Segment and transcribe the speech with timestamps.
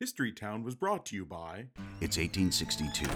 [0.00, 1.64] History Town was brought to you by.
[2.00, 3.10] It's 1862.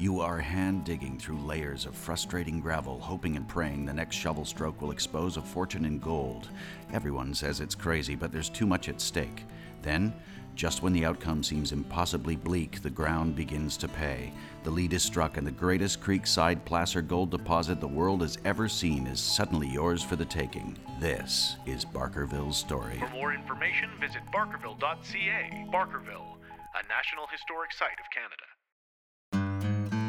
[0.00, 4.44] You are hand digging through layers of frustrating gravel, hoping and praying the next shovel
[4.44, 6.48] stroke will expose a fortune in gold.
[6.92, 9.44] Everyone says it's crazy, but there's too much at stake.
[9.82, 10.12] Then,
[10.54, 14.32] just when the outcome seems impossibly bleak, the ground begins to pay.
[14.62, 18.68] The lead is struck, and the greatest creekside placer gold deposit the world has ever
[18.68, 20.76] seen is suddenly yours for the taking.
[21.00, 22.98] This is Barkerville's story.
[22.98, 25.66] For more information, visit barkerville.ca.
[25.72, 26.36] Barkerville,
[26.74, 28.44] a National Historic Site of Canada.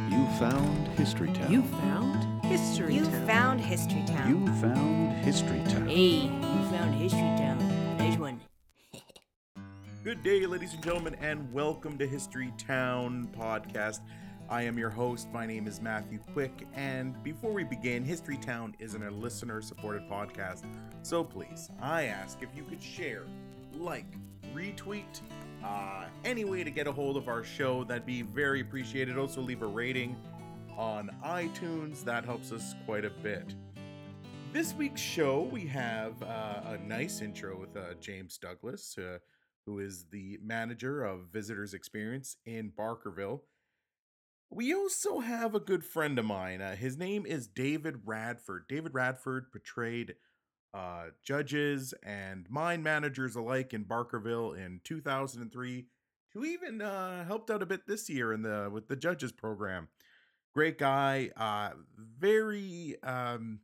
[0.10, 1.52] You found History Town.
[1.52, 3.28] You found History You Town.
[3.28, 4.30] found History Town.
[4.30, 5.88] You found History Town.
[5.88, 7.98] Hey, you found History Town.
[7.98, 8.40] Nice one.
[10.06, 14.02] Good day, ladies and gentlemen, and welcome to History Town podcast.
[14.48, 15.28] I am your host.
[15.34, 20.08] My name is Matthew Quick, and before we begin, History Town isn't a listener supported
[20.08, 20.64] podcast.
[21.02, 23.24] So please, I ask if you could share,
[23.74, 24.06] like,
[24.54, 25.22] retweet,
[25.64, 29.18] uh, any way to get a hold of our show, that'd be very appreciated.
[29.18, 30.16] Also, leave a rating
[30.78, 33.56] on iTunes, that helps us quite a bit.
[34.54, 39.18] This week's show, we have uh, a nice intro with uh, James Douglas, uh,
[39.66, 43.42] who is the manager of Visitors Experience in Barkerville.
[44.50, 46.62] We also have a good friend of mine.
[46.62, 48.68] Uh, his name is David Radford.
[48.70, 50.16] David Radford portrayed
[50.74, 55.88] uh, judges and mine managers alike in Barkerville in 2003.
[56.34, 59.88] Who even uh, helped out a bit this year in the with the judges program.
[60.54, 61.32] Great guy.
[61.36, 62.98] Uh, very.
[63.04, 63.60] Um,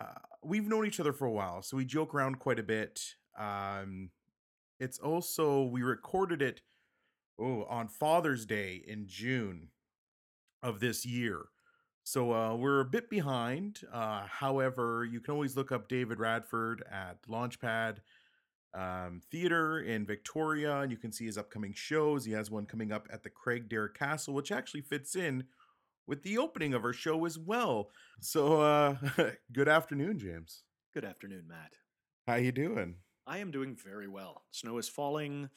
[0.00, 3.00] uh, we've known each other for a while, so we joke around quite a bit.
[3.36, 4.10] Um,
[4.78, 6.60] it's also we recorded it
[7.40, 9.68] oh on Father's Day in June
[10.62, 11.46] of this year.
[12.04, 13.80] So uh, we're a bit behind.
[13.92, 17.96] Uh, however, you can always look up David Radford at Launchpad
[18.74, 22.24] um, Theater in Victoria, and you can see his upcoming shows.
[22.24, 25.44] He has one coming up at the Craig Craigdarroch Castle, which actually fits in
[26.06, 27.90] with the opening of our show as well.
[28.20, 28.96] So, uh,
[29.52, 30.62] good afternoon, James.
[30.94, 31.72] Good afternoon, Matt.
[32.26, 32.96] How you doing?
[33.26, 34.42] I am doing very well.
[34.52, 35.50] Snow is falling.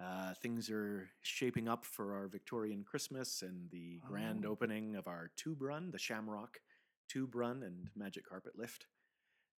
[0.00, 4.50] Uh, things are shaping up for our Victorian Christmas and the grand Oh.
[4.50, 6.60] opening of our tube run, the Shamrock
[7.08, 8.86] tube run and magic carpet lift.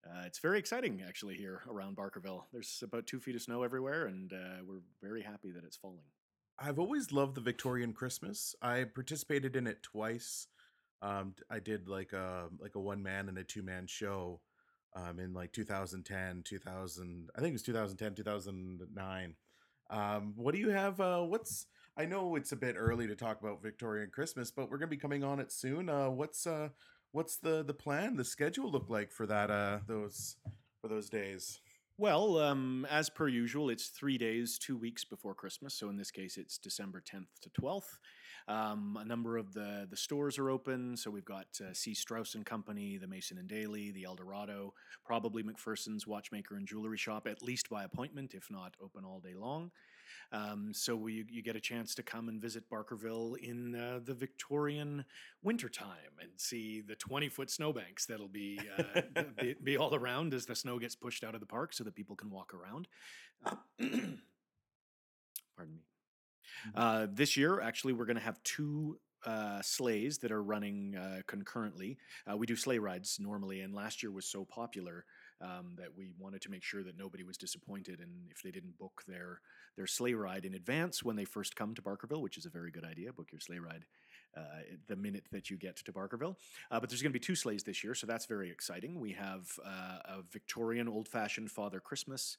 [0.07, 2.45] Uh, it's very exciting, actually, here around Barkerville.
[2.53, 6.05] There's about two feet of snow everywhere, and uh, we're very happy that it's falling.
[6.59, 8.55] I've always loved the Victorian Christmas.
[8.61, 10.49] I participated in it twice.
[11.01, 14.41] Um, I did like a like a one man and a two man show
[14.95, 17.31] um, in like 2010, 2000.
[17.35, 19.35] I think it was 2010, 2009.
[19.91, 21.01] Um, what do you have?
[21.01, 21.67] Uh, what's
[21.97, 24.97] I know it's a bit early to talk about Victorian Christmas, but we're gonna be
[24.97, 25.89] coming on it soon.
[25.89, 26.71] Uh, what's uh,
[27.13, 29.51] what's the the plan, the schedule look like for that?
[29.51, 30.37] Uh, those
[30.81, 31.61] for those days.
[31.97, 35.75] Well, um, as per usual, it's three days, two weeks before Christmas.
[35.75, 37.99] So in this case, it's December 10th to 12th.
[38.49, 40.97] Um, a number of the the stores are open.
[40.97, 41.95] So we've got uh, C.
[41.95, 44.75] Strauss and Company, the Mason and Daly, the Eldorado,
[45.07, 49.35] probably McPherson's Watchmaker and Jewelry Shop, at least by appointment, if not open all day
[49.35, 49.71] long.
[50.35, 54.15] Um, so we, you get a chance to come and visit Barkerville in uh, the
[54.15, 55.05] Victorian
[55.45, 60.45] wintertime and see the 20 foot snowbanks that'll be, uh, be, be all around as
[60.45, 62.89] the snow gets pushed out of the park so that people can walk around.
[65.57, 65.83] Pardon me.
[66.75, 71.21] Uh, this year, actually, we're going to have two uh, sleighs that are running uh,
[71.27, 71.97] concurrently.
[72.31, 75.05] Uh, we do sleigh rides normally, and last year was so popular
[75.41, 78.79] um, that we wanted to make sure that nobody was disappointed, and if they didn't
[78.79, 79.41] book their
[79.77, 82.71] their sleigh ride in advance when they first come to Barkerville, which is a very
[82.71, 83.85] good idea, book your sleigh ride
[84.37, 84.41] uh,
[84.89, 86.37] the minute that you get to Barkerville.
[86.71, 89.01] Uh, but there's going to be two sleighs this year, so that's very exciting.
[89.01, 92.37] We have uh, a Victorian old-fashioned Father Christmas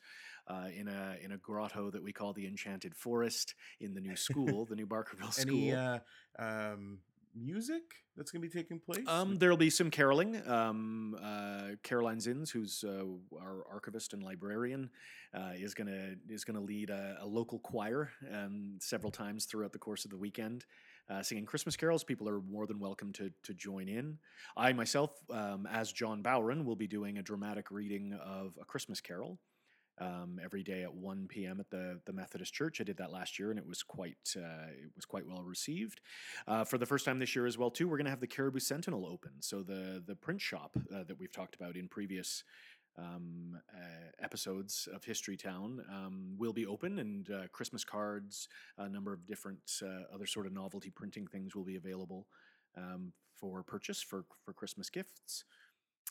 [0.47, 4.15] uh, in a in a grotto that we call the Enchanted Forest in the new
[4.15, 5.55] school, the new Barkerville school.
[5.55, 5.99] Any uh,
[6.37, 6.99] um,
[7.35, 7.83] music
[8.15, 9.07] that's gonna be taking place?
[9.07, 10.41] Um, there'll be some caroling.
[10.47, 13.03] Um, uh, Caroline Zins, who's uh,
[13.39, 14.89] our archivist and librarian,
[15.33, 19.79] uh, is gonna is gonna lead a, a local choir um, several times throughout the
[19.79, 20.65] course of the weekend.
[21.09, 24.17] Uh, singing Christmas carols, people are more than welcome to to join in.
[24.57, 29.01] I myself, um, as John Bowron, will be doing a dramatic reading of a Christmas
[29.01, 29.39] carol
[29.99, 31.59] um, every day at 1 p.m.
[31.59, 32.81] at the, the Methodist Church.
[32.81, 36.01] I did that last year, and it was quite uh, it was quite well received.
[36.47, 38.27] Uh, for the first time this year as well, too, we're going to have the
[38.27, 39.31] Cariboo Sentinel open.
[39.39, 42.43] So the the print shop uh, that we've talked about in previous
[42.97, 48.87] um, uh, episodes of History Town um, will be open, and uh, Christmas cards, a
[48.87, 52.27] number of different uh, other sort of novelty printing things will be available
[52.77, 55.45] um, for purchase for for Christmas gifts.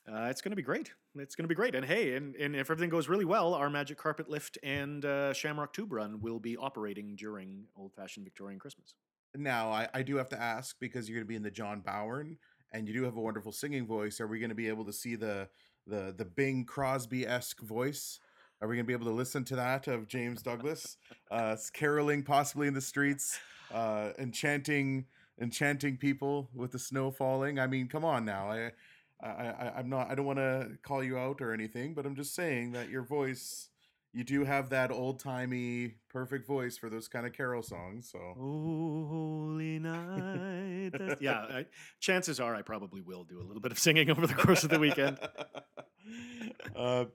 [0.06, 0.92] Uh, it's going to be great.
[1.16, 1.74] It's going to be great.
[1.74, 5.32] And hey, and, and if everything goes really well, our Magic Carpet Lift and uh,
[5.32, 8.94] Shamrock Tube Run will be operating during Old Fashioned Victorian Christmas.
[9.34, 11.80] Now, I, I do have to ask because you're going to be in the John
[11.80, 12.36] Bowron,
[12.72, 14.20] and you do have a wonderful singing voice.
[14.20, 15.48] Are we going to be able to see the
[15.86, 18.20] the the Bing Crosby esque voice?
[18.60, 20.96] Are we going to be able to listen to that of James Douglas,
[21.30, 23.38] uh, caroling possibly in the streets,
[23.72, 25.06] uh, enchanting
[25.40, 27.58] enchanting people with the snow falling?
[27.58, 28.50] I mean, come on now.
[28.50, 28.70] I,
[29.24, 30.10] I, I I'm not.
[30.10, 33.02] I don't want to call you out or anything, but I'm just saying that your
[33.02, 33.68] voice.
[34.16, 38.08] You do have that old timey perfect voice for those kind of carol songs.
[38.12, 40.92] So Oh, holy night.
[41.20, 41.66] yeah, I,
[41.98, 44.70] chances are I probably will do a little bit of singing over the course of
[44.70, 45.18] the weekend.
[46.76, 47.06] uh,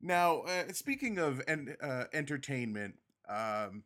[0.00, 2.94] now, uh, speaking of en- uh, entertainment,
[3.28, 3.82] um,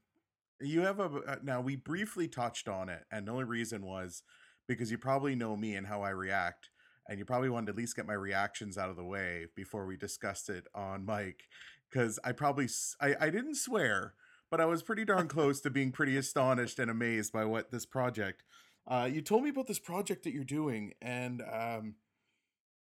[0.61, 1.05] you have a.
[1.05, 4.23] Uh, now, we briefly touched on it, and the only reason was
[4.69, 6.69] because you probably know me and how I react,
[7.11, 9.85] and you probably wanted to at least get my reactions out of the way before
[9.85, 11.49] we discussed it on mic.
[11.91, 12.69] Because I probably
[13.01, 14.15] I, I didn't swear,
[14.49, 17.85] but I was pretty darn close to being pretty astonished and amazed by what this
[17.85, 18.45] project.
[18.87, 21.97] Uh, you told me about this project that you're doing, and um,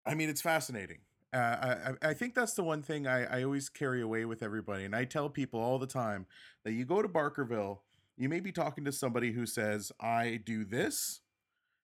[0.05, 0.99] I mean, it's fascinating.
[1.33, 4.43] Uh, I, I I think that's the one thing I, I always carry away with
[4.43, 4.85] everybody.
[4.85, 6.27] And I tell people all the time
[6.65, 7.79] that you go to Barkerville,
[8.17, 11.21] you may be talking to somebody who says, I do this.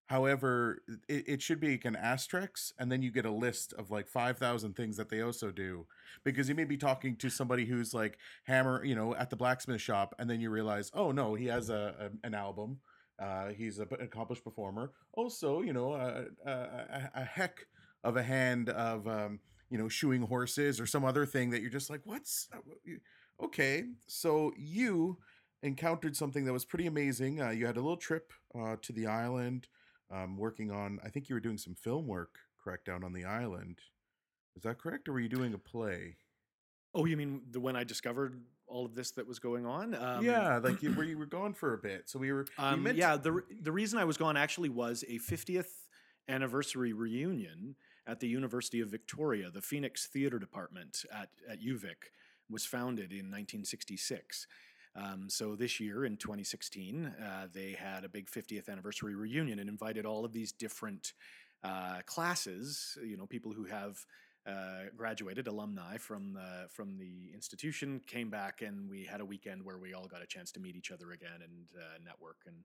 [0.07, 3.91] However, it, it should be like an asterisk, and then you get a list of
[3.91, 5.87] like 5,000 things that they also do.
[6.25, 9.81] Because you may be talking to somebody who's like hammer, you know, at the blacksmith
[9.81, 12.81] shop, and then you realize, oh no, he has a, a an album.
[13.19, 14.91] Uh, he's a, an accomplished performer.
[15.13, 17.67] Also, you know, a, a, a, a heck
[18.03, 19.41] of a hand of um,
[19.71, 22.59] you know shoeing horses or some other thing that you're just like what's uh,
[23.45, 25.19] okay so you
[25.63, 29.07] encountered something that was pretty amazing uh, you had a little trip uh, to the
[29.07, 29.67] island
[30.11, 33.25] um, working on i think you were doing some film work correct down on the
[33.25, 33.79] island
[34.57, 36.17] is that correct or were you doing a play
[36.95, 39.95] Oh, you mean the when I discovered all of this that was going on?
[39.95, 42.65] Um, yeah like you, where you were gone for a bit so we were we
[42.65, 45.67] Um, yeah, the the reason I was gone actually was a 50th
[46.29, 47.75] anniversary reunion
[48.07, 49.51] at the University of Victoria.
[49.51, 52.13] The Phoenix Theatre Department at at UVic
[52.49, 54.47] was founded in 1966.
[54.97, 59.69] Um, so this year in 2016, uh, they had a big 50th anniversary reunion and
[59.69, 61.13] invited all of these different
[61.65, 62.97] uh, classes.
[63.05, 64.05] You know, people who have
[64.47, 69.65] uh, graduated alumni from the from the institution came back and we had a weekend
[69.65, 72.57] where we all got a chance to meet each other again and uh, network and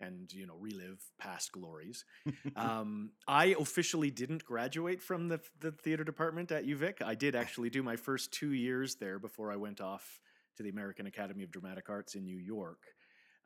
[0.00, 2.04] and you know relive past glories.
[2.56, 7.02] um, I officially didn't graduate from the the theater department at UVic.
[7.02, 10.20] I did actually do my first two years there before I went off
[10.58, 12.80] to the American Academy of Dramatic Arts in New York.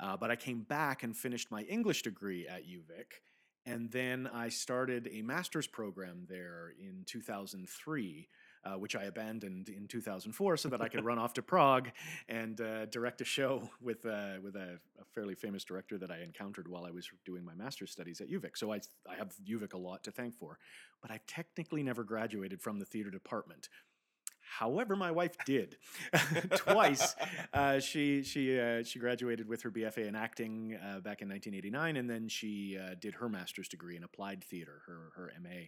[0.01, 3.21] Uh, but I came back and finished my English degree at UVic.
[3.65, 8.29] And then I started a master's program there in 2003,
[8.65, 11.91] uh, which I abandoned in 2004 so that I could run off to Prague
[12.29, 16.23] and uh, direct a show with, uh, with a, a fairly famous director that I
[16.23, 18.57] encountered while I was doing my master's studies at UVic.
[18.57, 20.59] So I, I have UVic a lot to thank for.
[21.03, 23.69] But I technically never graduated from the theater department.
[24.43, 25.77] However, my wife did
[26.57, 27.15] twice.
[27.53, 31.97] Uh, she she uh, she graduated with her BFA in acting uh, back in 1989,
[31.97, 35.67] and then she uh, did her master's degree in applied theater, her her MA.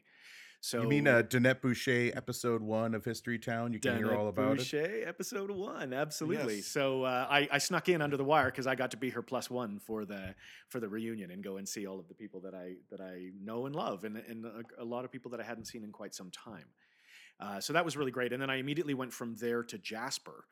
[0.65, 3.75] So you mean uh, Danette Boucher episode one of History Town?
[3.75, 4.57] You can hear all about it.
[4.57, 6.57] Boucher, episode one, absolutely.
[6.57, 6.67] Yes.
[6.69, 9.21] So uh, I, I snuck in under the wire because I got to be her
[9.21, 10.35] plus one for the
[10.71, 13.29] for the reunion and go and see all of the people that I that I
[13.39, 15.93] know and love, and and a, a lot of people that I hadn't seen in
[15.93, 16.65] quite some time.
[17.41, 18.33] Uh, so that was really great.
[18.33, 20.45] And then I immediately went from there to Jasper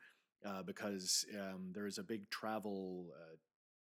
[0.45, 3.35] uh, because um, there is a big travel uh,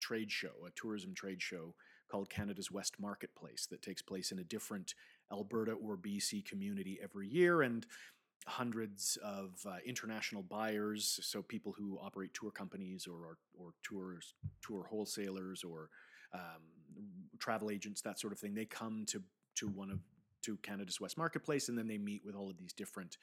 [0.00, 1.74] trade show, a tourism trade show
[2.10, 4.94] called Canada's West Marketplace that takes place in a different
[5.32, 7.62] Alberta or BC community every year.
[7.62, 7.86] And
[8.46, 14.34] hundreds of uh, international buyers, so people who operate tour companies or or, or tours,
[14.60, 15.88] tour wholesalers or
[16.34, 16.62] um,
[17.38, 18.54] travel agents, that sort of thing.
[18.54, 19.22] They come to
[19.56, 19.98] to one of
[20.42, 23.18] to Canada's West Marketplace, and then they meet with all of these different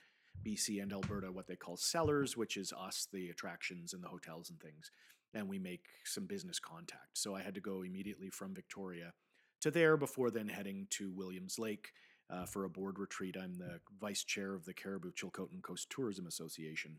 [0.46, 4.50] BC and Alberta, what they call sellers, which is us, the attractions and the hotels
[4.50, 4.92] and things,
[5.34, 7.18] and we make some business contact.
[7.18, 9.14] So I had to go immediately from Victoria
[9.62, 11.90] to there before then heading to Williams Lake
[12.30, 13.36] uh, for a board retreat.
[13.42, 16.98] I'm the vice chair of the Cariboo Chilcotin Coast Tourism Association,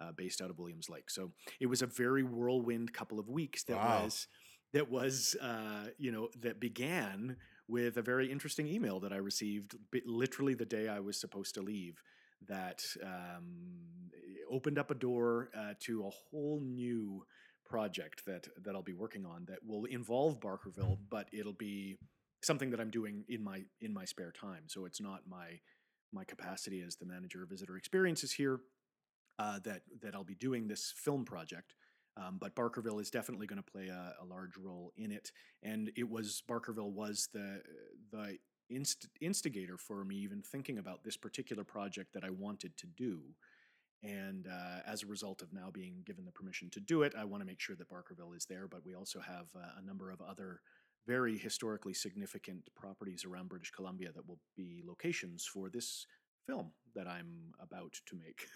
[0.00, 1.08] uh, based out of Williams Lake.
[1.08, 4.02] So it was a very whirlwind couple of weeks that Wow.
[4.02, 4.26] was
[4.74, 7.36] that was uh, you know that began
[7.68, 11.62] with a very interesting email that I received literally the day I was supposed to
[11.62, 12.02] leave.
[12.46, 14.10] That um,
[14.50, 17.24] opened up a door uh, to a whole new
[17.64, 21.98] project that that I'll be working on that will involve Barkerville, but it'll be
[22.42, 24.64] something that I'm doing in my in my spare time.
[24.66, 25.60] So it's not my
[26.12, 28.60] my capacity as the manager of visitor experiences here
[29.38, 31.74] uh, that that I'll be doing this film project.
[32.16, 35.90] Um, but Barkerville is definitely going to play a, a large role in it, and
[35.96, 37.60] it was Barkerville was the
[38.12, 38.38] the
[38.70, 43.20] inst- instigator for me even thinking about this particular project that I wanted to do.
[44.02, 47.24] And uh, as a result of now being given the permission to do it, I
[47.24, 48.68] want to make sure that Barkerville is there.
[48.68, 50.60] But we also have uh, a number of other
[51.06, 56.06] very historically significant properties around British Columbia that will be locations for this
[56.46, 58.46] film that I'm about to make.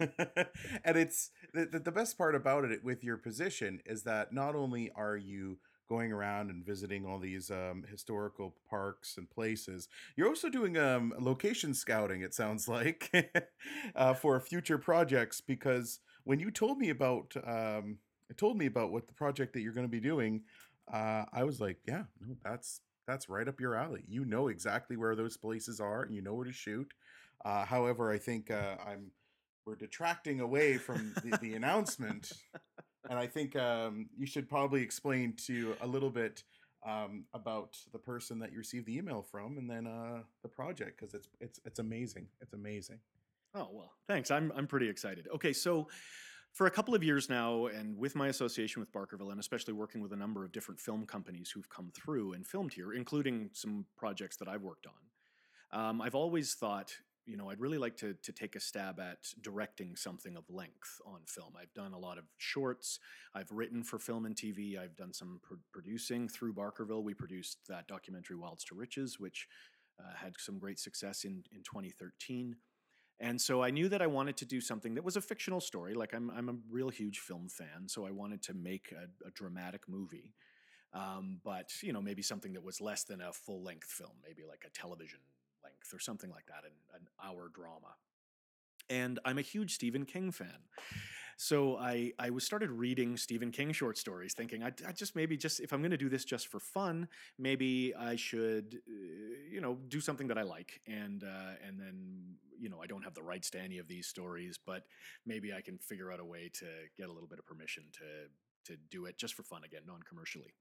[0.84, 4.92] and it's the, the, best part about it with your position is that not only
[4.94, 5.58] are you
[5.92, 9.88] going around and visiting all these um, historical parks and places.
[10.16, 13.12] You're also doing um, location scouting, it sounds like,
[13.94, 15.42] uh, for future projects.
[15.42, 17.98] Because when you told me about, um,
[18.38, 20.44] told me about what the project that you're going to be doing,
[20.90, 24.04] uh, I was like, yeah, no, that's that's right up your alley.
[24.08, 26.90] You know exactly where those places are, and you know where to shoot.
[27.44, 29.10] Uh, however, I think uh, I'm
[29.66, 32.32] we're detracting away from the, the announcement
[33.10, 36.42] and I think um, you should probably explain to a little bit
[36.86, 41.00] um, about the person that you received the email from, and then uh, the project
[41.00, 42.26] because it's it's it's amazing.
[42.40, 42.98] It's amazing.
[43.54, 44.30] Oh well, thanks.
[44.30, 45.28] I'm I'm pretty excited.
[45.34, 45.88] Okay, so
[46.52, 50.00] for a couple of years now, and with my association with Barkerville, and especially working
[50.00, 53.86] with a number of different film companies who've come through and filmed here, including some
[53.96, 56.92] projects that I've worked on, um, I've always thought
[57.26, 61.00] you know, I'd really like to to take a stab at directing something of length
[61.06, 61.54] on film.
[61.60, 62.98] I've done a lot of shorts.
[63.34, 64.78] I've written for film and TV.
[64.78, 67.02] I've done some pr- producing through Barkerville.
[67.02, 69.46] We produced that documentary Wilds to Riches, which
[70.00, 72.56] uh, had some great success in in 2013.
[73.20, 75.94] And so I knew that I wanted to do something that was a fictional story.
[75.94, 79.30] Like I'm I'm a real huge film fan, so I wanted to make a, a
[79.30, 80.34] dramatic movie.
[80.92, 84.42] Um, but you know, maybe something that was less than a full length film, maybe
[84.46, 85.20] like a television
[85.82, 87.94] length or something like that, an, an hour drama.
[88.90, 90.68] And I'm a huge Stephen King fan.
[91.38, 95.36] So I, I was started reading Stephen King short stories, thinking I, I just maybe
[95.36, 97.08] just if I'm going to do this just for fun,
[97.38, 102.36] maybe I should, uh, you know, do something that I like, and uh, and then
[102.60, 104.84] you know I don't have the rights to any of these stories, but
[105.24, 108.72] maybe I can figure out a way to get a little bit of permission to
[108.72, 110.54] to do it just for fun again, non-commercially.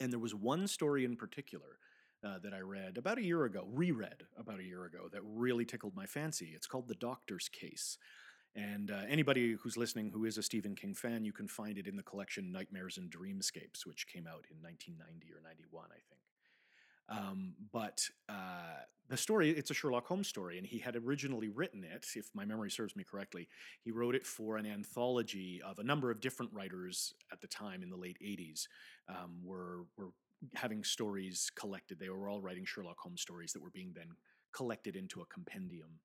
[0.00, 1.78] And there was one story in particular
[2.24, 5.64] uh, that I read about a year ago, reread about a year ago, that really
[5.64, 6.52] tickled my fancy.
[6.54, 7.98] It's called The Doctor's Case.
[8.56, 11.86] And uh, anybody who's listening who is a Stephen King fan, you can find it
[11.86, 16.18] in the collection Nightmares and Dreamscapes, which came out in 1990 or 91, I think.
[17.10, 21.84] Um, but uh, the story, it's a Sherlock Holmes story, and he had originally written
[21.84, 23.48] it, if my memory serves me correctly,
[23.80, 27.82] he wrote it for an anthology of a number of different writers at the time
[27.82, 28.66] in the late 80s
[29.08, 30.08] um, were, were
[30.54, 31.98] having stories collected.
[31.98, 34.08] They were all writing Sherlock Holmes stories that were being then
[34.52, 36.00] collected into a compendium,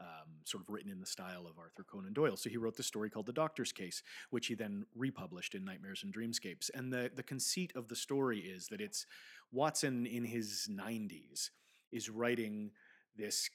[0.00, 2.36] um, sort of written in the style of Arthur Conan Doyle.
[2.36, 6.02] So he wrote the story called The Doctor's Case, which he then republished in Nightmares
[6.02, 6.70] and Dreamscapes.
[6.74, 9.06] And the, the conceit of the story is that it's
[9.52, 11.50] Watson in his 90s
[11.92, 12.72] is writing
[13.16, 13.48] this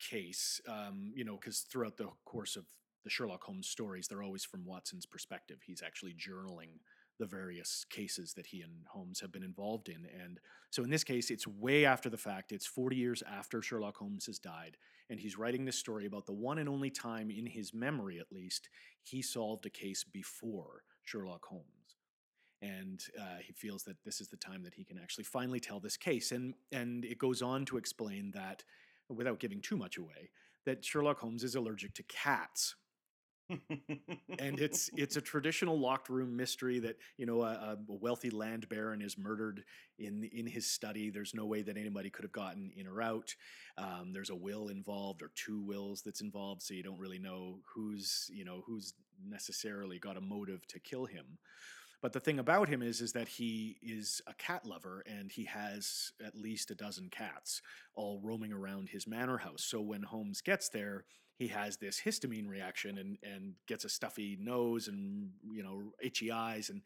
[0.00, 2.64] case, um, you know, because throughout the course of
[3.04, 5.58] the Sherlock Holmes stories, they're always from Watson's perspective.
[5.64, 6.80] He's actually journaling
[7.18, 10.06] the various cases that he and Holmes have been involved in.
[10.22, 10.38] And
[10.70, 12.52] so in this case, it's way after the fact.
[12.52, 14.76] It's 40 years after Sherlock Holmes has died.
[15.08, 18.32] And he's writing this story about the one and only time in his memory, at
[18.32, 18.68] least,
[19.02, 21.64] he solved a case before Sherlock Holmes.
[22.62, 25.78] And uh, he feels that this is the time that he can actually finally tell
[25.78, 26.32] this case.
[26.32, 28.64] And, and it goes on to explain that,
[29.08, 30.30] without giving too much away,
[30.64, 32.74] that Sherlock Holmes is allergic to cats
[33.48, 38.68] and it's it's a traditional locked room mystery that you know a, a, wealthy land
[38.68, 39.62] baron is murdered
[39.98, 41.10] in in his study.
[41.10, 43.34] There's no way that anybody could have gotten in or out.
[43.78, 47.60] Um, there's a will involved or two wills that's involved, so you don't really know
[47.74, 51.38] who's you know who's necessarily got a motive to kill him.
[52.02, 55.44] But the thing about him is, is that he is a cat lover and he
[55.44, 57.62] has at least a dozen cats
[57.94, 59.64] all roaming around his manor house.
[59.64, 61.04] So when Holmes gets there,
[61.36, 66.30] he has this histamine reaction and and gets a stuffy nose and you know itchy
[66.30, 66.82] eyes and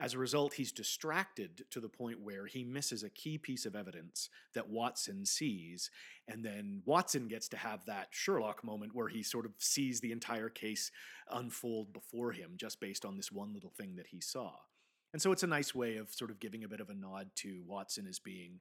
[0.00, 3.76] as a result he's distracted to the point where he misses a key piece of
[3.76, 5.90] evidence that Watson sees
[6.28, 10.12] and then Watson gets to have that Sherlock moment where he sort of sees the
[10.12, 10.90] entire case
[11.30, 14.52] unfold before him just based on this one little thing that he saw.
[15.12, 17.30] And so it's a nice way of sort of giving a bit of a nod
[17.36, 18.58] to Watson as being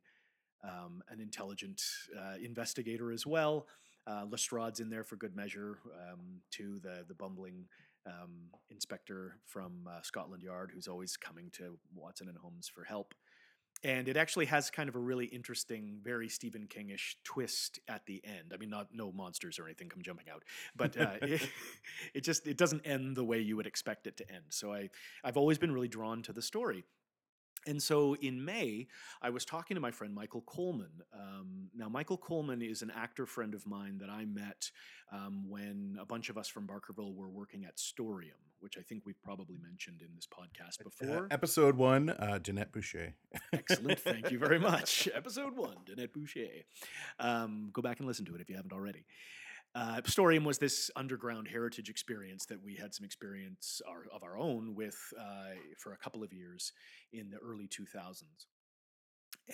[0.64, 1.82] um, an intelligent
[2.16, 3.66] uh, investigator as well
[4.08, 5.80] uh, Lestrade's in there for good measure,
[6.10, 7.66] um, to the the bumbling
[8.06, 13.14] um, inspector from uh, Scotland Yard, who's always coming to Watson and Holmes for help.
[13.84, 18.22] and it actually has kind of a really interesting, very Stephen Kingish twist at the
[18.24, 18.52] end.
[18.54, 20.44] I mean, not no monsters or anything come jumping out,
[20.76, 21.50] but uh, it,
[22.14, 24.46] it just it doesn't end the way you would expect it to end.
[24.50, 24.90] So I
[25.24, 26.86] I've always been really drawn to the story.
[27.66, 28.88] And so in May,
[29.22, 30.92] I was talking to my friend Michael Coleman.
[31.14, 34.70] Um, now, Michael Coleman is an actor friend of mine that I met
[35.12, 39.04] um, when a bunch of us from Barkerville were working at Storyeum, which I think
[39.06, 41.28] we've probably mentioned in this podcast Uh, before.
[41.32, 43.14] episode one, uh, Jeanette Boucher.
[43.54, 44.00] Excellent.
[44.00, 45.08] Thank you very much.
[45.14, 46.48] Episode one, Danette Boucher.
[47.20, 49.06] Um, go back and listen to it if you haven't already.
[49.76, 54.38] Uh, Storyeum was this underground heritage experience that we had some experience our, of our
[54.38, 56.74] own with uh, for a couple of years
[57.12, 58.24] in the early 2000s.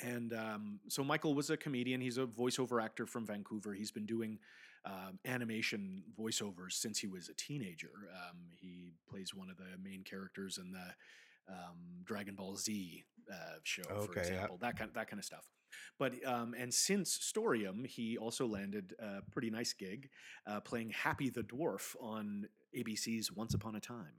[0.03, 2.01] And um, so Michael was a comedian.
[2.01, 3.73] He's a voiceover actor from Vancouver.
[3.73, 4.37] He's been doing
[4.85, 7.91] um, animation voiceovers since he was a teenager.
[8.13, 13.35] Um, he plays one of the main characters in the um, Dragon Ball Z uh,
[13.63, 14.27] show, for Okay, yeah.
[14.33, 14.57] example.
[14.61, 15.45] That kind, that kind of stuff.
[15.97, 20.09] But um, and since Storyeum, he also landed a pretty nice gig
[20.47, 22.47] uh, playing Happy the Dwarf on
[22.77, 24.13] ABC's Once Upon a Time.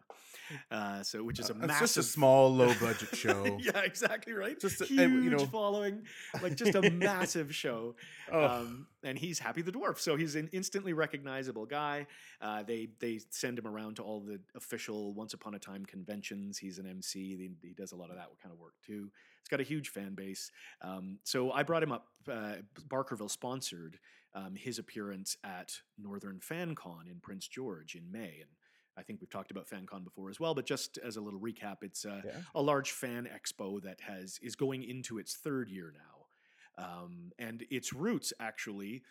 [0.72, 3.58] Uh, so, which is a Uh, massive, just a small, low budget show.
[3.62, 4.58] yeah, exactly right.
[4.58, 6.02] Just a- huge uh, you know- following,
[6.42, 7.94] like just a massive show.
[8.32, 8.44] Oh.
[8.46, 12.06] Um, and he's Happy the Dwarf, so he's an instantly recognizable guy.
[12.40, 16.56] Uh, they they send him around to all the official Once Upon a Time conventions.
[16.56, 17.36] He's an MC.
[17.36, 19.10] He, he does a lot of that kind of work too.
[19.40, 20.50] He's got a huge fan base.
[20.82, 22.06] Um, so I brought him up.
[22.30, 22.56] Uh,
[22.88, 23.98] Barkerville sponsored
[24.34, 28.50] um, his appearance at Northern FanCon in Prince George in May, and
[28.96, 30.54] I think we've talked about FanCon before as well.
[30.54, 32.40] But just as a little recap, it's uh, Yeah.
[32.54, 37.64] a large fan expo that has is going into its third year now, um, and
[37.70, 39.02] its roots actually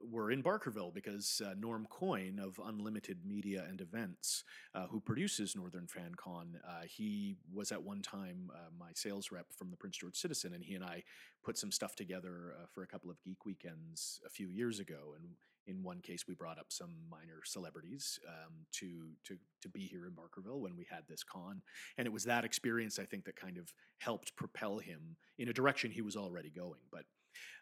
[0.00, 5.56] were in Barkerville because uh, Norm Coyne of Unlimited Media and Events, uh, who produces
[5.56, 9.98] Northern FanCon, uh, he was at one time uh, my sales rep from the Prince
[9.98, 11.02] George Citizen, and he and I
[11.44, 15.14] put some stuff together uh, for a couple of geek weekends a few years ago.
[15.16, 15.30] And
[15.66, 20.06] in one case, we brought up some minor celebrities um, to to to be here
[20.06, 21.60] in Barkerville when we had this con,
[21.98, 25.52] and it was that experience I think that kind of helped propel him in a
[25.52, 26.80] direction he was already going.
[26.90, 27.04] But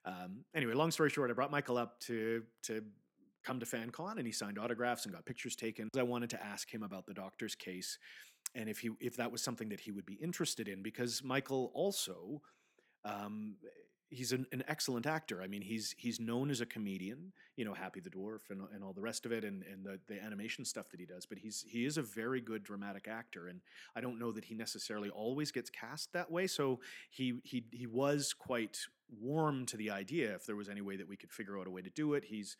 [0.05, 2.83] um, anyway, long story short, I brought Michael up to to
[3.45, 5.89] come to FanCon, and he signed autographs and got pictures taken.
[5.97, 7.99] I wanted to ask him about the doctor's case,
[8.55, 11.71] and if he if that was something that he would be interested in, because Michael
[11.75, 12.43] also.
[13.05, 13.57] Um,
[14.09, 15.43] He's an, an excellent actor.
[15.43, 18.85] I mean, he's he's known as a comedian, you know, Happy the Dwarf and, and
[18.85, 21.27] all the rest of it, and, and the, the animation stuff that he does.
[21.27, 23.61] But he's he is a very good dramatic actor, and
[23.97, 26.47] I don't know that he necessarily always gets cast that way.
[26.47, 28.79] So he he he was quite
[29.21, 31.71] warm to the idea if there was any way that we could figure out a
[31.71, 32.25] way to do it.
[32.25, 32.57] He's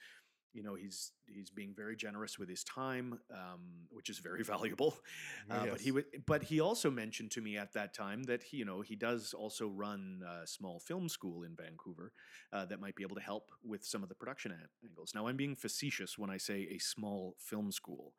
[0.57, 4.97] you know he's he's being very generous with his time, um, which is very valuable.
[5.51, 5.93] Uh, But he Yes.
[5.93, 8.97] would, but he also mentioned to me at that time that he, you know he
[8.97, 12.13] does also run a small film school in Vancouver
[12.53, 14.53] uh, that might be able to help with some of the production
[14.85, 15.13] angles.
[15.15, 18.15] Now I'm being facetious when I say a small film school.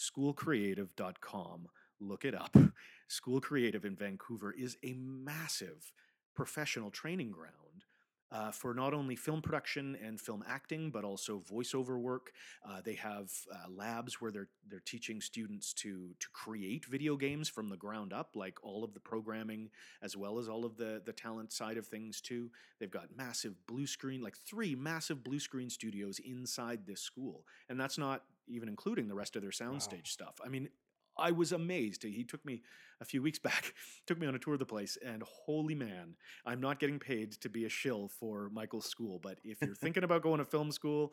[0.00, 1.68] Schoolcreative.com,
[2.00, 2.56] look it up.
[3.08, 5.92] School Creative in Vancouver is a massive
[6.34, 7.85] professional training ground
[8.32, 12.32] uh, for not only film production and film acting, but also voiceover work.
[12.68, 17.48] Uh, they have uh, labs where they're they're teaching students to to create video games
[17.48, 19.70] from the ground up, like all of the programming
[20.02, 22.50] as well as all of the the talent side of things too.
[22.80, 27.78] They've got massive blue screen, like three massive blue screen studios inside this school, and
[27.78, 30.40] that's not even including the rest of their soundstage stuff.
[30.44, 30.68] I mean.
[31.18, 32.02] I was amazed.
[32.02, 32.62] He took me
[33.00, 33.74] a few weeks back,
[34.06, 37.32] took me on a tour of the place, and holy man, I'm not getting paid
[37.32, 39.18] to be a shill for Michael's school.
[39.22, 41.12] But if you're thinking about going to film school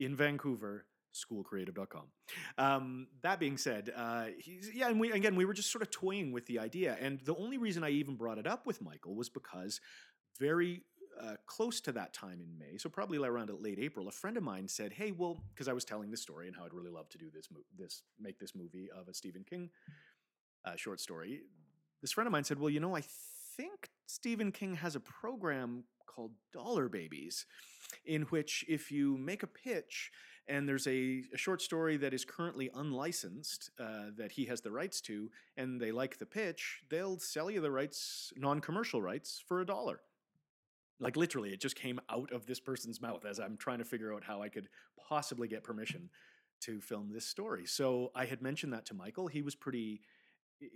[0.00, 2.04] in Vancouver, schoolcreative.com.
[2.58, 5.90] Um, that being said, uh, he's yeah, and we again we were just sort of
[5.90, 9.14] toying with the idea, and the only reason I even brought it up with Michael
[9.14, 9.80] was because
[10.38, 10.82] very
[11.20, 14.42] uh, close to that time in May, so probably around late April, a friend of
[14.42, 17.08] mine said, "Hey, well, because I was telling this story and how I'd really love
[17.10, 19.70] to do this, mo- this make this movie of a Stephen King
[20.64, 21.42] uh, short story."
[22.00, 23.02] This friend of mine said, "Well, you know, I
[23.56, 27.46] think Stephen King has a program called Dollar Babies,
[28.04, 30.10] in which if you make a pitch."
[30.50, 34.70] And there's a, a short story that is currently unlicensed uh, that he has the
[34.70, 39.42] rights to, and they like the pitch, they'll sell you the rights, non commercial rights,
[39.46, 40.00] for a dollar
[41.00, 44.12] like literally it just came out of this person's mouth as i'm trying to figure
[44.12, 44.68] out how i could
[45.08, 46.08] possibly get permission
[46.60, 47.64] to film this story.
[47.66, 50.00] So i had mentioned that to michael he was pretty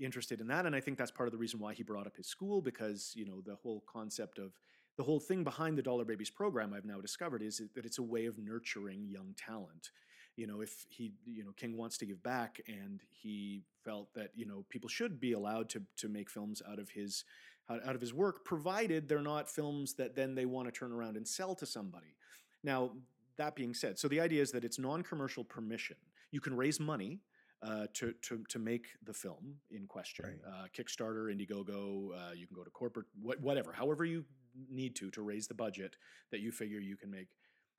[0.00, 2.16] interested in that and i think that's part of the reason why he brought up
[2.16, 4.52] his school because you know the whole concept of
[4.96, 8.02] the whole thing behind the dollar babies program i've now discovered is that it's a
[8.02, 9.90] way of nurturing young talent.
[10.36, 14.30] You know if he you know king wants to give back and he felt that
[14.34, 17.24] you know people should be allowed to to make films out of his
[17.70, 21.16] out, of his work, provided they're not films that then they want to turn around
[21.16, 22.14] and sell to somebody.
[22.62, 22.92] Now,
[23.36, 25.96] that being said, so the idea is that it's non-commercial permission.
[26.30, 27.20] You can raise money
[27.62, 30.24] uh, to, to to make the film in question.
[30.24, 30.38] Right.
[30.46, 32.08] Uh, Kickstarter, Indiegogo.
[32.12, 34.24] Uh, you can go to corporate, what, whatever, however you
[34.68, 35.96] need to to raise the budget
[36.30, 37.28] that you figure you can make.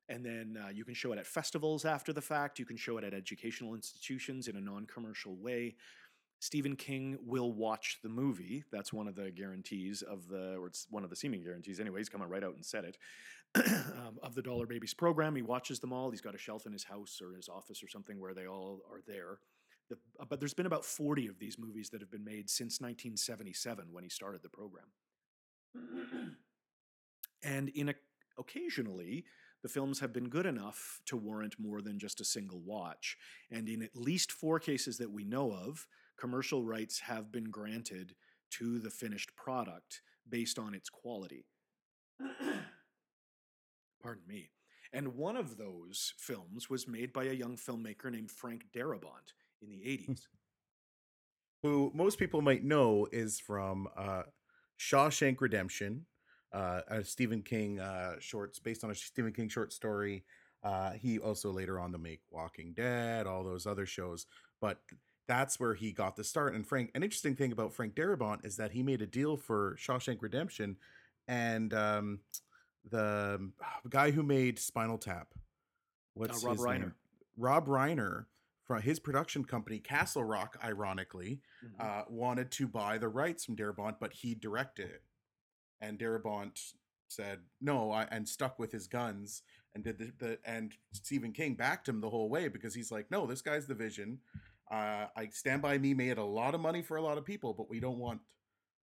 [0.08, 2.58] And then uh, you can show it at festivals after the fact.
[2.58, 5.76] You can show it at educational institutions in a non-commercial way.
[6.44, 8.64] Stephen King will watch the movie.
[8.70, 12.00] That's one of the guarantees of the, or it's one of the seeming guarantees anyway.
[12.00, 12.98] He's come right out and said it.
[13.66, 16.10] um, of the Dollar Babies program, he watches them all.
[16.10, 18.82] He's got a shelf in his house or his office or something where they all
[18.92, 19.38] are there.
[19.88, 22.78] The, uh, but there's been about 40 of these movies that have been made since
[22.78, 26.36] 1977 when he started the program.
[27.42, 27.94] and in a,
[28.36, 29.24] occasionally,
[29.62, 33.16] the films have been good enough to warrant more than just a single watch.
[33.50, 35.86] And in at least four cases that we know of,
[36.18, 38.14] commercial rights have been granted
[38.52, 41.46] to the finished product based on its quality.
[44.02, 44.50] Pardon me.
[44.92, 49.70] And one of those films was made by a young filmmaker named Frank Darabont in
[49.70, 50.20] the 80s.
[51.62, 54.22] Who most people might know is from uh,
[54.78, 56.06] Shawshank Redemption,
[56.52, 60.24] uh, a Stephen King uh, shorts based on a Stephen King short story.
[60.62, 64.26] Uh, he also later on to make Walking Dead, all those other shows,
[64.60, 64.78] but
[65.26, 66.54] that's where he got the start.
[66.54, 69.76] And Frank, an interesting thing about Frank Darabont is that he made a deal for
[69.78, 70.76] Shawshank Redemption,
[71.28, 72.20] and um,
[72.90, 73.50] the
[73.88, 75.28] guy who made Spinal Tap,
[76.14, 76.82] what's Uh, Rob his name?
[76.82, 76.92] Reiner.
[77.36, 78.26] Rob Reiner
[78.64, 81.80] from his production company Castle Rock, ironically, Mhm.
[81.80, 85.02] uh, wanted to buy the rights from Darabont, but he directed it,
[85.80, 86.74] and Darabont
[87.08, 89.42] said no, I, and stuck with his guns
[89.74, 93.10] and did the, the and Stephen King backed him the whole way because he's like,
[93.10, 94.20] no, this guy's the vision.
[94.70, 97.52] Uh, I Stand by Me made a lot of money for a lot of people,
[97.54, 98.20] but we don't want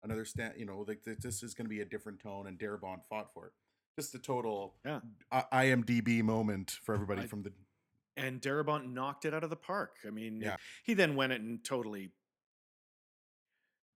[0.04, 0.54] another stand.
[0.58, 3.34] You know, like th- this is going to be a different tone, and Darabont fought
[3.34, 3.54] for it.
[4.00, 5.02] Just a total Yeah.
[5.32, 7.52] I- IMDb moment for everybody I- from the
[8.17, 9.96] and Darabont knocked it out of the park.
[10.06, 10.58] I mean, Yeah.
[10.84, 12.12] he then went and totally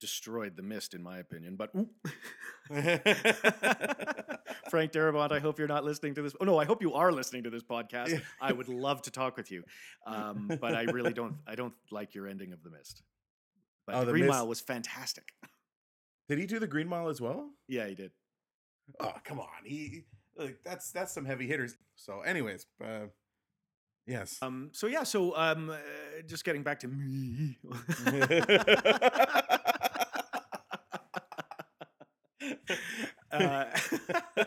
[0.05, 1.55] destroyed the mist, in my opinion.
[1.55, 1.71] But.
[4.69, 6.33] Frank Darabont, I hope you're not listening to this.
[6.39, 8.09] Oh no, I hope you are listening to this podcast.
[8.09, 8.19] Yeah.
[8.41, 9.63] I would love to talk with you,
[10.05, 11.35] um, but I really don't.
[11.47, 13.03] I don't like your ending of the mist.
[13.87, 15.33] But Oh, the The Green Mist- Mile was fantastic.
[16.27, 17.49] Did he do the Green Mile as well?
[17.67, 18.11] Yeah, he did.
[18.99, 19.47] Oh, come on.
[19.63, 20.03] He
[20.37, 21.75] like that's that's some heavy hitters.
[21.95, 23.05] So, anyways, uh,
[24.07, 24.37] yes.
[24.41, 25.77] Um, so yeah, so um, uh,
[26.27, 27.57] just getting back to me.
[33.35, 33.65] Uh,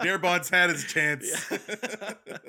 [0.00, 1.50] Darabont's had his chance.
[1.50, 2.08] Yeah.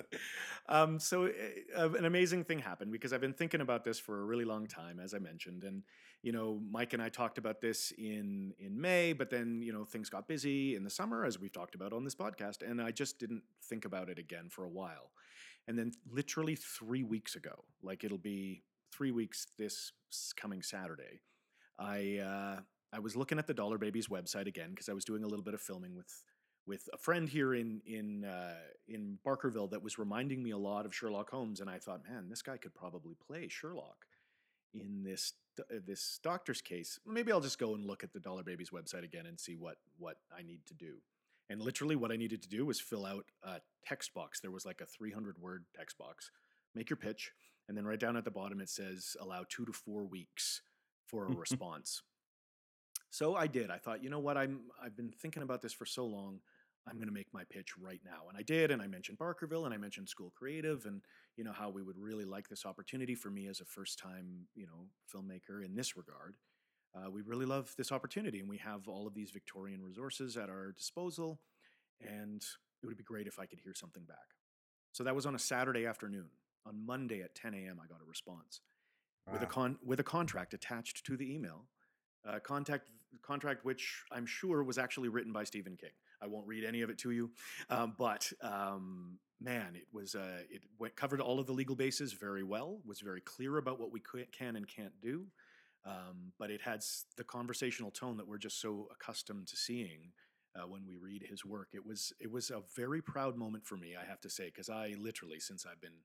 [0.70, 1.30] um, so
[1.78, 4.68] uh, an amazing thing happened because I've been thinking about this for a really long
[4.68, 5.84] time, as I mentioned, and
[6.22, 9.86] you know, Mike and I talked about this in in May, but then you know
[9.86, 12.92] things got busy in the summer, as we've talked about on this podcast, and I
[12.92, 15.12] just didn't think about it again for a while.
[15.68, 19.92] And then, literally three weeks ago, like it'll be three weeks this
[20.36, 21.22] coming Saturday,
[21.78, 22.60] I uh,
[22.96, 25.44] I was looking at the Dollar Babies website again because I was doing a little
[25.44, 26.24] bit of filming with
[26.66, 28.56] with a friend here in in uh,
[28.88, 32.30] in Barkerville that was reminding me a lot of Sherlock Holmes, and I thought, man,
[32.30, 34.06] this guy could probably play Sherlock
[34.74, 36.98] in this uh, this doctor's case.
[37.06, 39.76] Maybe I'll just go and look at the Dollar Babies website again and see what
[39.98, 40.96] what I need to do.
[41.50, 44.40] And literally, what I needed to do was fill out a text box.
[44.40, 46.32] There was like a 300 word text box.
[46.74, 47.34] Make your pitch,
[47.68, 50.62] and then right down at the bottom it says allow two to four weeks
[51.06, 52.02] for a response.
[53.16, 53.72] So I did.
[53.72, 54.36] I thought, you know what?
[54.36, 56.42] I'm I've been thinking about this for so long.
[56.86, 58.28] I'm going to make my pitch right now.
[58.28, 58.72] And I did.
[58.72, 61.02] And I mentioned Barkerville and I mentioned School Creative and,
[61.38, 64.48] you know, how we would really like this opportunity for me as a first time,
[64.54, 66.36] you know, filmmaker in this regard.
[66.94, 70.50] Uh, we really love this opportunity and we have all of these Victorian resources at
[70.50, 71.40] our disposal.
[72.06, 72.44] And
[72.84, 74.36] it would be great if I could hear something back.
[74.92, 76.28] So that was on a Saturday afternoon.
[76.68, 78.60] On Monday at 10 a.m., I got a response
[79.32, 81.68] with a con with a contract attached to the email.
[82.28, 82.90] Uh, contact
[83.22, 85.92] contract which I'm sure was actually written by Stephen King.
[86.22, 87.32] I won't read any of it to you,
[87.70, 92.14] um, but um, man, it was uh, it went, covered all of the legal bases
[92.14, 92.80] very well.
[92.86, 94.02] Was very clear about what we
[94.32, 95.26] can and can't do,
[95.86, 96.84] um, but it had
[97.18, 100.12] the conversational tone that we're just so accustomed to seeing
[100.56, 101.70] uh, when we read his work.
[101.74, 104.70] It was it was a very proud moment for me, I have to say, because
[104.70, 106.00] I literally since I've been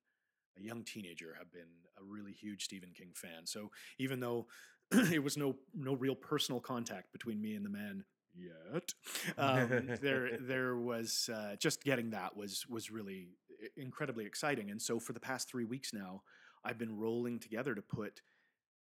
[0.59, 3.47] a young teenager have been a really huge Stephen King fan.
[3.47, 4.47] So even though
[5.13, 8.95] it was no no real personal contact between me and the man yet,
[9.39, 13.29] um, there there was uh, just getting that was was really
[13.77, 14.71] incredibly exciting.
[14.71, 16.23] And so for the past three weeks now,
[16.65, 18.21] I've been rolling together to put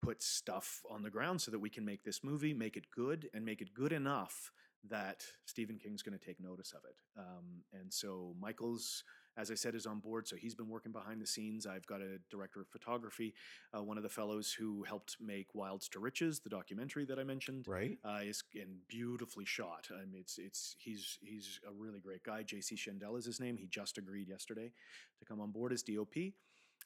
[0.02, 3.28] put stuff on the ground so that we can make this movie, make it good,
[3.34, 4.50] and make it good enough
[4.88, 6.96] that Stephen King's going to take notice of it.
[7.18, 9.04] Um, and so Michael's,
[9.40, 10.28] as I said, is on board.
[10.28, 11.66] So he's been working behind the scenes.
[11.66, 13.34] I've got a director of photography,
[13.76, 17.24] uh, one of the fellows who helped make Wilds to Riches, the documentary that I
[17.24, 17.66] mentioned.
[17.66, 17.98] Right.
[18.04, 19.88] Uh, is and beautifully shot.
[19.92, 22.42] I mean, it's it's he's he's a really great guy.
[22.42, 22.76] J.C.
[22.76, 23.56] Shendel is his name.
[23.56, 24.72] He just agreed yesterday
[25.18, 26.14] to come on board as DOP.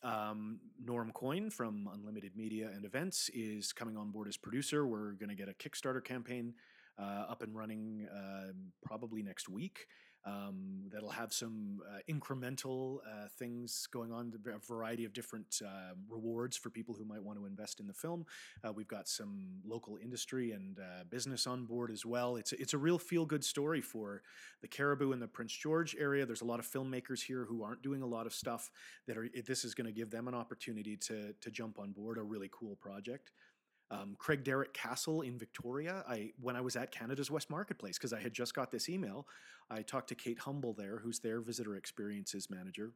[0.03, 4.87] Um, Norm Coyne from Unlimited Media and Events is coming on board as producer.
[4.87, 6.55] We're going to get a Kickstarter campaign
[6.99, 9.87] uh, up and running um probably next week.
[10.27, 15.95] Um, that'll have some uh, incremental uh, things going on, a variety of different uh,
[16.09, 18.25] rewards for people who might want to invest in the film.
[18.67, 22.37] Uh, we've got some local industry and uh, business on board as well.
[22.37, 24.23] It's it's a real feel good story for
[24.63, 26.25] the Cariboo and the Prince George area.
[26.25, 28.71] There's a lot of filmmakers here who aren't doing a lot of stuff
[29.07, 29.29] that are.
[29.47, 32.49] This is going to give them an opportunity to to jump on board a really
[32.51, 33.31] cool project.
[33.91, 36.05] Um, Craigdarroch Castle in Victoria.
[36.09, 39.27] I when I was at Canada's West Marketplace because I had just got this email.
[39.71, 42.93] I talked to Kate Humble there, who's their visitor experiences manager.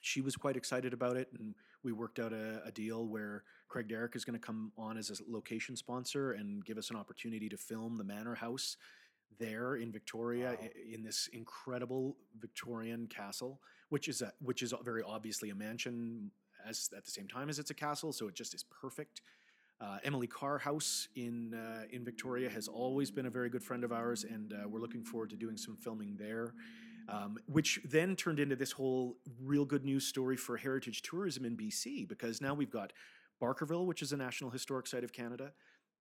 [0.00, 4.16] She was quite excited about it, and we worked out a, a deal where Craigdarroch
[4.16, 7.56] is going to come on as a location sponsor and give us an opportunity to
[7.56, 8.76] film the Manor House
[9.38, 10.68] there in Victoria Wow.
[10.92, 13.60] in this incredible Victorian castle,
[13.90, 16.32] which is a, which is very obviously a mansion
[16.66, 19.22] as at the same time as it's a castle, so it just is perfect.
[19.82, 23.82] Uh, Emily Carr House in uh, in Victoria has always been a very good friend
[23.82, 26.54] of ours, and uh, we're looking forward to doing some filming there.
[27.08, 31.56] Um, which then turned into this whole real good news story for heritage tourism in
[31.56, 32.92] BC because now we've got
[33.42, 35.50] Barkerville, which is a National Historic Site of Canada,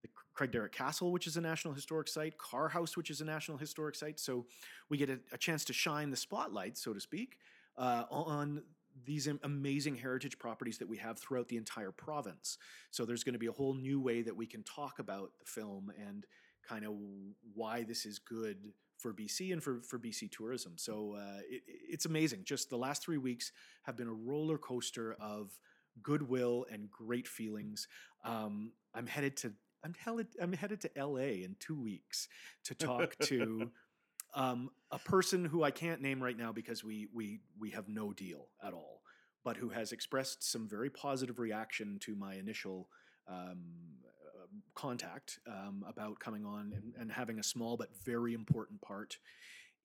[0.03, 3.57] the Craigdarroch Castle, which is a National Historic Site, Carr House, which is a National
[3.57, 4.19] Historic Site.
[4.19, 4.45] So
[4.89, 7.39] we get a, a chance to shine the spotlight, so to speak,
[7.79, 8.61] uh, on
[9.06, 12.58] these amazing heritage properties that we have throughout the entire province.
[12.91, 15.45] So there's going to be a whole new way that we can talk about the
[15.45, 16.25] film and
[16.67, 16.93] kind of
[17.54, 18.58] why this is good
[18.97, 20.73] for BC and for, for BC tourism.
[20.77, 22.43] So uh, it, it's amazing.
[22.43, 23.51] Just the last three weeks
[23.84, 25.58] have been a roller coaster of
[26.01, 27.88] goodwill and great feelings.
[28.23, 32.27] Um, I'm headed to I'm headed I'm headed to LA in two weeks
[32.65, 33.71] to talk to
[34.33, 38.13] um, a person who I can't name right now because we we we have no
[38.13, 39.01] deal at all,
[39.43, 42.89] but who has expressed some very positive reaction to my initial
[43.27, 43.63] um,
[44.05, 49.17] uh, contact um, about coming on and, and having a small but very important part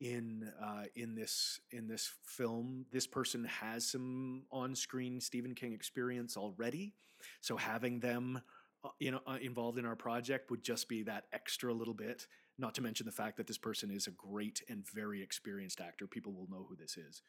[0.00, 2.86] in uh, in this in this film.
[2.92, 6.94] This person has some on-screen Stephen King experience already,
[7.40, 8.40] so having them
[8.84, 12.26] uh, you know uh, involved in our project would just be that extra little bit.
[12.58, 16.06] Not to mention the fact that this person is a great and very experienced actor.
[16.06, 17.22] People will know who this is.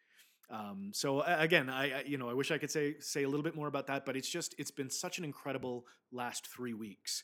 [0.49, 3.43] Um, so again, I, I you know I wish I could say say a little
[3.43, 7.23] bit more about that, but it's just it's been such an incredible last three weeks,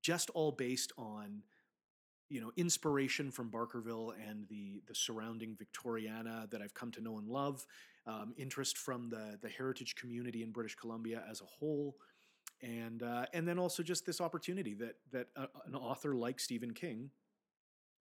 [0.00, 1.42] just all based on
[2.30, 7.18] you know inspiration from Barkerville and the the surrounding Victoriana that I've come to know
[7.18, 7.66] and love,
[8.06, 11.96] um, interest from the the heritage community in British Columbia as a whole,
[12.62, 16.72] and uh, and then also just this opportunity that that a, an author like Stephen
[16.72, 17.10] King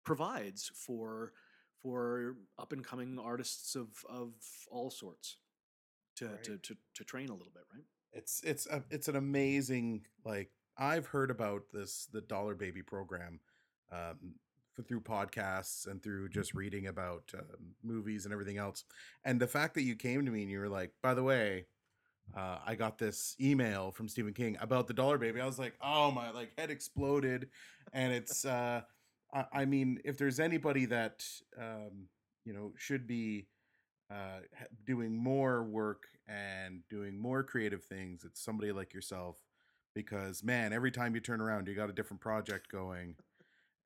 [0.09, 1.33] provides for
[1.81, 4.33] for up and coming artists of of
[4.71, 5.37] all sorts
[6.15, 6.43] to, Right.
[6.43, 7.85] to to to train a little bit, right?
[8.11, 13.39] It's it's a, it's an amazing like I've heard about this the Dollar Baby program
[13.91, 14.35] um,
[14.87, 18.85] through podcasts and through just reading about um, movies and everything else.
[19.25, 21.65] And the fact that you came to me and you were like, by the way,
[22.35, 25.41] uh, I got this email from Stephen King about the Dollar Baby.
[25.41, 27.49] I was like, oh my, like head exploded.
[27.91, 28.81] And it's, uh,
[29.33, 31.25] I, I mean, if there's anybody that,
[31.57, 32.07] um,
[32.45, 33.47] you know, should be
[34.11, 34.41] uh,
[34.85, 39.37] doing more work and doing more creative things, it's somebody like yourself.
[39.95, 43.15] Because man, every time you turn around, you got a different project going,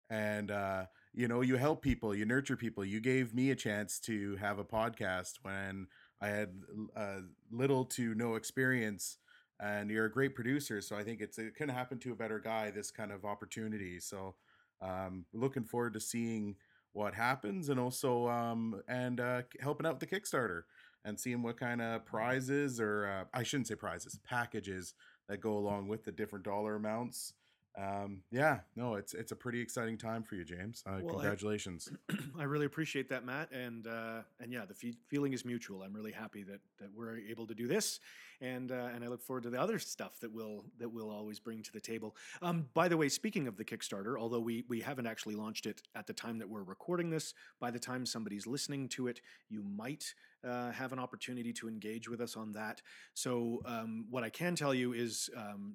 [0.10, 2.86] and uh, you know you help people, you nurture people.
[2.86, 5.88] You gave me a chance to have a podcast when
[6.22, 6.50] I had
[6.96, 7.20] uh,
[7.52, 9.18] little to no experience,
[9.60, 10.82] and you're a great producer.
[10.82, 12.72] So I think it's it couldn't happen to a better guy.
[12.72, 14.00] This kind of opportunity.
[14.00, 14.36] So
[14.84, 16.56] um, looking forward to seeing
[16.92, 20.64] what happens, and also um, and uh, helping out with the Kickstarter
[21.06, 24.94] and seeing what kind of prizes or uh, I shouldn't say prizes, packages
[25.28, 27.34] that go along with the different dollar amounts.
[27.76, 30.84] Um, yeah, no, it's it's a pretty exciting time for you, James.
[30.86, 31.90] Uh, Well, congratulations.
[32.38, 35.82] I really appreciate that, Matt, and uh, and yeah, the fe- feeling is mutual.
[35.82, 38.00] I'm really happy that that we're able to do this,
[38.42, 41.40] and uh, and I look forward to the other stuff that we'll that we'll always
[41.40, 42.16] bring to the table.
[42.44, 45.82] Um, by the way, speaking of the Kickstarter, although we we haven't actually launched it
[45.96, 49.64] at the time that we're recording this, by the time somebody's listening to it, you
[49.64, 52.82] might uh, have an opportunity to engage with us on that.
[53.16, 55.74] So um, what I can tell you is um,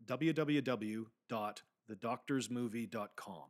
[1.90, 3.44] www.thedoctorsmovie.com.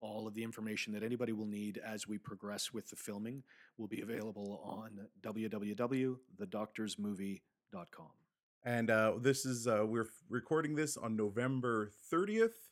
[0.00, 3.44] All of the information that anybody will need as we progress with the filming
[3.78, 8.10] will be available on www.thedoctorsmovie.com.
[8.64, 12.70] And uh, this is uh, we're recording this on November thirtieth,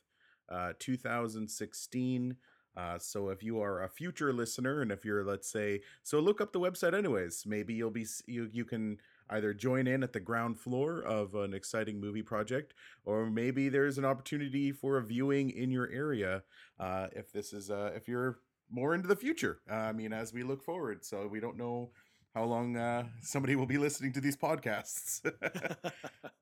[0.49, 2.35] uh, two thousand sixteen.
[2.77, 6.39] Uh, so if you are a future listener, and if you're, let's say, so look
[6.39, 7.43] up the website anyways.
[7.45, 8.97] Maybe you'll be you you can
[9.31, 12.73] either join in at the ground floor of an exciting movie project,
[13.05, 16.43] or maybe there's an opportunity for a viewing in your area.
[16.79, 18.39] Uh, if this is uh, if you're
[18.69, 21.91] more into the future, uh, I mean, as we look forward, so we don't know
[22.35, 25.21] how long uh, somebody will be listening to these podcasts.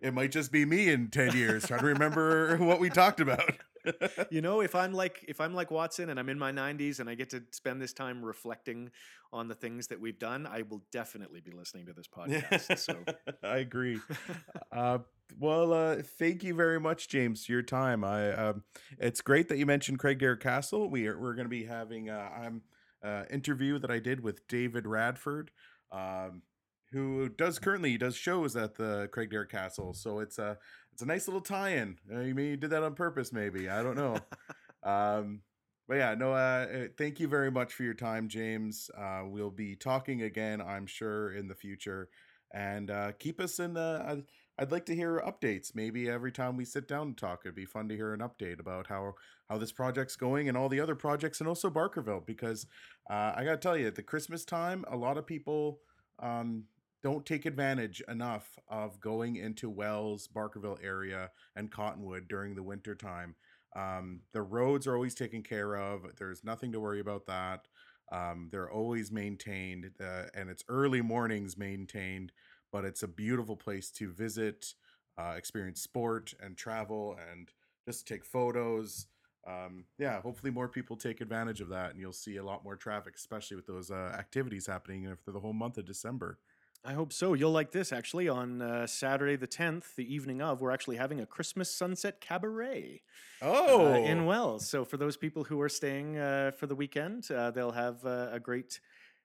[0.00, 3.52] it might just be me in 10 years trying to remember what we talked about.
[4.30, 7.08] you know, if I'm like if I'm like Watson and I'm in my 90s and
[7.08, 8.90] I get to spend this time reflecting
[9.32, 12.78] on the things that we've done, I will definitely be listening to this podcast.
[12.78, 12.96] So
[13.42, 14.00] I agree.
[14.70, 14.98] Uh,
[15.38, 18.04] well, uh, thank you very much, James, for your time.
[18.04, 18.64] I um,
[18.98, 20.88] it's great that you mentioned Craigdarroch Castle.
[20.88, 22.62] We are we're going to be having uh, I'm
[23.04, 25.50] uh, interview that I did with David Radford,
[25.90, 26.42] um,
[26.92, 29.94] who does currently he does shows at the Craigdarroch Castle.
[29.94, 30.58] So it's a
[30.92, 31.96] it's a nice little tie-in.
[32.12, 33.32] Uh, you mean you did that on purpose?
[33.32, 34.18] Maybe I don't know.
[34.82, 35.40] um,
[35.88, 36.32] but yeah, no.
[36.32, 38.90] Uh, uh, thank you very much for your time, James.
[38.96, 42.08] Uh, we'll be talking again, I'm sure, in the future,
[42.54, 44.04] and uh, keep us in the.
[44.06, 44.22] I'd,
[44.58, 45.74] I'd like to hear updates.
[45.74, 48.60] Maybe every time we sit down and talk, it'd be fun to hear an update
[48.60, 49.14] about how
[49.50, 52.24] how this project's going and all the other projects, and also Barkerville.
[52.24, 52.66] Because
[53.10, 55.80] uh, I got to tell you, at the Christmas time, a lot of people
[56.20, 56.64] um,
[57.02, 62.94] don't take advantage enough of going into Wells, Barkerville area, and Cottonwood during the winter
[62.94, 63.34] time.
[63.74, 66.02] Um, the roads are always taken care of.
[66.18, 67.66] There's nothing to worry about that.
[68.12, 72.32] Um, they're always maintained, uh, and it's early mornings maintained.
[72.70, 74.74] But it's a beautiful place to visit,
[75.18, 77.48] uh, experience sport and travel, and
[77.86, 79.06] just take photos.
[79.46, 82.76] Um, yeah, hopefully more people take advantage of that, and you'll see a lot more
[82.76, 86.38] traffic, especially with those uh, activities happening for the whole month of December.
[86.84, 87.34] I hope so.
[87.34, 88.28] You'll like this actually.
[88.28, 93.02] On uh, Saturday the 10th, the evening of, we're actually having a Christmas sunset cabaret
[93.40, 94.68] Oh, uh, in Wells.
[94.68, 98.28] So for those people who are staying uh, for the weekend, uh, they'll have uh,
[98.32, 98.80] a great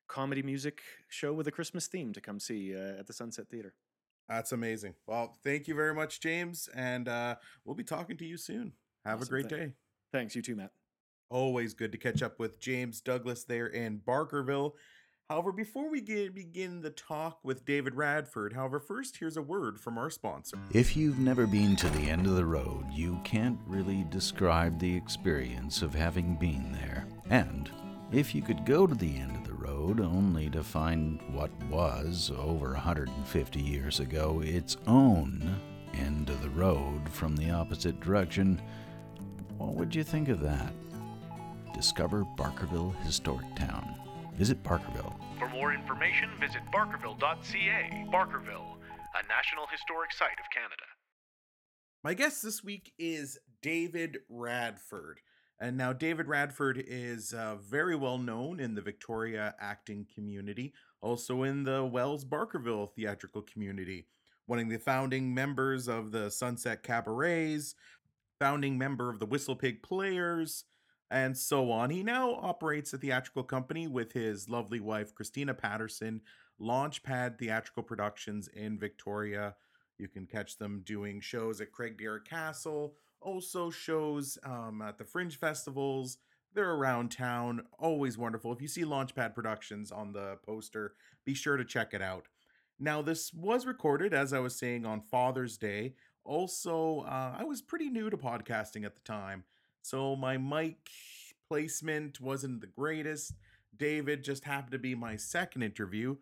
[0.08, 3.74] comedy music show with a Christmas theme to come see uh, at the Sunset Theater.
[4.30, 4.94] That's amazing.
[5.08, 8.74] Well, thank you very much, James, and uh, we'll be talking to you soon.
[9.06, 9.28] Have Awesome.
[9.28, 9.72] a great day.
[10.12, 10.72] Thanks, you too, Matt.
[11.30, 14.74] Always good to catch up with James Douglas there in Barkerville.
[15.30, 19.78] However, before we get, begin the talk with David Radford, however, first here's a word
[19.78, 20.58] from our sponsor.
[20.72, 24.96] If you've never been to the end of the road, you can't really describe the
[24.96, 27.06] experience of having been there.
[27.30, 27.70] And
[28.10, 32.32] if you could go to the end of the road only to find what was,
[32.38, 35.60] over 150 years ago, its own
[35.94, 38.62] end of the road from the opposite direction,
[39.58, 40.72] what would you think of that?
[41.74, 43.94] Discover Barkerville Historic Town.
[44.38, 45.16] Visit Barkerville.
[45.40, 48.06] For more information, visit barkerville.ca.
[48.12, 48.78] Barkerville,
[49.16, 50.84] a National Historic Site of Canada.
[52.04, 55.22] My guest this week is David Radford.
[55.60, 60.72] And now, David Radford is uh, very well known in the Victoria acting community,
[61.02, 64.06] also in the Wells Barkerville theatrical community.
[64.46, 67.74] One of the founding members of the Sunset Cabarets,
[68.40, 70.66] founding member of the Whistle Pig Players,
[71.10, 71.90] and so on.
[71.90, 76.22] He now operates a theatrical company with his lovely wife, Christina Patterson,
[76.60, 79.56] Launchpad Theatrical Productions in Victoria.
[79.98, 85.38] You can catch them doing shows at Craigdarroch Castle, also shows um, at the Fringe
[85.38, 86.18] Festivals.
[86.54, 88.52] They're around town, always wonderful.
[88.52, 90.94] If you see Launchpad Productions on the poster,
[91.26, 92.28] be sure to check it out.
[92.80, 95.96] Now, this was recorded, as I was saying, on Father's Day.
[96.24, 99.46] Also, uh, I was pretty new to podcasting at the time,
[99.88, 100.90] so my mic
[101.48, 103.32] placement wasn't the greatest.
[103.78, 106.18] David just happened to be my second interview.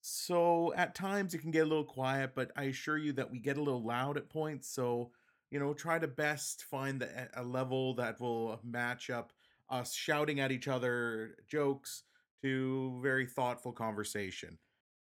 [0.00, 3.40] So at times it can get a little quiet, but I assure you that we
[3.40, 4.70] get a little loud at points.
[4.70, 5.10] So,
[5.50, 9.34] you know, try to best find the, a level that will match up
[9.68, 12.04] us shouting at each other jokes
[12.42, 14.56] to very thoughtful conversation.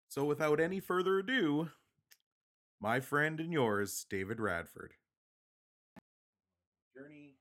[0.10, 1.70] So without any further ado,
[2.82, 4.94] my friend and yours, David Radford.
[6.96, 7.33] Journey.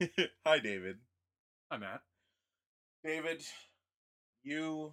[0.46, 0.96] Hi, David.
[1.70, 2.00] Hi, Matt.
[3.04, 3.42] David,
[4.42, 4.92] you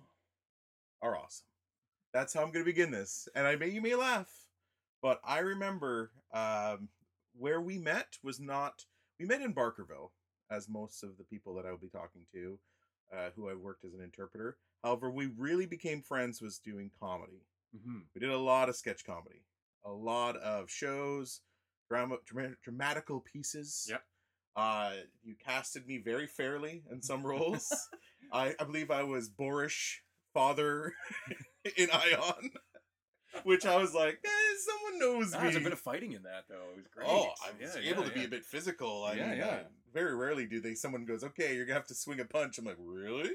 [1.02, 1.48] are awesome.
[2.14, 3.30] That's how I'm going to begin this.
[3.36, 4.30] And I may you may laugh,
[5.02, 6.90] but I remember um,
[7.38, 8.84] where we met was not.
[9.20, 10.12] We met in Barkerville,
[10.52, 12.60] as most of the people that I will be talking to,
[13.16, 14.58] uh, who I worked as an interpreter.
[14.84, 17.46] However, we really became friends was doing comedy.
[17.76, 18.00] Mm-hmm.
[18.14, 19.44] We did a lot of sketch comedy,
[19.86, 21.42] a lot of shows,
[21.90, 23.88] drama, drama dramatical pieces.
[23.90, 24.02] Yep.
[24.58, 24.94] Uh,
[25.24, 27.72] you casted me very fairly in some roles.
[28.34, 30.02] I, I believe I was boorish
[30.34, 30.94] father
[31.78, 32.50] in Ion,
[33.44, 34.30] which I was like, eh,
[34.66, 35.32] someone knows me.
[35.32, 35.48] There me.
[35.48, 36.72] was a bit of fighting in that, though.
[36.74, 37.08] It was great.
[37.08, 39.04] Oh, I was Yeah, able yeah, to be a bit physical.
[39.04, 39.46] I Yeah, mean, yeah.
[39.46, 40.74] uh, very rarely do they.
[40.74, 43.32] Someone goes, "Okay, you're gonna have to swing a punch." I'm like, "Really?"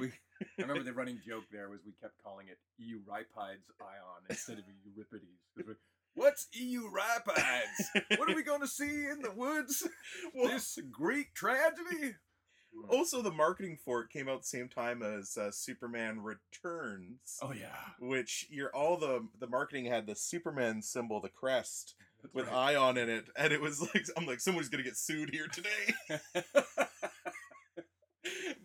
[0.00, 4.58] We, I remember the running joke there was we kept calling it Euripides Ion instead
[4.58, 4.64] of
[4.96, 5.93] Euripides.
[6.16, 7.90] 'Cause we're, What's Euripides?
[8.18, 9.86] what are we going to see in the woods?
[10.34, 12.14] Well, This Greek tragedy?
[12.88, 17.52] also, the marketing for it came out the same time as uh, Superman Returns, Oh
[17.52, 17.68] yeah,
[18.00, 22.74] which you're all the the marketing had the Superman symbol, the crest That's with right.
[22.74, 25.94] Ion in it, and it was like I'm like someone's gonna get sued here today.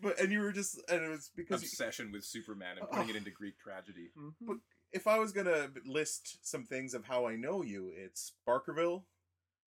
[0.02, 3.10] but and you were just and it was because you- Obsession with Superman and putting
[3.10, 4.10] it into Greek tragedy.
[4.40, 4.56] But
[4.92, 9.04] if I was gonna list some things of how I know you, it's Barkerville,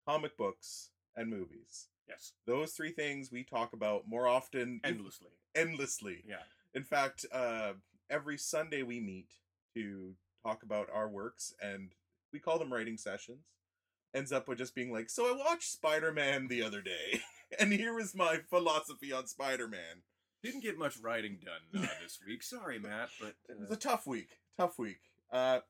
[0.07, 1.89] comic books, and movies.
[2.09, 5.31] Yes, Those three things we talk about more often, endlessly.
[5.55, 6.25] endlessly.
[6.27, 6.43] Yeah.
[6.75, 7.73] In fact, uh,
[8.11, 9.29] every Sunday we meet
[9.75, 11.93] to talk about our works, and
[12.33, 13.45] we call them writing sessions.
[14.15, 17.21] Ends up with just being like, so I watched Spider Man the other day,
[17.59, 20.03] and here is my philosophy on Spider Man.
[20.43, 22.43] Didn't get much writing done uh, this week.
[22.43, 24.29] Sorry, Matt, but It was uh, a tough week.
[24.59, 25.01] Tough week.
[25.33, 25.61] Uh,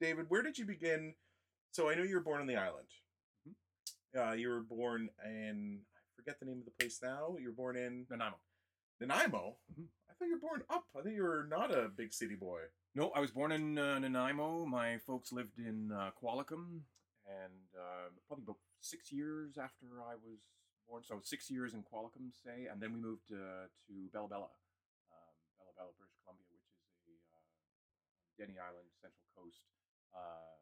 [0.00, 1.14] David, where did you begin?
[1.72, 2.86] So I know you were born on the island.
[4.16, 7.34] Uh, you were born in I forget the name of the place now.
[7.40, 8.36] You were born in Nanaimo.
[9.00, 9.56] Nanaimo.
[9.72, 9.86] Mhm.
[10.10, 10.84] I thought you were born up.
[10.94, 12.60] I thought you were not a big city boy.
[12.94, 14.66] No, I was born in uh, Nanaimo.
[14.66, 16.82] My folks lived in uh, Qualicum,
[17.26, 20.38] and uh, probably about six years after I was
[20.86, 21.02] born.
[21.04, 24.50] So six years in Qualicum, say, and then we moved uh, to Bella Bella,
[25.10, 26.68] um, Bella Bella, British Columbia, which
[27.08, 29.60] is a uh, Denny Island, Central Coast.
[30.14, 30.56] Uh,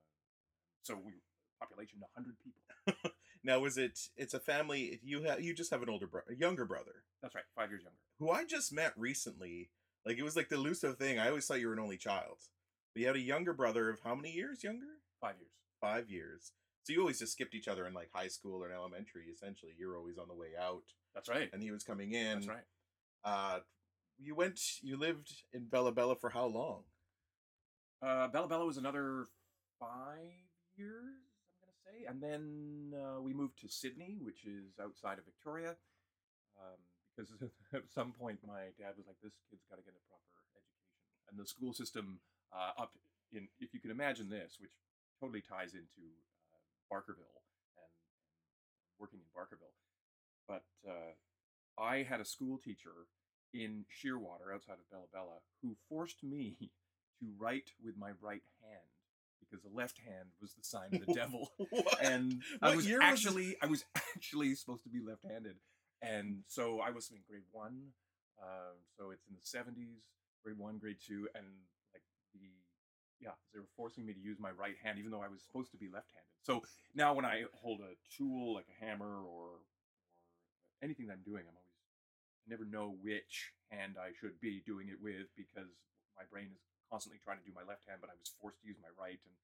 [0.83, 1.12] so we
[1.61, 3.11] population 100 people.
[3.43, 3.99] Now, is it?
[4.18, 5.01] It's a family.
[5.03, 5.41] You have.
[5.41, 7.97] You just have an older brother, a younger brother, That's right, five years younger.
[8.18, 9.71] who I just met recently.
[10.05, 11.18] Like it was like the elusive thing.
[11.18, 12.37] I always thought you were an only child,
[12.93, 15.01] but you had a younger brother of how many years younger?
[15.23, 15.53] Five years.
[15.81, 16.53] five years.
[16.83, 19.25] So you always just skipped each other in like high school or elementary.
[19.33, 20.83] Essentially, you're always on the way out,
[21.14, 21.49] That's right.
[21.55, 22.41] and he was coming in.
[22.41, 22.66] That's right.
[23.25, 23.59] Uh,
[24.18, 24.61] you went.
[24.83, 26.83] You lived in Bella Bella for how long?
[28.03, 29.26] Uh, Bella Bella was another
[29.78, 30.32] five
[30.76, 31.20] years,
[31.61, 35.76] I'm gonna say, and then uh, we moved to Sidney, which is outside of Victoria,
[36.57, 36.80] um,
[37.12, 37.28] because
[37.74, 40.80] at some point my dad was like, "This kid's got to get a proper education,"
[41.28, 42.20] and the school system
[42.57, 42.96] uh, up
[43.32, 44.72] in, if you can imagine this, which
[45.20, 46.09] totally ties into
[46.57, 46.57] uh,
[46.88, 47.92] Barkerville and, and
[48.96, 49.76] working in Barkerville,
[50.48, 51.12] but uh,
[51.76, 53.12] I had a school teacher
[53.53, 56.57] in Shearwater outside of Bella Bella who forced me
[57.21, 58.91] to write with my right hand
[59.41, 61.53] because the left hand was the sign of the devil.
[62.03, 65.57] And I was year was actually I was actually supposed to be left-handed,
[66.03, 67.93] and so I was in grade one.
[68.43, 70.01] Um, so it's in the seventies,
[70.43, 71.45] grade one, grade two, and
[71.93, 72.03] like
[72.33, 72.49] the
[73.21, 75.71] yeah, they were forcing me to use my right hand, even though I was supposed
[75.73, 76.33] to be left-handed.
[76.43, 76.64] So
[76.95, 79.61] now when I hold a tool like a hammer or or
[80.83, 81.85] anything that I'm doing, I'm always
[82.41, 85.68] I never know which hand I should be doing it with because
[86.16, 88.68] my brain is constantly trying to do my left hand, but I was forced to
[88.68, 89.34] use my right, and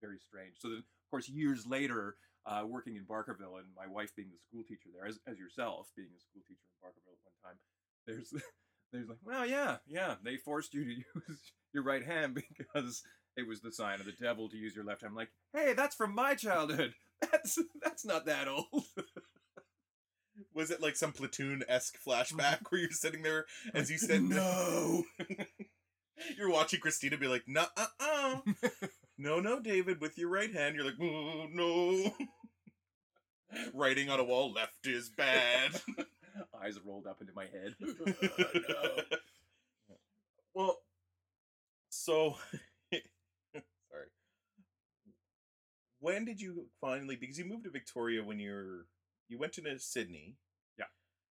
[0.00, 0.58] very strange.
[0.58, 4.38] So then, of course, years later, uh, working in Barkerville, and my wife being the
[4.38, 7.58] school teacher there, as, as yourself being a school teacher in Barkerville at one time,
[8.06, 8.30] there's
[8.92, 10.90] there's like, well, yeah, yeah, they forced you to
[11.28, 11.40] use
[11.72, 13.02] your right hand because
[13.36, 15.10] it was the sign of the devil to use your left hand.
[15.10, 16.94] I'm like, hey, that's from my childhood.
[17.32, 18.84] That's that's not that old.
[20.54, 25.04] Was it like some platoon esque flashback where you're sitting there as you said no.
[26.36, 28.40] You're watching Christina be like, "No, uh, uh,
[29.18, 32.14] no, no, David, with your right hand." You're like, "Oh, no."
[33.72, 35.80] Writing on a wall, left is bad.
[36.62, 37.76] Eyes rolled up into my head.
[40.56, 40.78] Well,
[41.90, 42.36] so
[42.90, 44.06] sorry.
[46.00, 47.14] When did you finally?
[47.14, 48.86] Because you moved to Victoria when you're
[49.28, 50.36] you went to Sidney.
[50.78, 50.86] Yeah.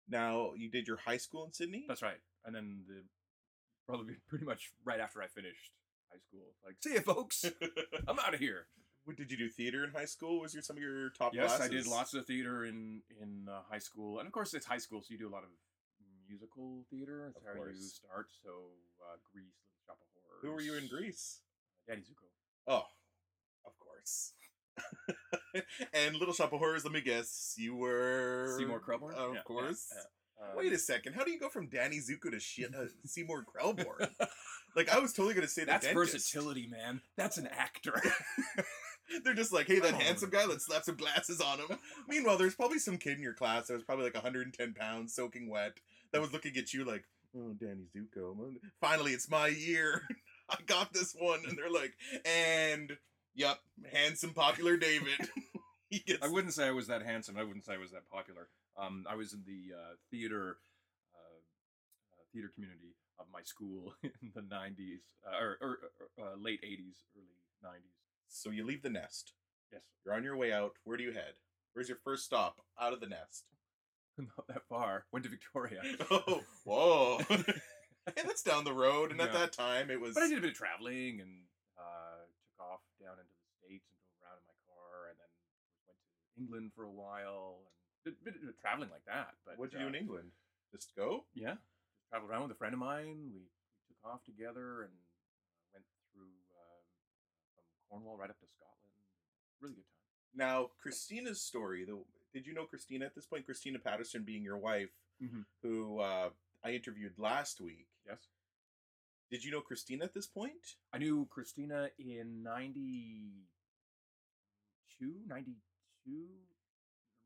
[0.07, 1.83] Now you did your high school in Sidney.
[1.85, 2.21] That's right.
[2.45, 3.03] And then the
[3.89, 5.71] probably pretty much right after I finished
[6.11, 7.45] high school, like, see you folks,
[8.07, 8.67] I'm out of here.
[9.05, 9.49] what did you do?
[9.49, 10.39] Theater in high school?
[10.41, 11.65] Was your some of your top yes, classes?
[11.65, 14.77] I did lots of theater in in uh, high school, and of course it's high
[14.77, 15.49] school, so you do a lot of
[16.29, 17.31] musical theater.
[17.33, 18.27] That's Of how you start.
[18.43, 18.49] So
[19.01, 20.41] uh, Grease, Little Shop of Horrors.
[20.43, 21.41] Who were you in Grease?
[21.87, 22.29] Danny Zuko.
[22.67, 22.85] Oh,
[23.65, 24.33] of course.
[25.93, 26.83] and Little Shop of Horrors.
[26.85, 29.13] Let me guess, you were Seymour Krelborn.
[29.15, 29.87] Of Yeah, yeah, course.
[29.91, 30.03] yeah.
[30.41, 31.13] Um, Wait a second.
[31.13, 34.09] How do you go from Danny Zuko to shit, uh, Seymour Krelborn?
[34.75, 36.13] like I was totally gonna say the That's dentist.
[36.13, 37.01] versatility, man.
[37.17, 38.01] That's an actor.
[39.23, 39.97] They're just like, hey, that Oh.
[39.97, 41.77] handsome guy, let's slap some glasses on him.
[42.07, 45.49] Meanwhile, there's probably some kid in your class that was probably like 110 pounds, soaking
[45.49, 45.79] wet,
[46.11, 47.03] that was looking at you like,
[47.35, 48.35] oh, Danny Zuko.
[48.79, 50.03] Finally, it's my year.
[50.49, 51.39] I got this one.
[51.47, 52.97] And they're like, and,
[53.33, 53.57] yep,
[53.91, 55.27] handsome, popular David.
[56.21, 57.35] I wouldn't say I was that handsome.
[57.35, 58.47] I wouldn't say I was that popular.
[58.79, 60.57] Um, I was in the uh, theater
[61.13, 65.77] uh, uh, theater community of my school in the '90s uh, or, or
[66.21, 67.97] uh, late '80s, early '90s.
[68.29, 69.33] So you leave the nest.
[69.71, 70.73] Yes, You're on your way out.
[70.83, 71.33] Where do you head?
[71.73, 73.45] Where's your first stop out of the nest?
[74.17, 75.05] not that far.
[75.11, 77.19] Went to Victoria, Oh, whoa.
[77.29, 77.45] and
[78.25, 79.11] that's down the road.
[79.11, 80.13] And at that time, it was.
[80.13, 81.31] but I did a bit of traveling and
[81.77, 85.31] uh, took off down into the states and drove around in my car, and then
[85.87, 87.68] went to England for a while
[88.09, 89.35] and bit of traveling like that.
[89.45, 90.31] But What'd you do uh, in England?
[90.71, 91.25] Just go?
[91.33, 91.55] Yeah,
[91.97, 93.31] just traveled around with a friend of mine.
[93.33, 93.49] We, we
[93.87, 96.83] took off together and uh, went through um,
[97.55, 98.93] from Cornwall right up to Scotland.
[99.61, 99.95] Really good time.
[100.35, 103.45] Now, Christina's story, though, did you know Christina at this point?
[103.45, 104.91] Christina Patterson being your wife,
[105.21, 105.45] Mhm.
[105.63, 106.29] who uh,
[106.63, 107.87] I interviewed last week.
[108.07, 108.27] Yes,
[109.31, 110.77] Did you know Christina at this point?
[110.93, 116.27] I knew Christina in 92, 92,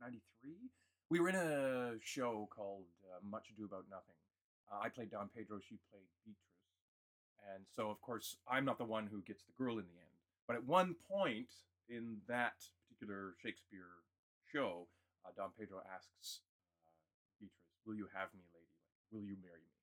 [0.03, 0.51] 93.
[1.07, 4.19] We were in a show called uh, Much Ado About Nothing.
[4.67, 6.67] Uh, I played Don Pedro, she played Beatrice.
[7.55, 10.19] And so, of course, I'm not the one who gets the girl in the end.
[10.43, 11.55] But at one point
[11.87, 14.03] in that particular Shakespeare
[14.51, 14.91] show,
[15.23, 16.91] uh, Don Pedro asks uh,
[17.39, 18.75] Beatrice, Will you have me, lady?
[19.15, 19.79] Will you marry me?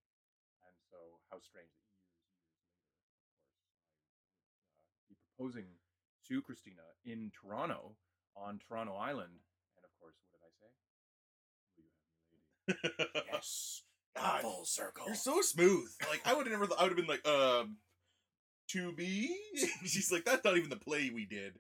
[0.69, 1.01] And so,
[1.33, 3.25] how strange that years, years later, of course,
[3.89, 5.81] I would uh, be proposing
[6.29, 7.97] to Christina in Toronto
[8.37, 9.41] on Toronto Island.
[9.81, 10.73] And of course, what did I say?
[11.77, 12.60] Will you have me, lady?
[13.33, 13.83] Yes.
[14.17, 15.05] God, Full circle.
[15.07, 15.89] You're so smooth.
[16.09, 16.73] Like I would have never.
[16.79, 17.77] I would have been like, um,
[18.69, 19.37] to be.
[19.85, 21.55] She's like, that's not even the play we did,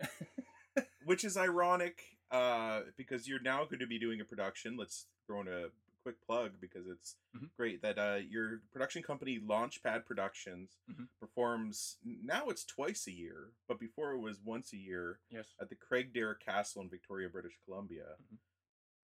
[1.04, 2.00] which is ironic,
[2.30, 4.76] uh, because you're now going to be doing a production.
[4.76, 5.66] Let's throw in a
[6.02, 7.50] quick plug because it's Mhm.
[7.56, 11.06] great that uh, your production company Launchpad Productions Mhm.
[11.20, 11.98] performs.
[12.04, 15.46] Now it's twice a year, but before it was once a year yes.
[15.60, 18.16] at the Craigdarroch Castle in Victoria, British Columbia.
[18.32, 18.38] Mhm.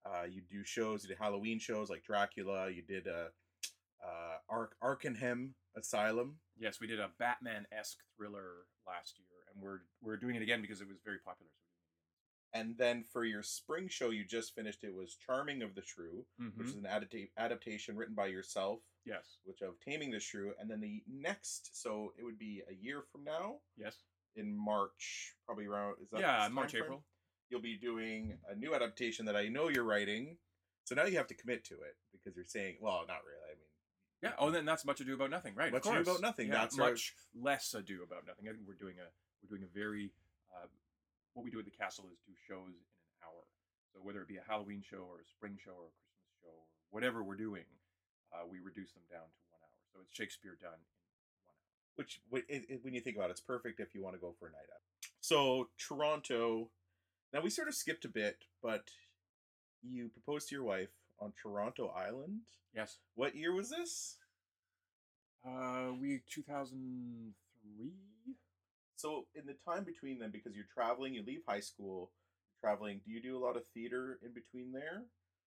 [0.05, 2.69] Uh, you do shows, you did Halloween shows like Dracula.
[2.69, 3.29] You did uh,
[4.03, 6.37] uh, Ark Arkenham Asylum.
[6.57, 10.61] Yes, we did a Batman esque thriller last year, and we're we're doing it again
[10.61, 11.49] because it was very popular.
[12.53, 16.23] And then for your spring show you just finished, it was Charming of the Shrew,
[16.39, 20.53] we're which is an adapta- adaptation written by yourself, yes, which of Taming the Shrew.
[20.57, 23.97] And then the next, so it would be a year from now yes,
[24.37, 25.95] in March, probably around.
[26.01, 26.73] Is that yeah, March?
[26.75, 27.03] April.
[27.49, 30.37] You'll be doing a new adaptation that I know you're writing.
[30.83, 33.45] So now you have to commit to it because you're saying, well, not really.
[33.45, 33.69] I mean,
[34.21, 34.33] Yeah.
[34.39, 35.71] Oh, then that's much ado about nothing, right?
[35.71, 35.99] Much Ado.
[35.99, 38.47] About Nothing, Yeah, that's much less ado about nothing.
[38.47, 39.07] I think we're doing a
[39.41, 40.11] we're doing a very
[40.55, 40.67] uh,
[41.33, 43.43] what we do at the castle is do shows in an hour.
[43.93, 46.49] So whether it be a Halloween show or a spring show or a Christmas show
[46.49, 47.65] or whatever we're doing,
[48.33, 49.77] uh, we reduce them down to one hour.
[49.93, 50.89] So it's Shakespeare done in
[51.45, 51.57] one hour.
[51.97, 54.21] which wh- it, it, when you think about it, it's perfect if you want to
[54.21, 54.81] go for a night out.
[55.21, 56.69] So Toronto.
[57.35, 58.83] Now we sort of skipped a bit, but
[59.83, 62.43] you proposed to your wife on Toronto Island.
[62.73, 62.99] Yes.
[63.15, 64.15] What year was this?
[65.45, 67.91] Uh, we 2003.
[68.95, 72.11] So in the time between them, because you're traveling, you leave high school,
[72.61, 73.01] traveling.
[73.05, 75.03] Do you do a lot of theater in between there?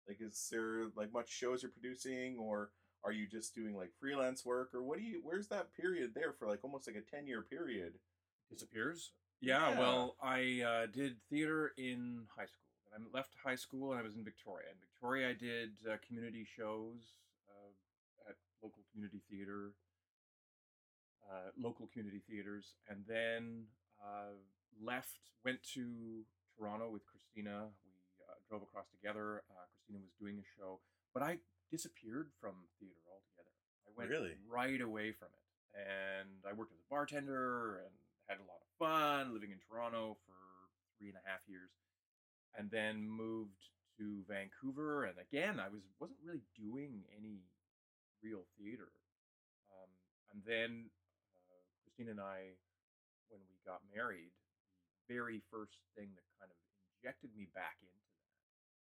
[0.05, 2.71] Like, is there like much shows you're producing, or
[3.05, 5.21] are you just doing like freelance work, or what do you?
[5.23, 7.93] Where's that period there for like almost like a ten year period?
[8.49, 9.11] disappears.
[9.41, 9.79] Yeah, Yeah.
[9.79, 12.55] well, I uh, did theater in high school.
[12.95, 14.67] And I left high school and I was in Victoria.
[14.71, 17.13] In Victoria, I did uh, community shows
[17.47, 19.71] uh, at local community theater,
[21.29, 23.65] uh, local community theaters, and then
[24.03, 24.33] uh,
[24.81, 26.25] left, went to
[26.57, 27.69] Toronto with Christina.
[27.85, 27.93] We
[28.27, 29.43] uh, drove across together.
[29.53, 30.79] Uh, Christina was doing a show,
[31.13, 31.37] but I
[31.69, 33.53] disappeared from theater altogether.
[33.85, 34.33] I went Really?
[34.49, 35.45] right away from it,
[35.77, 37.93] and I worked as a bartender and
[38.27, 40.39] had a lot of fun living in Toronto for
[40.97, 41.69] three and a half years,
[42.57, 43.59] and then moved
[43.99, 45.03] to Vancouver.
[45.03, 47.43] And again, I was wasn't really doing any
[48.23, 48.89] real theater.
[49.69, 49.91] Um,
[50.31, 50.89] and then
[51.35, 52.55] uh, Christine and I,
[53.27, 54.31] when we got married,
[55.07, 56.57] very first thing that kind of
[56.95, 58.31] injected me back into that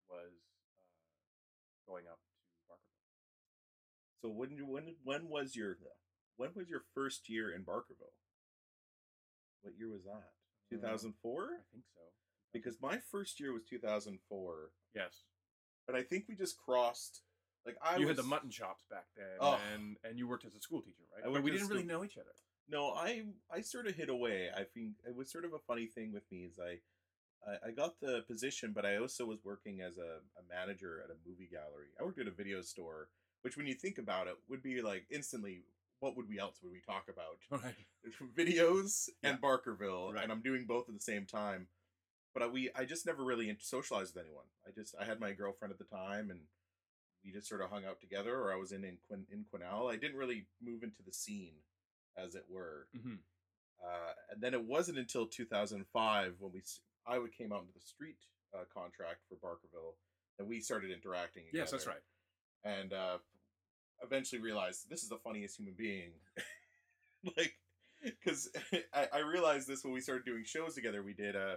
[0.09, 0.33] was
[0.81, 0.97] uh,
[1.85, 3.13] going up to Barkerville.
[4.25, 5.77] So when when when was your
[6.37, 8.17] when was your first year in Barkerville?
[9.65, 10.29] What year was that?
[10.73, 11.43] Uh, 2004?
[11.43, 12.01] I think so.
[12.53, 15.25] Because my first year was 2004, yes,
[15.87, 17.23] but I think we just crossed.
[17.67, 19.59] Like I you was, had the mutton chops back then, Oh.
[19.73, 21.23] and and you worked as a school teacher, right?
[21.23, 22.31] I but worked we as didn't really know each other.
[22.69, 24.51] No, I I sort of hid away.
[24.55, 26.79] I think it was sort of a funny thing with me is I
[27.51, 31.11] I, I got the position, but I also was working as a, a manager at
[31.11, 31.89] a movie gallery.
[31.99, 33.09] I worked at a video store,
[33.43, 35.63] which when you think about it, would be like instantly.
[36.01, 37.39] What would we else would we talk about?
[37.65, 37.75] Right.
[38.37, 39.49] videos and Yeah.
[39.49, 40.23] Barkerville, Right.
[40.25, 41.69] and I'm doing both at the same time.
[42.35, 44.45] But I, we, I just never really socialized with anyone.
[44.67, 46.41] I just, I had my girlfriend at the time, and
[47.25, 48.37] we just sort of hung out together.
[48.39, 49.91] Or I was in in, Quin- in Quesnel.
[49.93, 51.55] I didn't really move into the scene,
[52.17, 52.89] as it were.
[53.01, 53.15] hmm
[53.83, 56.63] Uh, and then it wasn't until 2005 when we,
[57.07, 58.17] I would came out into the street
[58.55, 59.95] uh, contract for Barkerville
[60.39, 61.45] and we started interacting.
[61.53, 62.03] Yes, that's right.
[62.65, 63.19] and uh,
[64.03, 66.11] eventually realized this is the funniest human being.
[67.37, 67.55] like,
[68.03, 68.51] because
[68.95, 71.03] I, I realized this when we started doing shows together.
[71.03, 71.57] We did a,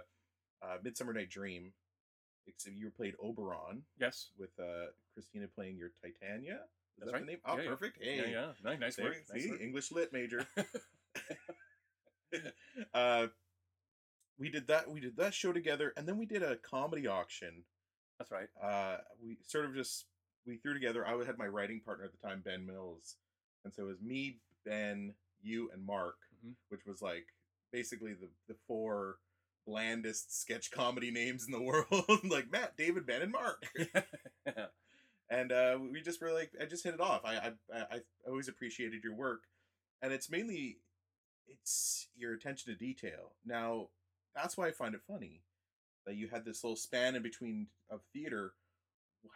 [0.62, 1.72] uh Midsummer Night Dream.
[2.46, 6.54] Except you played Oberon Yes, with uh, Christina playing your Titania.
[6.54, 6.58] Is
[6.98, 7.20] That's that right.
[7.20, 7.38] the name?
[7.44, 7.68] Oh, Yeah, yeah.
[7.68, 7.98] perfect.
[8.02, 9.16] Hey, yeah, yeah, nice, nice There, work.
[9.32, 9.60] nice see, work.
[9.60, 10.46] English lit major.
[12.94, 13.26] uh,
[14.38, 14.90] we did that.
[14.90, 17.64] We did that show together, and then we did a comedy auction
[18.18, 18.48] That's right.
[18.62, 20.06] uh, we sort of just
[20.46, 21.06] we threw together.
[21.06, 23.16] I had my writing partner at the time, Ben Mills,
[23.64, 26.54] and so it was me, Ben, you, and Mark, Mhm.
[26.68, 27.26] which was like
[27.72, 29.18] basically the the four
[29.66, 33.62] blandest sketch comedy names in the world, like Matt, David, Ben, and Mark.
[35.30, 37.22] and uh, we just were like, I just hit it off.
[37.24, 39.42] I I I, I always appreciated your work,
[40.02, 40.78] and it's mainly
[41.46, 43.32] it's your attention to detail.
[43.44, 43.88] Now
[44.34, 45.42] that's why I find it funny
[46.06, 48.52] that you had this little span in between of theater.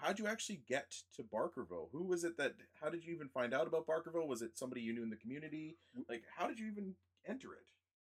[0.01, 1.89] How'd you actually get to Barkerville?
[1.93, 2.55] Who was it that?
[2.81, 4.27] How did you even find out about Barkerville?
[4.27, 5.77] Was it somebody you knew in the community?
[6.09, 6.95] Like, how did you even
[7.27, 7.67] enter it?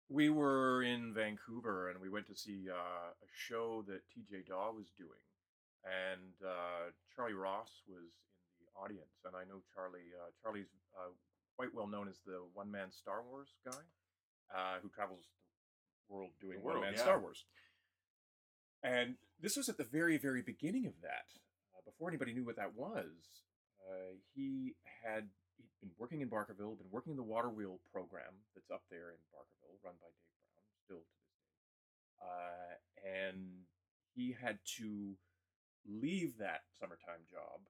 [0.09, 4.73] we were in Vancouver and we went to see uh, a show that TJ Dawe
[4.73, 5.23] was doing,
[5.85, 8.07] and uh, Charlie Ross was
[8.61, 9.23] in the audience.
[9.25, 10.15] And I know Charlie.
[10.15, 11.11] Uh, Charlie's uh,
[11.57, 13.83] quite well known as the one man Star Wars guy
[14.55, 15.25] uh, who travels
[16.09, 17.03] the world doing one man yeah.
[17.03, 17.45] Star Wars.
[18.83, 21.27] And this was at the very, very beginning of that.
[21.87, 23.15] Before anybody knew what that was,
[23.89, 24.75] uh, he
[25.05, 25.25] had
[25.57, 29.11] he'd been working in Barkerville, been working in the Water Wheel program that's up there
[29.15, 31.57] in Barkerville, run by Dave Brown, still to this day.
[32.21, 32.75] Uh,
[33.31, 33.65] and
[34.15, 35.15] he had to
[35.89, 37.61] leave that summertime job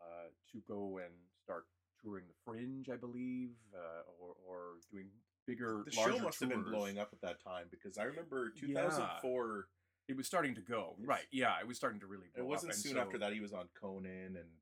[0.00, 1.64] uh, to go and start
[2.02, 5.06] touring the Fringe, I believe, uh, or or doing
[5.46, 5.82] bigger.
[5.86, 8.66] The show must have been blowing up at that time because I remember Yeah.
[8.66, 9.68] 2004.
[10.06, 11.26] It was starting to go It's- right.
[11.30, 12.28] Yeah, it was starting to really.
[12.36, 12.78] Go it wasn't up.
[12.78, 14.60] soon so- after that he was on Conan and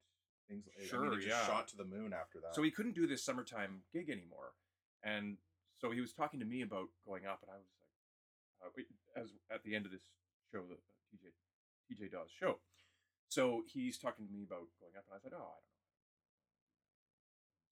[0.49, 0.66] things.
[0.66, 1.47] Like, I Sure, mean, he just yeah.
[1.47, 2.55] shot to the moon after that.
[2.55, 4.55] So he couldn't do this summertime gig anymore,
[5.03, 5.38] and
[5.78, 8.86] so he was talking to me about going up, and I was like,
[9.16, 10.07] uh, as at the end of this
[10.53, 10.78] show, the
[11.11, 11.32] TJ
[11.90, 12.61] TJ Dawe's show.
[13.28, 15.82] So he's talking to me about going up, and I said, "Oh, I don't know."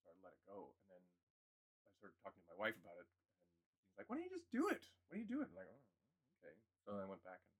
[0.03, 1.03] So I let it go, and then
[1.87, 3.15] I started talking to my wife about it, and
[3.87, 4.83] he's like, "Why don't you just do it?
[5.07, 5.83] Why don't you do it?" I'm like, "Oh,
[6.43, 7.60] okay." So then I went back and talked to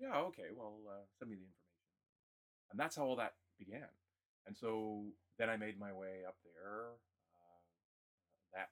[0.00, 0.50] Yeah, okay.
[0.54, 1.96] Well, uh, send me the information,
[2.70, 3.88] and that's how all that began.
[4.46, 5.04] And so
[5.38, 7.60] then I made my way up there uh,
[8.54, 8.70] that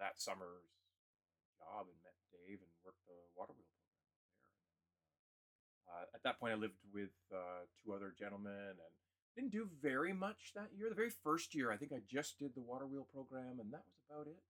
[0.00, 0.72] that summer's
[1.60, 4.24] job and met Dave and worked the water wheel program there.
[5.90, 8.92] Uh, at that point, I lived with uh, two other gentlemen and
[9.36, 10.88] didn't do very much that year.
[10.88, 13.84] The very first year, I think I just did the water wheel program, and that
[13.84, 14.40] was about it.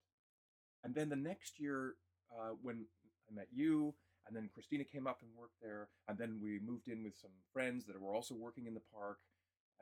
[0.85, 1.95] And then the next year,
[2.31, 2.87] uh, when
[3.31, 3.95] I met you,
[4.27, 7.31] and then Christina came up and worked there, and then we moved in with some
[7.53, 9.19] friends that were also working in the park,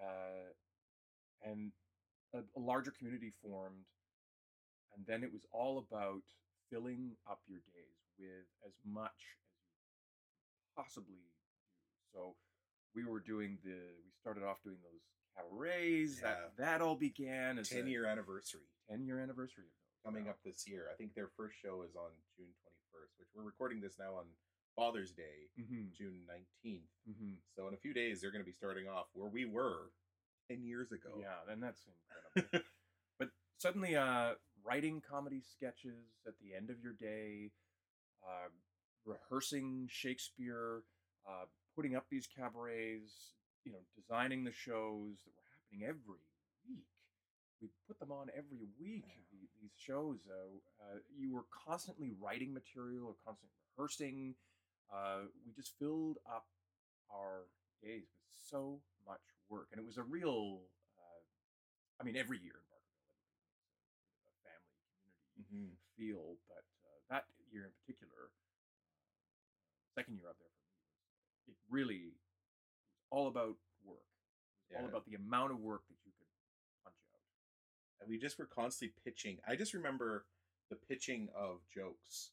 [0.00, 0.50] uh,
[1.44, 1.72] and
[2.34, 3.84] a, a larger community formed.
[4.96, 6.22] And then it was all about
[6.70, 11.32] filling up your days with as much as you possibly do.
[12.12, 12.34] So
[12.94, 13.70] we were doing the,
[14.04, 15.00] we started off doing those
[15.36, 16.20] cabarets.
[16.20, 20.12] That that all began as ten a year anniversary 10 year anniversary of those.
[20.12, 20.32] coming Wow.
[20.32, 20.88] up this year.
[20.92, 22.52] I think their first show is on June
[22.92, 24.26] 21st, which we're recording this now on
[24.76, 26.88] Father's Day, Mhm, June 19th.
[27.08, 27.40] mhm.
[27.54, 29.90] So in a few days, they're going to be starting off where we were
[30.48, 31.18] 10 years ago.
[31.18, 32.32] Yeah, and that's incredible.
[33.18, 37.52] but suddenly, uh, writing comedy sketches at the end of your day,
[38.26, 38.48] uh,
[39.04, 40.84] rehearsing Shakespeare,
[41.26, 43.34] uh, putting up these cabarets,
[43.64, 46.24] you know, designing the shows that were happening every
[46.66, 46.86] week.
[47.60, 49.04] We put them on every week.
[49.62, 54.36] The- These shows, uh, uh, you were constantly writing material or constantly rehearsing.
[54.92, 56.46] Uh, we just filled up
[57.10, 57.46] our
[57.82, 60.62] days with so much work, and it was a real.
[60.98, 61.22] Uh,
[62.00, 65.76] I mean, every year in Barkerville, everybody a, family community Mhm.
[65.96, 68.32] feel, but uh, that year in particular,
[69.94, 72.20] second year up there for me it really was
[73.10, 74.06] all about work.
[74.70, 76.28] It was all about the amount of work that you could
[76.84, 77.22] punch out.
[78.02, 79.38] And we just were constantly pitching.
[79.48, 80.24] I just remember
[80.70, 82.30] the pitching of jokes.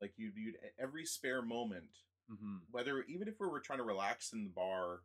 [0.00, 1.90] Like you'd, you'd every spare moment,
[2.32, 2.56] Mm-hmm.
[2.70, 5.00] whether even if we were trying to relax in the bar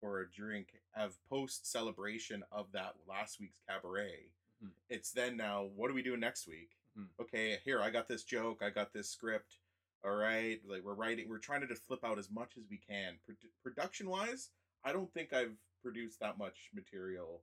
[0.00, 4.30] for a drink, of post celebration of that last week's cabaret,
[4.64, 4.70] Mhm.
[4.88, 6.76] it's then now what are we doing next week?
[6.96, 7.08] Mhm.
[7.18, 9.58] Okay, here I got this joke, I got this script.
[10.04, 12.78] All right, like we're writing, we're trying to just flip out as much as we
[12.78, 13.18] can.
[13.26, 13.34] Pro-
[13.64, 14.50] production wise,
[14.84, 17.42] I don't think I've produced that much material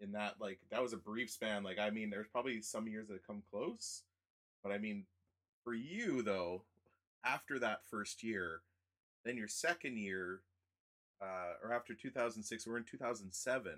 [0.00, 3.08] in that like that was a brief span like i mean there's probably some years
[3.08, 4.02] that come close
[4.62, 5.04] but i mean
[5.64, 6.62] for you though
[7.24, 8.60] after that first year
[9.24, 10.40] then your second year
[11.22, 13.72] uh or after 2006 we're in 2007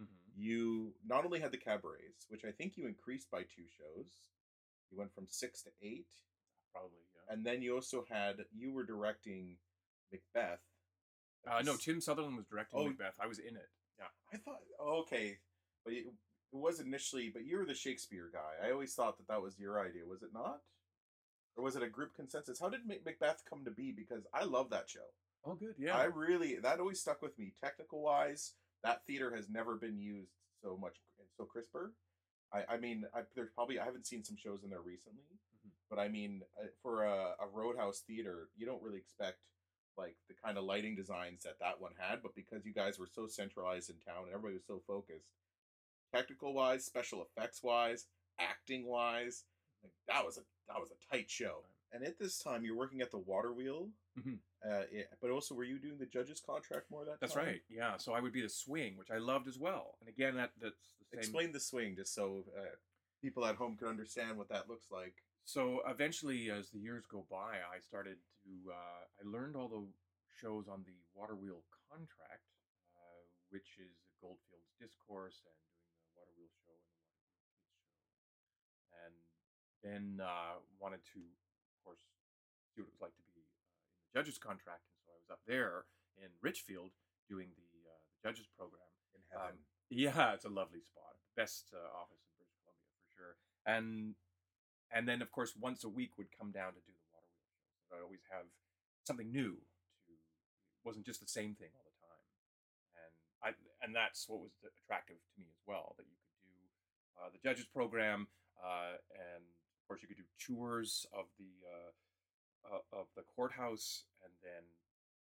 [0.00, 0.10] Mm-hmm.
[0.42, 4.06] you not only had the cabarets which i think you increased by two shows
[4.90, 6.08] you went from six to eight
[6.72, 7.32] Probably, yeah.
[7.32, 9.56] and then you also had you were directing
[10.10, 10.58] macbeth
[11.48, 12.86] Uh, no, Tim Sutherland was directing Oh.
[12.88, 13.14] Macbeth.
[13.20, 13.68] I was in it.
[14.00, 14.10] Yeah.
[14.32, 15.38] I thought okay,
[15.84, 16.12] but it, it
[16.56, 17.30] was initially.
[17.32, 18.66] But you were the Shakespeare guy.
[18.66, 20.02] I always thought that that was your idea.
[20.06, 20.60] Was it not?
[21.56, 22.58] Or was it a group consensus?
[22.60, 23.92] How did Mac- Macbeth come to be?
[23.92, 25.06] Because I love that show.
[25.46, 25.74] Oh, good.
[25.78, 25.96] Yeah.
[25.96, 27.52] I really that always stuck with me.
[27.62, 30.32] Technical wise, that theater has never been used
[30.62, 30.96] so much
[31.36, 31.92] so crisper.
[32.52, 35.22] I I mean, I, there's probably I haven't seen some shows in there recently,
[35.66, 35.70] Mhm.
[35.90, 39.38] but I mean, uh, for a, a Roadhouse theater, you don't really expect
[39.96, 42.22] like the kind of lighting designs that that one had.
[42.22, 45.28] But because you guys were so centralized in town and everybody was so focused,
[46.14, 48.06] technical wise, special effects wise,
[48.38, 49.44] acting wise,
[49.82, 51.64] like that was a that was a tight show.
[51.92, 53.88] And at this time, you're working at the Water Wheel,
[54.18, 54.38] Mhm.
[54.68, 57.46] uh, yeah, but also were you doing the judge's contract more that That's time?
[57.46, 57.62] right.
[57.68, 57.96] Yeah.
[57.98, 59.96] So I would be the swing, which I loved as well.
[60.00, 61.18] And again, that that's the same.
[61.20, 62.74] Explain the swing just so uh,
[63.22, 65.22] people at home can understand what that looks like.
[65.44, 69.86] So eventually, as the years go by, I started to uh, I learned all the
[70.40, 72.42] shows on the Water Wheel contract,
[72.96, 77.30] uh, which is Goldfield's Discourse and doing the Water Wheel show and the Water Wheel
[77.38, 79.14] Kids show, and
[79.84, 82.00] then uh, wanted to, of course,
[82.72, 85.20] see what it was like to be uh, in the judges contract, and so I
[85.20, 85.84] was up there
[86.16, 86.96] in Richfield
[87.28, 88.88] doing the uh, the judges program.
[89.12, 89.60] In heaven.
[89.60, 91.20] Um, yeah, it's a lovely spot.
[91.36, 93.34] Best uh, office in British Columbia for sure.
[93.68, 94.16] And
[94.90, 97.52] and then of course once a week would come down to do the water wheel
[97.52, 97.70] show.
[97.86, 98.48] So I always have
[99.04, 99.60] something new
[100.08, 100.10] to.
[100.10, 102.24] It wasn't just the same thing all the time.
[102.96, 103.48] And I
[103.84, 105.94] and that's what was attractive to me as well.
[105.98, 106.54] That you could do
[107.18, 108.26] uh, the judges program,
[108.58, 109.44] uh, and
[109.84, 114.64] of course you could do tours of the uh, of the courthouse, and then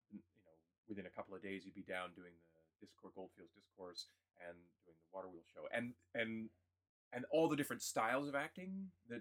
[0.09, 0.57] you know
[0.89, 4.09] within a couple of days you'd be down doing the discourse Goldfields discourse
[4.41, 4.57] and
[4.89, 6.49] doing the water wheel show and and
[7.13, 9.21] and all the different styles of acting that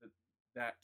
[0.00, 0.10] that
[0.56, 0.80] that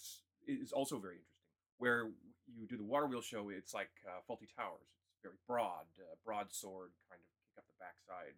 [0.46, 2.12] is also very interesting where
[2.52, 6.20] you do the water wheel show it's like uh, Fawlty Towers it's very broad uh,
[6.24, 8.36] broadsword kind of kick up the backside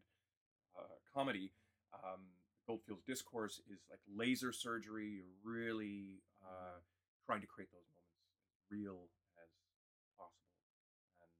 [0.79, 1.51] uh, comedy
[1.91, 2.23] um,
[2.69, 6.77] goldfield's discourse is like laser surgery you're really uh,
[7.25, 8.29] trying to create those moments
[8.69, 9.09] real
[9.41, 9.51] as
[10.21, 10.61] possible
[11.25, 11.33] and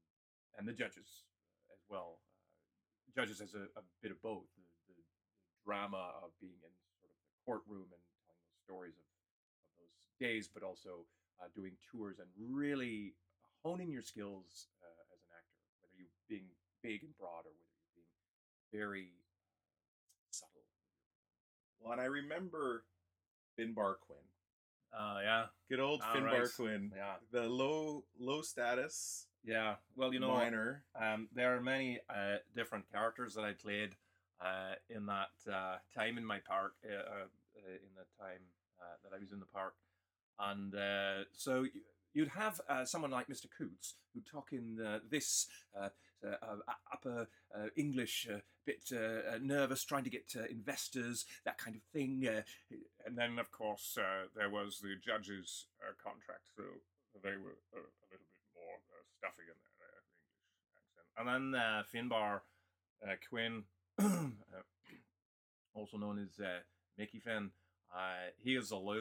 [0.59, 1.23] and the judges
[1.71, 2.19] uh, as well.
[2.27, 5.07] Uh, judges as a, a bit of both the, the, the
[5.63, 9.95] drama of being in sort of the courtroom and telling those stories of, of those
[10.19, 11.07] days, but also
[11.39, 13.15] uh, doing tours and really
[13.63, 16.51] honing your skills uh, as an actor, whether you're being
[16.83, 18.19] big and broad or whether you're being
[18.75, 19.15] very.
[21.81, 22.85] Well, and I remember
[23.59, 24.19] Finbar Quinn.
[24.93, 26.49] Uh, yeah, Good old All Finbar right.
[26.57, 26.93] Quinn.
[26.97, 29.77] yeah, The low low status yeah.
[29.97, 30.85] Well, you know, minor.
[31.01, 33.91] Um, there are many uh, different characters that I played
[34.41, 36.99] uh, in that uh, time in my park, uh, uh,
[37.57, 38.41] uh, in the time
[38.81, 39.75] uh, that I was in the park.
[40.39, 41.69] And uh, so y-
[42.15, 43.47] you'd have uh, someone like Mr.
[43.57, 45.47] Coots who'd talk in uh, this
[45.79, 45.89] uh,
[46.25, 46.57] uh,
[46.93, 51.83] upper uh, English, uh, bit uh, uh, nervous, trying to get investors, that kind of
[51.93, 52.27] thing.
[52.27, 52.43] Uh,
[53.07, 53.97] and then, of course,
[54.37, 55.67] there was the judge's
[56.03, 56.63] contract, so
[57.23, 58.21] they were a little bit
[58.55, 58.79] more
[59.17, 59.95] stuffy in their
[60.83, 61.09] English accent.
[61.17, 62.41] And then Finbar
[63.29, 63.65] Quinn,
[65.75, 66.41] also known as
[66.97, 67.51] Mickey Finn,
[68.43, 69.01] he is a low,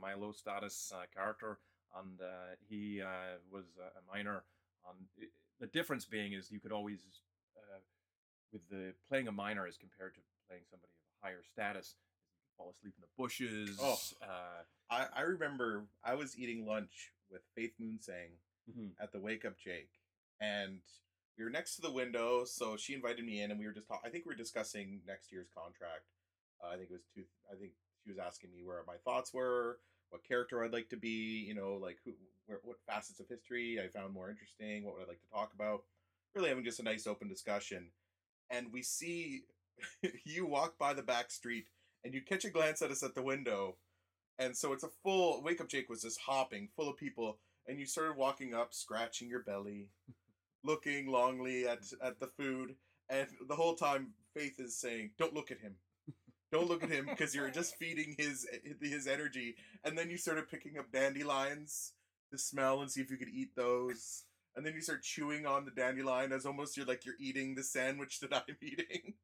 [0.00, 1.58] my low status character,
[1.98, 4.44] and uh, he uh, was a minor.
[4.88, 5.24] And i
[5.60, 7.00] the difference being is you could always,
[7.56, 7.78] uh,
[8.52, 12.40] with the playing a minor as compared to playing somebody of a higher status, you
[12.46, 13.76] could fall asleep in the bushes.
[13.80, 13.98] Oh.
[14.22, 18.30] Uh, I, I remember I was eating lunch with Faith Moon sang
[18.70, 18.92] Mhm.
[19.00, 19.90] at the Wake Up Jake,
[20.40, 20.80] and
[21.36, 22.44] we were next to the window.
[22.44, 24.06] So she invited me in, and we were just talking.
[24.06, 26.06] I think we were discussing next year's contract.
[26.62, 27.24] Uh, I think it was two.
[27.50, 27.72] I think
[28.04, 29.78] she was asking me where my thoughts were,
[30.10, 31.44] what character I'd like to be.
[31.46, 32.12] You know, like who,
[32.46, 34.84] where, what facets of history I found more interesting.
[34.84, 35.82] What would I like to talk about?
[36.34, 37.88] Really having just a nice open discussion,
[38.50, 39.42] and we see
[40.24, 41.66] you walk by the back street,
[42.04, 43.76] and you catch a glance at us at the window,
[44.38, 45.68] and so it's a full wake up.
[45.68, 49.88] Jake was just hopping, full of people, and you started walking up, scratching your belly,
[50.64, 52.76] looking longly at at the food,
[53.08, 55.76] and the whole time Faith is saying, "Don't look at him."
[56.52, 58.46] Don't look at him because you're just feeding his
[58.80, 61.92] his energy, and then you started picking up dandelions
[62.32, 64.24] to smell and see if you could eat those,
[64.56, 67.62] and then you start chewing on the dandelion as almost you're like you're eating the
[67.62, 69.14] sandwich that I'm eating,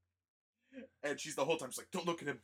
[1.02, 2.40] and she's the whole time she's like, "Don't look at him,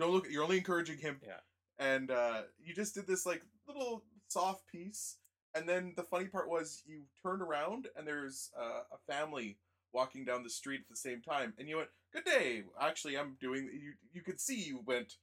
[0.00, 0.26] don't look.
[0.26, 1.40] At, you're only encouraging him." Yeah.
[1.78, 5.18] and uh, you just did this like little soft piece,
[5.54, 9.58] and then the funny part was you turned around and there's uh, a family
[9.92, 13.36] walking down the street at the same time, and you went, "Good day." Actually, I'm
[13.40, 13.68] doing.
[13.72, 15.16] You you could see you went,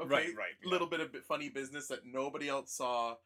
[0.00, 0.70] okay, Right, right, yeah.
[0.70, 3.16] little bit of funny business that nobody else saw.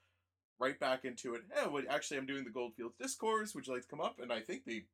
[0.61, 1.43] Right back into it.
[1.55, 3.55] Yeah, well, actually, I'm doing the Goldfields discourse.
[3.55, 4.19] Would you like to come up?
[4.21, 4.87] And I think they,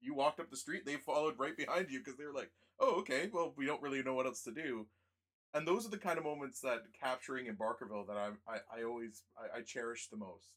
[0.00, 0.86] you walked up the street.
[0.86, 2.50] They followed right behind you because they were like,
[2.80, 3.28] "Oh, okay.
[3.30, 4.86] Well, we don't really know what else to do."
[5.54, 8.84] And those are the kind of moments that capturing in Barkerville that I'm, I I
[8.84, 10.54] always I, I cherish the most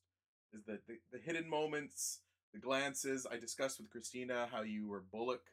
[0.53, 2.21] is that the, the hidden moments,
[2.55, 3.27] the glances.
[3.29, 5.43] I discussed with Christina how you were Bullock,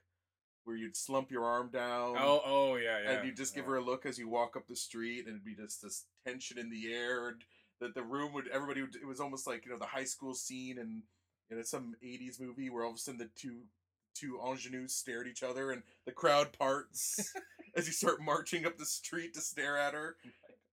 [0.65, 2.17] where you'd slump your arm down.
[2.19, 3.11] Oh, oh yeah, yeah.
[3.11, 3.71] And you just give yeah.
[3.71, 6.59] her a look as you walk up the street, and it'd be just this tension
[6.59, 7.43] in the air, and
[7.81, 8.95] that the room would everybody would.
[8.95, 11.03] It was almost like you know the high school scene in
[11.51, 13.63] you know some '80s movie where all of a sudden the two
[14.15, 17.33] two ingenues stare at each other, and the crowd parts
[17.77, 20.17] as you start marching up the street to stare at her,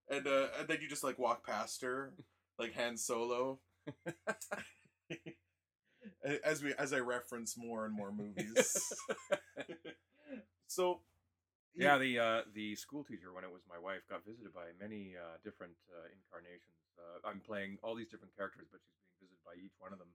[0.09, 2.13] and uh, and then you just like walk past her
[2.59, 3.59] like Han Solo.
[6.43, 8.93] as we as I reference more and more movies.
[10.67, 11.01] so
[11.73, 14.73] you- Yeah, the uh, the school teacher when it was my wife got visited by
[14.80, 16.77] many uh, different uh, incarnations.
[16.97, 19.99] Uh, I'm playing all these different characters, but she's being visited by each one of
[19.99, 20.11] them.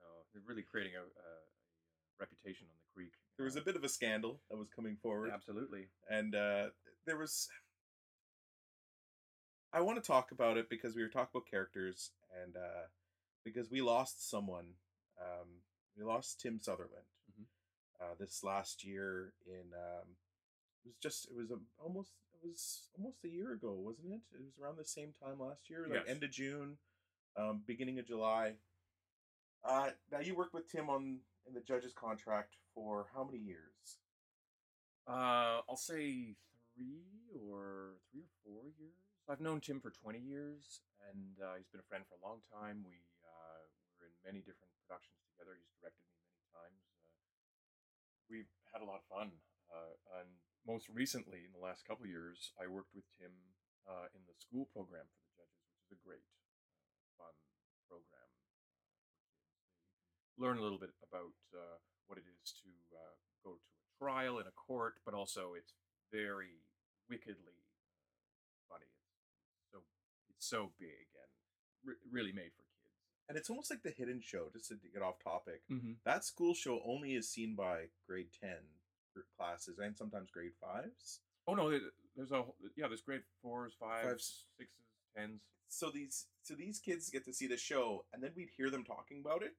[0.00, 3.12] So they're really creating a, a, a reputation on the creek.
[3.36, 5.30] there was a bit of a scandal that was coming forward.
[5.32, 5.86] absolutely.
[6.10, 6.66] and uh,
[7.06, 7.48] there was
[9.72, 12.10] i want to talk about it because we were talking about characters
[12.42, 12.86] and uh,
[13.44, 14.74] because we lost someone
[15.20, 15.48] um,
[15.96, 17.44] we lost tim sutherland Mhm.
[18.00, 20.16] uh, this last year in um,
[20.84, 24.20] it was just it was a, almost it was almost a year ago wasn't it
[24.34, 26.08] it was around the same time last year like Yes.
[26.08, 26.78] end of june
[27.36, 28.54] um, beginning of july
[29.64, 33.98] uh, now you worked with tim on in the judge's contract for how many years
[35.06, 36.36] Uh, I'll say
[36.76, 37.00] three
[37.32, 38.92] or three or four years.
[39.26, 42.40] I've known Tim for 20 years, and uh, he's been a friend for a long
[42.52, 42.84] time.
[42.84, 43.60] We uh,
[43.98, 45.52] were in many different productions together.
[45.52, 46.80] He's directed me many times.
[46.96, 49.36] Uh, we've had a lot of fun.
[49.68, 53.36] Uh, and most recently, in the last couple of years, I worked with Tim
[53.84, 56.64] uh, in the school program for the judges, which is a great, uh,
[57.20, 57.36] fun
[57.84, 58.72] program uh,
[60.40, 61.76] learn a little bit about uh,
[62.06, 63.04] what it is to go
[63.44, 63.60] to a
[63.98, 65.74] trial in a court, but also it's
[66.14, 66.64] very
[67.10, 67.60] wickedly
[68.70, 68.88] funny.
[69.58, 69.78] It's so
[70.30, 71.30] it's so big and
[71.84, 72.67] re- really made for.
[73.28, 75.92] And it's almost like the hidden show just to get off topic Mm-hmm.
[76.04, 78.50] that school show only is seen by grade 10
[79.14, 81.18] gr- classes and sometimes grade 5s
[81.50, 81.70] Oh no,
[82.14, 84.44] there's a whole- yeah, there's grade fours, fives, Fives.
[84.58, 84.84] sixes,
[85.16, 85.40] tens.
[85.68, 88.84] so these so these kids get to see the show and then we'd hear them
[88.84, 89.56] talking about it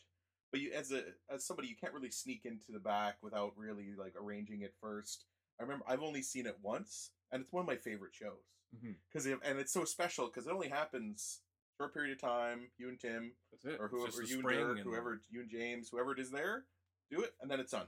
[0.51, 1.03] but you as a
[1.33, 5.25] as somebody you can't really sneak into the back without really like arranging it first
[5.59, 8.45] i remember i've only seen it once and it's one of my favorite shows
[8.75, 8.91] Mm-hmm.
[9.11, 11.39] because and it's so special because it only happens
[11.79, 13.79] short period of time you and tim That's it.
[13.79, 16.65] or whoever you and Dirk, and- whoever you and james whoever it is there
[17.09, 17.87] do it and then it's done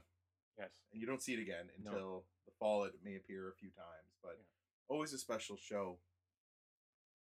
[0.58, 0.70] Yes.
[0.92, 1.90] and you don't see it again No.
[1.90, 2.84] until the fall.
[2.84, 4.44] It may appear a few times, but Yeah.
[4.88, 5.98] always a special show.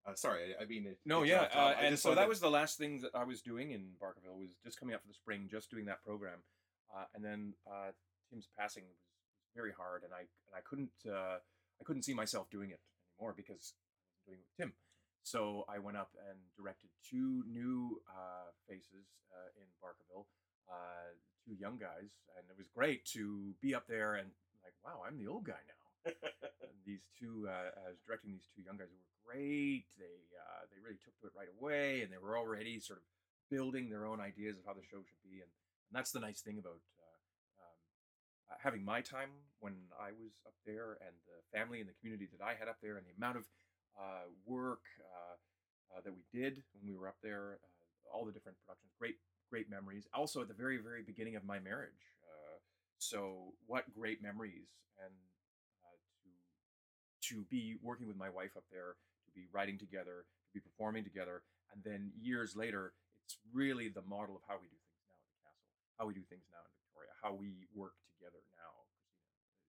[0.04, 2.78] Uh, sorry, I, I mean, it No, yeah, uh, and so that was the last
[2.78, 5.70] thing that I was doing in Barkerville was just coming up for the spring, just
[5.70, 6.42] doing that program,
[6.92, 7.92] uh, and then uh,
[8.28, 11.38] Tim's passing was, was very hard, and I and I couldn't uh,
[11.80, 12.80] I couldn't see myself doing it
[13.20, 14.74] anymore because I wasn't doing it with Tim.
[15.22, 20.26] So I went up and directed two new uh, faces uh, in Barkerville,
[20.68, 21.14] uh,
[21.46, 24.28] two young guys, and it was great to be up there and
[24.62, 25.82] like, wow, I'm the old guy now
[26.86, 29.86] these two uh, I was directing these two young guys who were great.
[29.98, 33.06] They uh, they really took to it right away, and they were already sort of
[33.50, 35.42] building their own ideas of how the show should be.
[35.42, 37.18] And, and that's the nice thing about uh,
[37.62, 37.78] um,
[38.50, 42.28] uh, having my time when I was up there, and the family and the community
[42.34, 43.46] that I had up there, and the amount of
[43.98, 45.36] uh, work uh,
[45.96, 47.58] uh, that we did when we were up there.
[47.62, 48.92] Uh, all the different productions.
[48.98, 49.16] Great,
[49.48, 50.04] great memories.
[50.12, 52.12] Also, at the very, very beginning of my marriage.
[53.02, 55.10] So, what great memories and
[56.22, 56.30] to
[57.34, 58.94] to be working with my wife up there,
[59.26, 61.42] to be writing together, to be performing together,
[61.74, 62.94] and then years later,
[63.26, 65.66] it's really the model of how we do things now at the castle,
[65.98, 68.86] how we do things now in Victoria, how we work together now.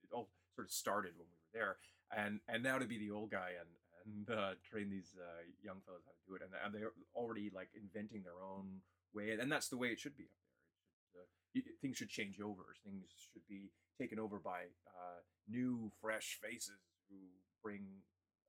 [0.06, 1.74] It all sort of started when we were there,
[2.14, 3.70] and and now to be the old guy and
[4.06, 7.52] and uh, train these uh, young fellows how to do it, and, and they're already
[7.54, 8.82] like inventing their own
[9.14, 11.28] way, and that's the way it should be up there.
[11.56, 12.64] Should, uh, things should change over.
[12.84, 17.16] Things should be taken over by uh, new, fresh faces who
[17.64, 17.86] bring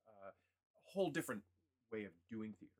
[0.09, 1.43] uh, a whole different
[1.93, 2.73] way of doing theater.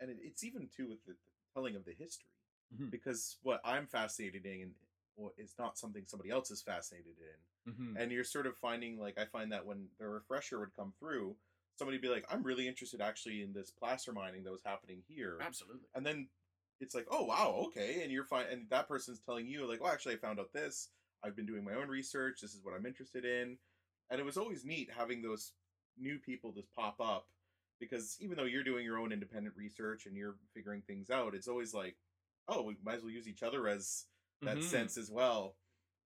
[0.00, 2.26] and it, it's even too with the, the telling of the history
[2.74, 2.90] Mhm.
[2.90, 4.70] because what I'm fascinated in
[5.14, 7.96] well, is not something somebody else is fascinated in, Mm-hmm.
[7.98, 11.36] and you're sort of finding like I find that when the refresher would come through,
[11.82, 15.38] somebody be like, "I'm really interested actually in this placer mining that was happening here,"
[15.40, 15.88] Absolutely.
[15.94, 16.28] and then
[16.80, 19.92] it's like, "Oh wow, okay," and you're fine, and that person's telling you like, "Well,
[19.92, 20.90] actually, I found out this.
[21.24, 22.40] I've been doing my own research.
[22.40, 23.58] This is what I'm interested in,"
[24.10, 25.52] and it was always neat having those
[25.98, 27.26] new people just pop up
[27.80, 31.48] because even though you're doing your own independent research and you're figuring things out, it's
[31.48, 31.96] always like,
[32.48, 34.06] oh, we might as well use each other as
[34.44, 34.62] that Mhm.
[34.62, 35.56] sense as well.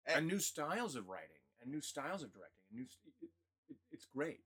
[0.05, 3.29] and new styles of writing and new styles of directing and new st- it,
[3.69, 4.41] it, it's great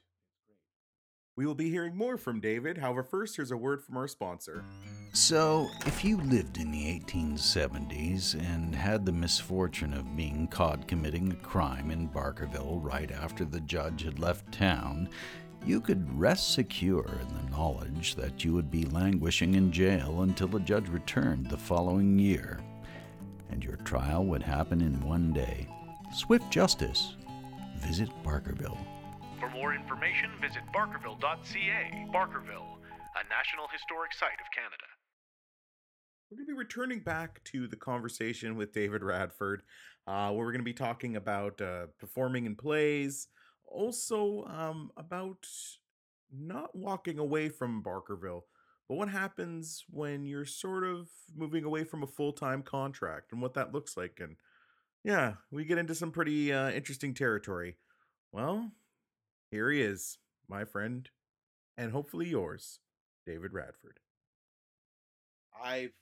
[1.35, 2.77] We will be hearing more from David.
[2.77, 4.63] However, first, here's a word from our sponsor.
[5.13, 11.31] So, if you lived in the 1870s and had the misfortune of being caught committing
[11.31, 15.09] a crime in Barkerville right after the judge had left town,
[15.65, 20.47] you could rest secure in the knowledge that you would be languishing in jail until
[20.47, 22.59] the judge returned the following year.
[23.49, 25.67] And your trial would happen in one day.
[26.13, 27.15] Swift justice.
[27.77, 28.77] Visit Barkerville.
[29.43, 32.07] For more information, visit barkerville.ca.
[32.13, 34.87] Barkerville, a National Historic Site of Canada.
[36.31, 39.63] We're going to be returning back to the conversation with David Radford,
[40.07, 43.27] uh, where we're going to be talking about uh, performing in plays,
[43.67, 45.45] also um, about
[46.31, 48.43] not walking away from Barkerville,
[48.87, 53.41] but what happens when you're sort of moving away from a full time contract and
[53.41, 54.21] what that looks like.
[54.21, 54.37] And
[55.03, 57.75] yeah, we get into some pretty uh, interesting territory.
[58.31, 58.71] Well,
[59.53, 60.17] here he is,
[60.49, 61.07] my friend,
[61.77, 62.79] and hopefully yours,
[63.23, 63.99] David Radford.
[65.63, 65.93] I've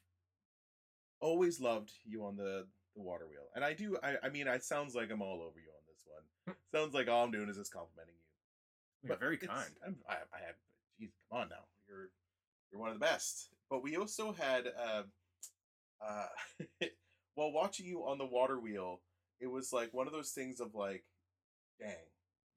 [1.19, 3.97] always loved you on the the water wheel, and I do.
[4.01, 6.55] I, I mean, it sounds like I'm all over you on this one.
[6.73, 9.09] sounds like all I'm doing is just complimenting you.
[9.09, 10.55] You're very kind I'm, I, I have.
[10.97, 11.65] Geez, come on now.
[11.89, 12.09] You're
[12.71, 13.49] you're one of the best.
[13.69, 15.03] But we also had, uh,
[16.05, 16.25] uh,
[17.35, 19.01] while watching you on the water wheel,
[19.41, 21.03] it was like one of those things of like,
[21.79, 21.95] dang,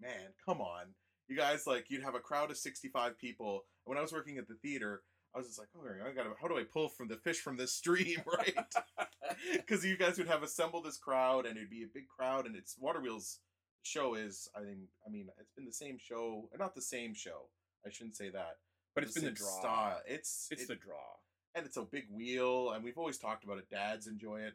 [0.01, 0.95] man, come on.
[1.29, 3.65] You guys like you'd have a crowd of sixty five people.
[3.85, 5.03] When I was working at the theater,
[5.35, 6.31] I was just like, oh, I gotta.
[6.41, 8.55] How do I pull from the fish from this stream, right?
[9.53, 12.55] Because you guys would have assembled this crowd, and it'd be a big crowd, and
[12.55, 13.41] it's water wheels
[13.83, 17.49] show is I think I mean it's been the same show, not the same show.
[17.87, 18.59] I shouldn't say that,
[18.95, 20.01] but it's been the draw Style.
[20.07, 21.17] It's it's it- the draw
[21.55, 23.71] and it's a big wheel, and we've always talked about it.
[23.71, 24.55] Dads enjoy it.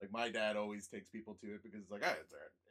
[0.00, 2.61] Like my dad always takes people to it because it's like, ah, it's, it's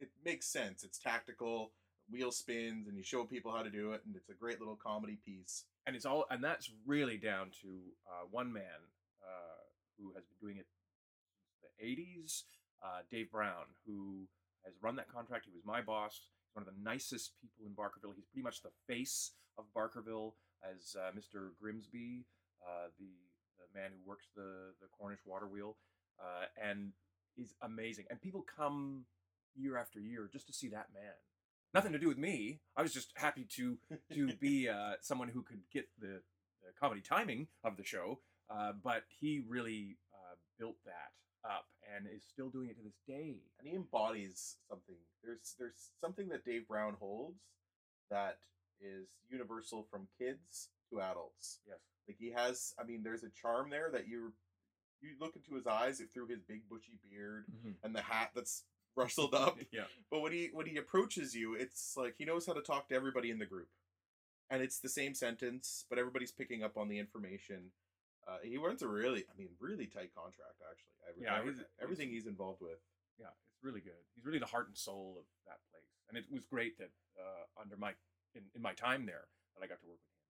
[0.00, 0.84] it makes sense.
[0.84, 1.72] It's tactical.
[2.10, 4.76] Wheel spins, and you show people how to do it, and it's a great little
[4.82, 5.64] comedy piece.
[5.86, 7.68] and it's all and that's really down to
[8.08, 8.80] uh, one man
[9.22, 9.60] uh,
[9.98, 10.66] who has been doing it
[11.50, 12.42] since the 80s
[12.82, 14.26] uh, dave brown who
[14.64, 16.12] has run that contract he was my boss
[16.44, 20.32] he's one of the nicest people in barkerville he's pretty much the face of barkerville
[20.64, 22.24] as uh, mr grimsby
[22.66, 23.12] uh, the,
[23.60, 25.76] the man who works the, the cornish water wheel
[26.20, 26.92] uh, and
[27.34, 29.04] he's amazing and people come
[29.58, 31.12] year after year just to see that man
[31.74, 33.76] nothing to do with me i was just happy to
[34.12, 36.20] to be uh, someone who could get the,
[36.62, 41.12] the comedy timing of the show, uh, but he really uh, built that
[41.48, 43.36] up and is still doing it to this day.
[43.58, 44.96] and he embodies something.
[45.24, 47.40] There's there's something that Dave Brown holds
[48.10, 48.38] that
[48.80, 51.60] is universal from kids to adults.
[51.66, 51.78] Yes.
[52.06, 54.32] Like he has, I mean, there's a charm there that you
[55.00, 57.44] you look into his eyes through his big bushy beard
[57.84, 58.64] and the hat that's
[58.98, 59.58] rustled up.
[59.72, 59.84] yeah.
[60.10, 62.94] But when he when he approaches you, it's like he knows how to talk to
[62.94, 63.68] everybody in the group,
[64.50, 67.70] and it's the same sentence, but everybody's picking up on the information.
[68.26, 70.92] Uh, he runs a really, I mean, really tight contract actually.
[71.08, 72.78] Every, Yeah, every- he's- everything he's involved with.
[73.18, 74.02] Yeah, it's really good.
[74.14, 77.60] He's really the heart and soul of that place, and it was great that uh,
[77.60, 77.92] under my
[78.34, 79.24] in, in my time there
[79.56, 80.24] that I got to work with him.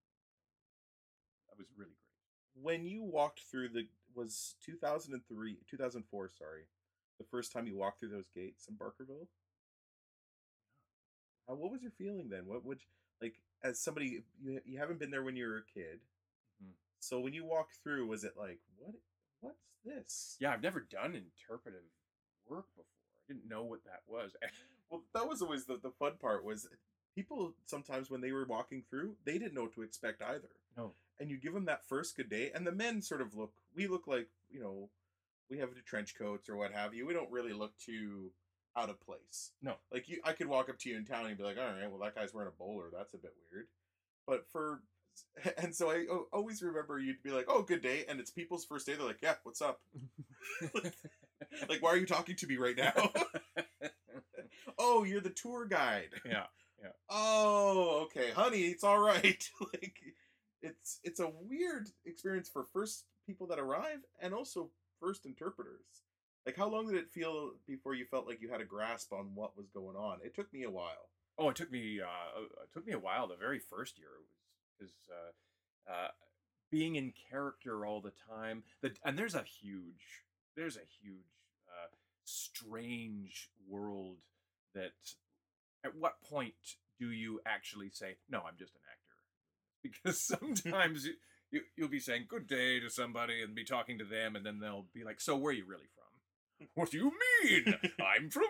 [1.49, 2.63] That was really great.
[2.63, 6.63] when you walked through the was 2003 2004 sorry
[7.19, 9.27] the first time you walked through those gates in barkerville
[11.47, 12.79] how, what was your feeling then what would
[13.21, 15.99] like as somebody you, you haven't been there when you were a kid
[16.63, 16.73] Mhm.
[16.99, 18.95] So when you walk through, was it like what?
[19.41, 20.35] What's this?
[20.39, 21.85] Yeah, I've never done interpretive
[22.47, 22.85] work before.
[23.29, 24.35] I didn't know what that was.
[24.91, 26.67] Well, that was always the, the fun part was
[27.13, 30.49] people sometimes when they were walking through, they didn't know what to expect either.
[30.75, 30.93] No.
[31.19, 33.53] And you give them that first good day, and the men sort of look.
[33.75, 34.89] We look like you know,
[35.49, 37.05] we have the trench coats or what have you.
[37.05, 38.31] We don't really look too
[38.77, 39.51] out of place.
[39.61, 39.75] No.
[39.91, 41.89] Like you, I could walk up to you in town and be like, all right,
[41.89, 42.89] well that guy's wearing a bowler.
[42.95, 43.67] That's a bit weird.
[44.27, 44.81] But for
[45.57, 48.85] and so I always remember you'd be like, "Oh, good day," and it's people's first
[48.85, 48.95] day.
[48.95, 49.81] They're like, "Yeah, what's up?"
[50.73, 53.11] like, why are you talking to me right now?
[54.77, 56.09] oh, you're the tour guide.
[56.25, 56.45] Yeah,
[56.81, 56.91] yeah.
[57.09, 59.49] Oh, okay, honey, it's all right.
[59.73, 59.99] like,
[60.61, 64.69] it's it's a weird experience for first people that arrive and also
[64.99, 66.03] first interpreters.
[66.45, 69.35] Like, how long did it feel before you felt like you had a grasp on
[69.35, 70.19] what was going on?
[70.23, 71.09] It took me a while.
[71.37, 73.27] Oh, it took me uh, it took me a while.
[73.27, 74.23] The very first year it
[74.83, 74.93] was because
[75.87, 76.07] uh, uh,
[76.71, 78.63] being in character all the time.
[78.81, 80.23] The and there's a huge
[80.55, 81.25] there's a huge
[81.67, 84.17] uh, strange world
[84.73, 84.93] that.
[85.85, 86.53] At what point
[86.99, 88.41] do you actually say no?
[88.41, 89.15] I'm just an actor
[89.83, 90.21] because
[90.65, 91.07] sometimes
[91.51, 94.45] you, you you'll be saying good day to somebody and be talking to them, and
[94.45, 97.11] then they'll be like, "So where are you really from?" What do you
[97.43, 97.75] mean?
[97.99, 98.43] I'm from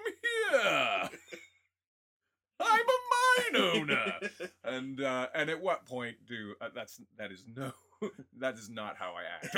[0.51, 1.09] here.
[2.59, 2.99] I'm a
[3.53, 4.13] mine owner.
[4.63, 7.71] and uh, and at what point do uh, that's that is no
[8.37, 9.53] that is not how I act.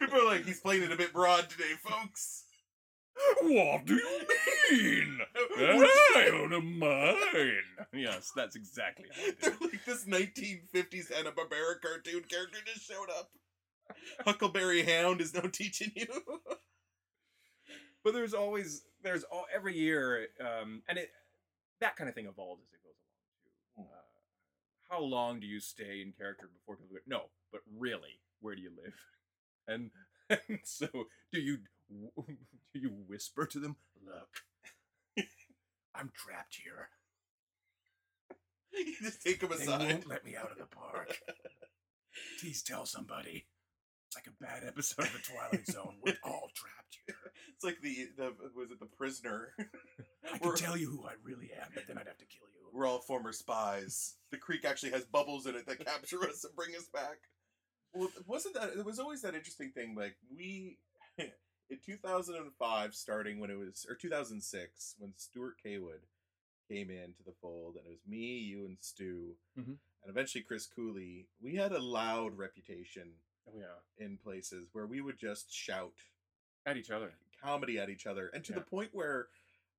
[0.00, 2.45] People are like, he's playing it a bit broad today, folks.
[3.42, 4.26] What do you
[4.70, 5.18] mean?
[5.58, 7.16] I own a mine.
[7.92, 13.30] Yes, that's exactly how They're like this 1950s Hanna Barbera cartoon character just showed up.
[14.24, 16.06] Huckleberry Hound is now teaching you.
[18.04, 21.10] But there's always there's all every year, um, and it
[21.80, 22.94] that kind of thing evolves as it goes
[23.76, 23.92] along too.
[23.92, 27.00] Uh, how long do you stay in character before people go?
[27.04, 28.94] No, but really, where do you live?
[29.66, 29.90] And,
[30.48, 30.86] and so,
[31.32, 31.64] do you do
[32.74, 33.76] you whisper to them?
[34.04, 35.24] Look,
[35.94, 36.88] I'm trapped here.
[38.72, 39.80] you just take him They aside.
[39.90, 41.16] won't let me out of the park.
[42.40, 43.46] Please tell somebody.
[44.08, 45.96] It's like a bad episode of the Twilight Zone.
[46.04, 47.16] We're all trapped here.
[47.54, 49.52] It's like the the was it the prisoner?
[49.58, 52.46] I We're- can tell you who I really am, but then I'd have to kill
[52.54, 52.68] you.
[52.72, 54.14] We're all former spies.
[54.30, 57.16] The creek actually has bubbles in it that capture us and bring us back.
[57.94, 58.70] Well, wasn't that?
[58.78, 59.94] It was always that interesting thing.
[59.96, 60.78] Like we,
[61.70, 66.00] in 2005, starting when it was, or 2006, when Stuart Kaywood
[66.68, 69.66] came into the fold, and it was me, you, and Stu, Mhm.
[70.02, 71.28] and eventually Chris Cooley.
[71.40, 75.94] We had a loud reputation Oh yeah, in places where we would just shout
[76.64, 77.16] at each other.
[77.40, 78.58] comedy at each other, and to Yeah.
[78.60, 79.28] the point where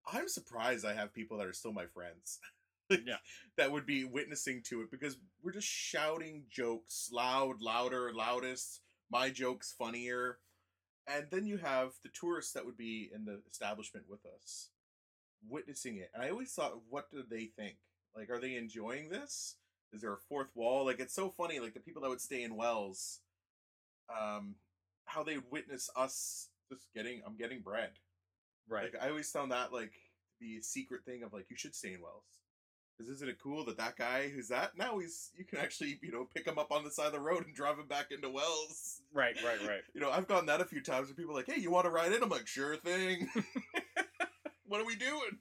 [0.05, 2.39] I'm surprised I have people that are still my friends.
[2.89, 3.19] Like, Yeah.
[3.57, 8.81] that would be witnessing to it because we're just shouting jokes loud, louder, loudest.
[9.09, 10.39] My jokes funnier,
[11.07, 14.69] and then you have the tourists that would be in the establishment with us,
[15.47, 16.11] witnessing it.
[16.13, 17.77] And I always thought, what do they think?
[18.15, 19.55] Like, are they enjoying this?
[19.93, 20.85] Is there a fourth wall?
[20.85, 21.59] Like, it's so funny.
[21.59, 23.19] Like the people that would stay in Wells,
[24.09, 24.55] um,
[25.05, 27.21] how they would witness us just getting.
[27.25, 27.91] I'm getting bread.
[28.67, 28.91] Right.
[28.93, 31.75] Like I always found that like to be a secret thing of like you should
[31.75, 32.25] stay in Wells.
[32.97, 36.11] Because isn't it cool that that guy who's that now he's you can actually you
[36.11, 38.29] know pick him up on the side of the road and drive him back into
[38.29, 39.01] Wells.
[39.13, 39.35] right.
[39.43, 39.61] Right.
[39.67, 39.81] Right.
[39.93, 41.85] You know I've gotten that a few times where people are like, hey, you want
[41.85, 42.21] to ride in?
[42.23, 43.29] I'm like, sure thing.
[44.65, 45.39] what are we doing?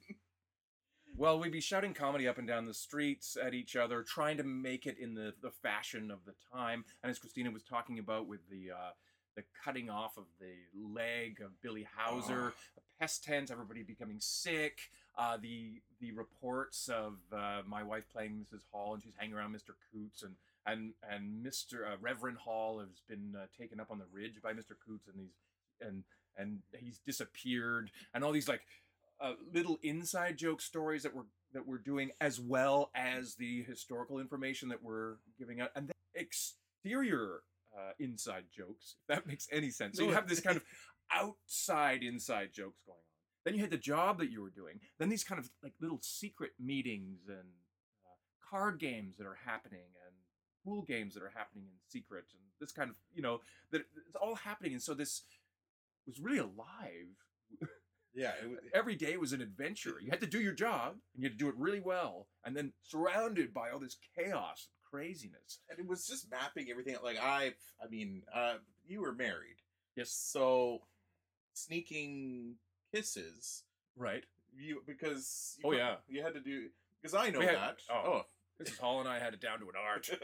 [1.15, 4.43] Well, we'd be shouting comedy up and down the streets at each other, trying to
[4.43, 6.85] make it in the, the fashion of the time.
[7.01, 8.91] And as Christina was talking about with the uh,
[9.35, 14.79] the cutting off of the leg of Billy Hauser, the pest tent, everybody becoming sick,
[15.17, 18.61] uh, the the reports of uh, my wife playing Mrs.
[18.71, 19.73] Hall and she's hanging around Mr.
[19.91, 21.91] Coots and and and Mr.
[21.91, 24.75] Uh, Reverend Hall has been uh, taken up on the ridge by Mr.
[24.85, 25.33] Coots and he's
[25.81, 26.03] and
[26.37, 28.61] and he's disappeared and all these like
[29.19, 34.19] uh, little inside joke stories that we're that we're doing as well as the historical
[34.19, 37.41] information that we're giving out and then exterior
[37.75, 40.63] uh, inside jokes if that makes any sense so you have this kind of
[41.11, 43.06] outside inside jokes going on
[43.47, 45.99] then you had the job that you were doing then these kind of like little
[46.01, 47.37] secret meetings and
[48.05, 50.15] uh, card games that are happening and
[50.65, 53.39] pool games that are happening in secret and this kind of you know
[53.71, 55.23] that it's all happening and so this
[56.05, 57.15] was really alive
[58.13, 59.95] Yeah, it was, every day was an adventure.
[60.01, 62.55] You had to do your job and you had to do it really well, and
[62.57, 65.59] then surrounded by all this chaos and craziness.
[65.69, 66.95] and it was just mapping everything.
[66.95, 67.03] out.
[67.03, 67.53] Like I,
[67.83, 68.55] I mean, uh,
[68.87, 69.57] you were married,
[69.95, 70.09] Yes.
[70.11, 70.81] so
[71.53, 72.55] sneaking
[72.93, 73.63] kisses
[73.95, 74.23] Right.
[74.55, 75.95] you because you Oh, yeah.
[76.07, 76.69] you had to do
[77.01, 77.95] because I know We had- that oh.
[78.05, 78.21] oh
[78.61, 78.79] Mrs.
[78.79, 80.09] Hall and I had it down to an art.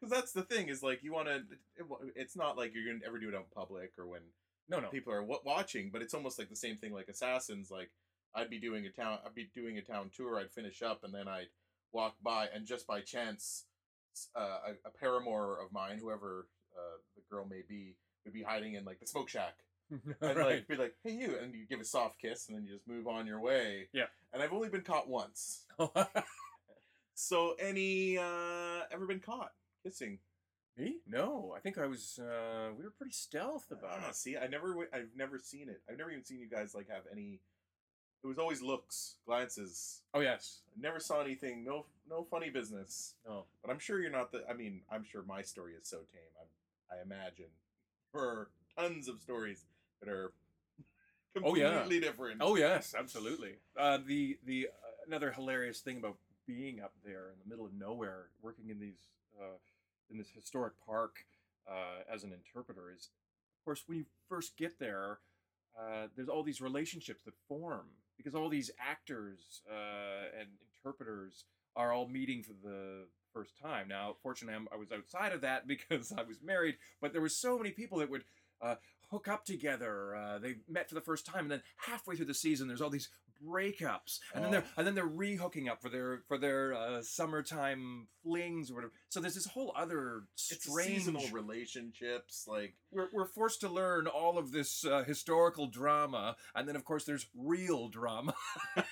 [0.00, 1.42] Because that's the thing is like you want to.
[2.14, 4.20] It's not like you're gonna ever do it out in public or when
[4.68, 4.90] No, no.
[4.90, 7.68] people are w- watching, but it's almost like the same thing like Assassins.
[7.68, 7.90] Like
[8.32, 10.38] I'd be doing a town, I'd be doing a town tour.
[10.38, 11.48] I'd finish up and then I'd
[11.92, 13.64] walk by, and just by chance,
[14.14, 16.46] s- uh, a, a paramour of mine, whoever
[16.78, 19.56] uh, the girl may be, would be hiding in like the smoke shack,
[20.20, 20.36] and right.
[20.36, 22.86] like be like, "Hey, you," and you give a soft kiss, and then you just
[22.86, 23.88] move on your way.
[23.92, 24.06] Yeah.
[24.32, 25.62] And I've only been caught once.
[27.14, 29.52] So any uh ever been caught
[29.82, 30.18] kissing?
[30.76, 30.98] Me?
[31.08, 32.18] No, I think I was.
[32.20, 34.14] uh We were pretty stealth about Ah, it.
[34.14, 35.82] see, I never, w- I've never seen it.
[35.90, 37.40] I've never even seen you guys like have any.
[38.22, 40.02] It was always looks, glances.
[40.14, 40.60] Oh yes.
[40.76, 41.64] I never saw anything.
[41.64, 43.14] No, no funny business.
[43.26, 43.44] No.
[43.62, 44.44] But I'm sure you're not the.
[44.48, 46.32] I mean, I'm sure my story is so tame.
[46.40, 47.50] I'm, I imagine
[48.14, 48.48] are
[48.78, 49.64] tons of stories
[50.00, 50.32] that are
[51.44, 51.80] Oh, yeah.
[51.82, 52.38] completely different.
[52.40, 53.56] Oh yes, absolutely.
[53.78, 56.16] Uh, the the uh, another hilarious thing about
[56.46, 58.98] being up there in the middle of nowhere, working in these
[59.40, 59.56] uh,
[60.10, 61.16] in this historic park
[61.70, 63.10] uh, as an interpreter is,
[63.60, 65.18] of course, when you first get there,
[65.78, 71.44] uh, there's all these relationships that form because all these actors uh, and interpreters
[71.76, 73.86] are all meeting for the first time.
[73.86, 77.28] Now, fortunately, I'm, I was outside of that because I was married, but there were
[77.28, 78.24] so many people that would
[78.60, 78.74] uh,
[79.10, 80.14] hook up together.
[80.14, 82.90] Uh, they met for the first time, and then halfway through the season, there's all
[82.90, 83.08] these
[83.46, 84.78] breakups, and then they're Oh.
[84.78, 88.92] and then they're re-hooking up for their for their uh, summertime flings or whatever.
[89.10, 90.88] So there's this whole other it's strange.
[91.04, 92.46] seasonal relationships.
[92.48, 96.84] Like we're, we're forced to learn all of this uh, historical drama, and then of
[96.84, 98.34] course there's real drama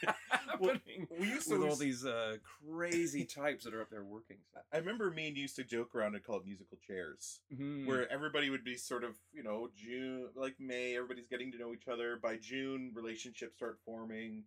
[0.60, 2.36] happening we used to with all these uh,
[2.68, 4.38] crazy types that are up there working.
[4.52, 4.60] So.
[4.72, 7.40] I remember me and you used to joke around and call it musical chairs.
[7.52, 7.86] Mhm.
[7.86, 11.72] where everybody would be sort of you know June like May everybody's getting to know
[11.72, 14.44] each other by June relationships start forming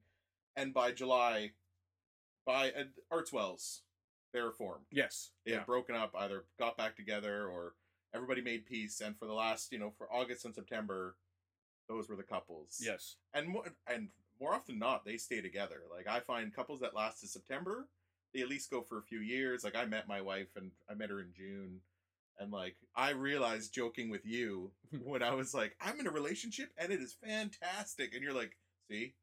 [0.56, 1.52] and by July
[2.45, 2.84] by uh,
[3.14, 3.81] Artswells
[4.34, 7.73] they're formed yes, they had broken up either got back together or
[8.14, 11.15] everybody made peace and for the last you know for August and September
[11.88, 13.15] those were the couples yes.
[13.34, 13.56] and
[13.88, 17.27] and more often than not they stay together like I find couples that last to
[17.27, 17.87] September
[18.33, 20.93] they at least go for a few years like I met my wife and I
[20.93, 21.81] met her in June
[22.39, 24.71] and like I realized joking with you
[25.03, 28.13] when I was like, I'm in a relationship and it is fantastic.
[28.13, 28.55] And you're like,
[28.89, 29.13] see?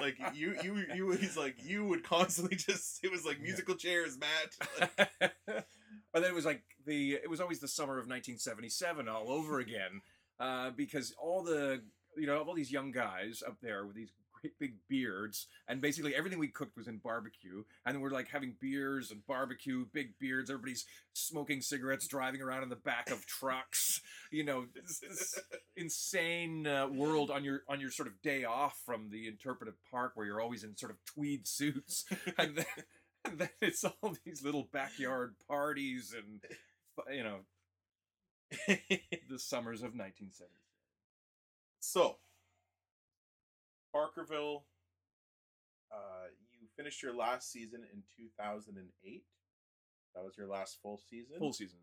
[0.00, 4.18] Like you you you he's like you would constantly just it was like musical chairs,
[4.18, 5.10] Matt.
[5.20, 5.64] Like,
[6.12, 9.60] but then it was like the it was always the summer of 1977 all over
[9.60, 10.00] again
[10.40, 11.82] uh, because all the
[12.18, 16.14] you know all these young guys up there with these great big beards and basically
[16.14, 20.50] everything we cooked was in barbecue and we're like having beers and barbecue big beards
[20.50, 24.00] everybody's smoking cigarettes driving around in the back of trucks
[24.30, 25.38] you know this, this
[25.76, 30.12] insane uh, world on your on your sort of day off from the interpretive park
[30.14, 32.04] where you're always in sort of tweed suits
[32.38, 32.66] and then,
[33.24, 36.42] and then it's all these little backyard parties and
[37.14, 37.38] you know
[39.28, 40.67] the summers of 1970
[41.80, 42.16] so
[43.94, 44.62] Barkerville
[45.92, 46.28] uh
[46.60, 49.22] you finished your last season in 2008.
[50.14, 51.36] That was your last full season.
[51.38, 51.78] full season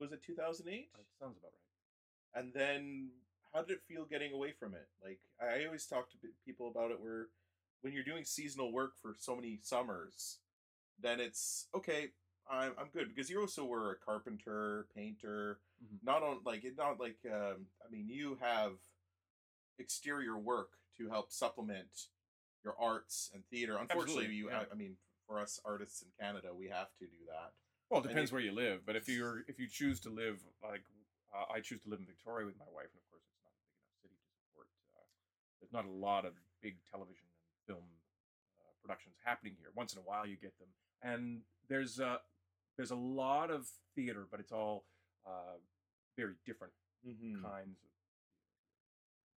[0.00, 0.90] Was it 2008?
[0.92, 3.10] that sounds about right and then
[3.52, 6.90] how did it feel getting away from it like i always talk to people about
[6.90, 7.26] it where
[7.82, 10.38] when you're doing seasonal work for so many summers
[11.00, 12.08] then it's okay
[12.50, 15.98] i'm, I'm good because you also were a carpenter painter Mhm.
[16.04, 18.72] not on like it not like um i mean you have
[19.78, 22.08] exterior work to help supplement
[22.62, 24.64] your arts and theater unfortunately Absolutely, you yeah.
[24.70, 24.96] I, mean
[25.26, 27.52] for us artists in canada we have to do that
[27.90, 30.40] well it depends it- where you live but if you're if you choose to live
[30.62, 30.82] like
[31.34, 33.52] uh, i choose to live in victoria with my wife and of course it's not
[33.52, 35.08] a big enough city to support uh,
[35.60, 36.32] there's not a lot of
[36.62, 37.84] big television and film
[38.60, 40.70] uh, productions happening here once in a while you get them
[41.02, 42.20] and there's a
[42.76, 44.84] there's a lot of theater but it's all
[45.26, 45.58] uh
[46.16, 46.72] very different
[47.06, 47.42] mm-hmm.
[47.42, 47.90] kinds of.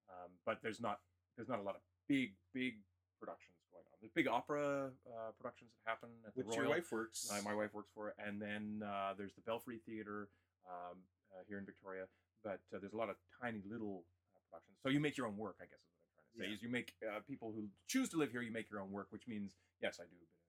[0.09, 0.99] Um, but there's not
[1.35, 2.79] there's not a lot of big big
[3.19, 3.97] productions going on.
[4.01, 6.67] There's big opera uh, productions that happen at the which Royal.
[6.67, 10.29] your wife works uh, my wife works for, and then uh, there's the Belfry Theater
[10.67, 10.97] um,
[11.34, 12.05] uh, here in Victoria.
[12.43, 14.77] But uh, there's a lot of tiny little uh, productions.
[14.84, 16.47] So you make your own work, I guess is what I'm trying to say.
[16.47, 16.55] Yeah.
[16.55, 19.07] Is you make uh, people who choose to live here, you make your own work,
[19.09, 20.39] which means yes, I do a bit of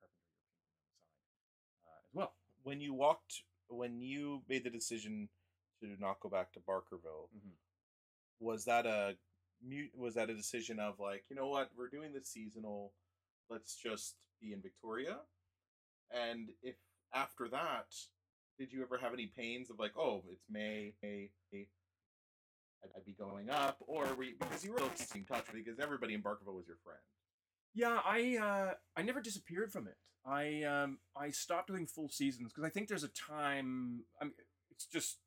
[0.00, 2.32] carpentry or painting on the side uh, as well.
[2.64, 5.28] when you walked when you made the decision
[5.80, 7.56] to not go back to Barkerville, Mhm.
[8.40, 9.14] Was that a
[9.96, 12.92] was that a decision of like, you know what, we're doing this seasonal,
[13.48, 15.16] let's just be in Victoria?
[16.10, 16.76] And if
[17.14, 17.86] after that,
[18.58, 21.68] did you ever have any pains of like, oh, it's May, May, May
[22.96, 26.22] I'd, be going up, or you, because you were still in touch because everybody in
[26.22, 27.00] Barkerville was your friend.
[27.74, 29.96] Yeah, I uh, I never disappeared from it.
[30.26, 34.04] I um, I stopped doing full seasons because I think there's a time.
[34.20, 34.34] I mean,
[34.70, 35.18] it's just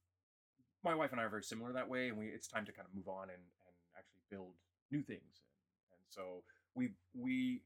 [0.83, 2.87] my wife and I are very similar that way, and we it's time to kind
[2.87, 4.53] of move on and, and actually build
[4.91, 5.41] new things.
[5.41, 6.43] And, and so
[6.75, 7.61] we we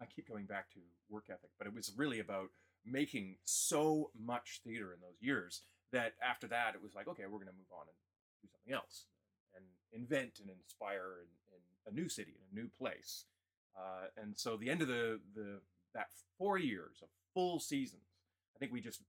[0.00, 2.48] I keep going back to work ethic, but it was really about
[2.84, 5.62] making so much theater in those years
[5.92, 7.96] that after that it was like, okay, we're going to move on and
[8.42, 9.06] do something else
[9.54, 13.26] and invent and inspire in, in a new city, in a new place.
[13.76, 15.60] Uh, and so the end of the the
[15.94, 16.08] that
[16.38, 18.02] four years of full seasons,
[18.56, 19.02] I think we just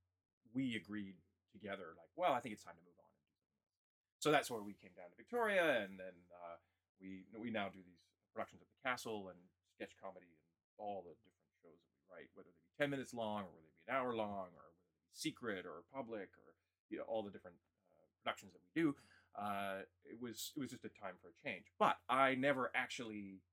[0.54, 1.16] we agreed
[1.52, 3.58] together like, well, I think it's time to move on and do something
[3.98, 4.10] else.
[4.24, 6.56] So that's where we came down to Victoria, and then uh,
[6.96, 8.00] we we now do these
[8.32, 9.36] productions at the castle and
[9.76, 10.48] sketch comedy and
[10.80, 13.68] all the different shows that we write, whether they be ten minutes long or whether
[13.68, 16.56] they be an hour long or whether they be secret or public or
[16.88, 17.60] you know all the different
[18.00, 18.96] uh, productions that we do.
[19.36, 21.68] Uh, it was it was just a time for a change.
[21.76, 23.44] But I never actually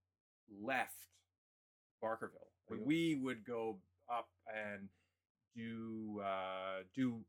[0.46, 1.10] left
[1.98, 2.46] Barkerville.
[2.86, 4.86] We would go up and
[5.58, 7.26] do uh, do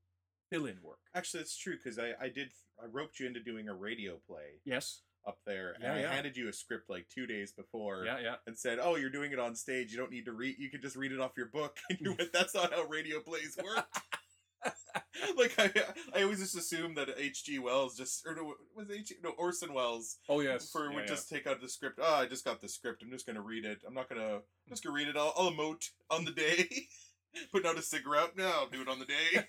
[0.51, 0.99] fill-in work.
[1.15, 2.49] Actually, that's true because I, I did
[2.81, 5.01] I roped you into doing a radio play Yes.
[5.27, 8.35] up there, and Yeah, I handed you a script like two days before, Yeah, yeah.
[8.47, 9.91] and said, "Oh, you're doing it on stage.
[9.91, 10.55] You don't need to read.
[10.59, 13.19] You can just read it off your book." And you went, "That's not how radio
[13.21, 13.85] plays work."
[15.37, 15.71] like I,
[16.13, 17.57] I always just assumed that H.G.
[17.59, 19.11] Wells just or no, was H.
[19.23, 20.69] No, Orson Welles Oh yes.
[20.69, 21.07] for yeah, would yeah.
[21.15, 21.97] just take out the script.
[22.01, 23.01] Oh, I just got the script.
[23.01, 23.79] I'm just gonna read it.
[23.87, 24.35] I'm not gonna.
[24.35, 25.17] I'm just gonna read it.
[25.17, 26.69] I'll, I'll emote on the day.
[27.51, 28.35] Putting out a cigarette.
[28.37, 29.47] No, I'll do it on the day.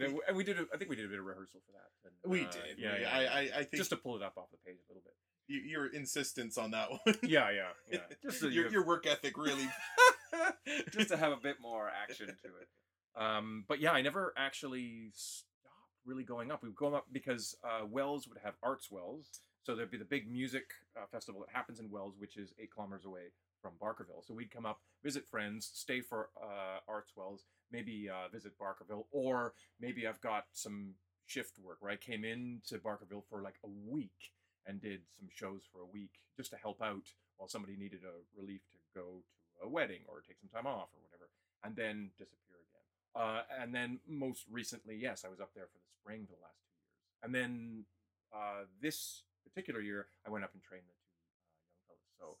[0.00, 0.58] And we did.
[0.58, 1.90] A, I think we did a bit of rehearsal for that.
[2.04, 2.78] And, we uh, did.
[2.78, 3.10] Yeah, we- yeah.
[3.12, 3.30] I, yeah.
[3.32, 5.14] I, I think just to pull it up off the page a little bit.
[5.48, 7.00] your insistence on that one.
[7.22, 7.98] Yeah, yeah, yeah.
[8.22, 9.68] Just so your, have- your work ethic really.
[10.92, 12.68] just to have a bit more action to it.
[13.20, 15.74] Um, but yeah, I never actually stopped
[16.04, 16.62] really going up.
[16.62, 19.40] We would go up because uh, Wells would have Arts Wells.
[19.62, 20.64] So there'd be the big music
[20.96, 23.32] uh, festival that happens in Wells, which is eight kilometers away
[23.66, 24.24] from Barkerville.
[24.26, 29.06] So we'd come up, visit friends, stay for uh, Arts Wells, maybe uh, visit Barkerville,
[29.10, 30.94] or maybe I've got some
[31.26, 34.30] shift work where I came into Barkerville for like a week
[34.66, 38.40] and did some shows for a week just to help out while somebody needed a
[38.40, 39.22] relief to go
[39.58, 41.28] to a wedding or take some time off or whatever,
[41.64, 42.86] and then disappear again.
[43.16, 46.44] Uh, and then most recently, yes, I was up there for the spring for the
[46.46, 47.84] last two years, and then
[48.34, 52.06] uh, this particular year, I went up and trained the two uh, young fellas.
[52.18, 52.36] So,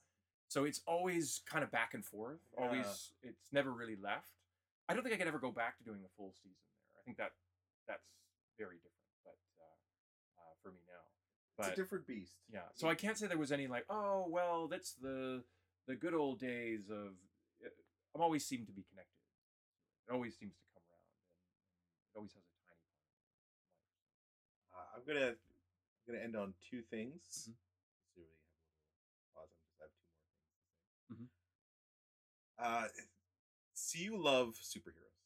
[0.56, 2.40] so it's always kind of back and forth.
[2.56, 4.32] Always, it's never really left.
[4.88, 6.56] I don't think I could ever go back to doing a full season
[6.88, 6.96] there.
[6.96, 7.32] I think that
[7.86, 8.08] that's
[8.56, 9.68] very different, but uh,
[10.40, 11.04] uh, for me now.
[11.60, 12.40] it's a different beast.
[12.50, 15.44] yeah, so I can't say there was any like, oh well, that's the
[15.86, 17.12] the good old days of.
[17.60, 17.68] uh,
[18.14, 19.12] I'm always seem to be connected.
[20.08, 21.28] It always seems to come around, and,
[22.00, 23.12] it always has a tiny part.
[24.72, 27.52] Uh, I'm gonna I'm gonna end on two things.
[27.52, 27.54] Mhm.
[28.16, 29.50] So we have a little pause.
[29.54, 30.50] I'm just I have two more things.
[31.06, 31.28] to Mhm.
[31.30, 32.42] say.
[32.58, 32.86] Uh,
[33.74, 35.16] so you love superheroes.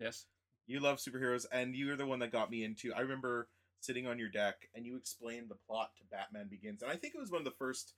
[0.00, 0.26] Yes.
[0.66, 2.92] You love superheroes, and you're the one that got me into.
[2.94, 3.48] I remember
[3.80, 7.14] sitting on your deck, and you explained the plot to Batman Begins, and I think
[7.14, 7.94] it was one of the first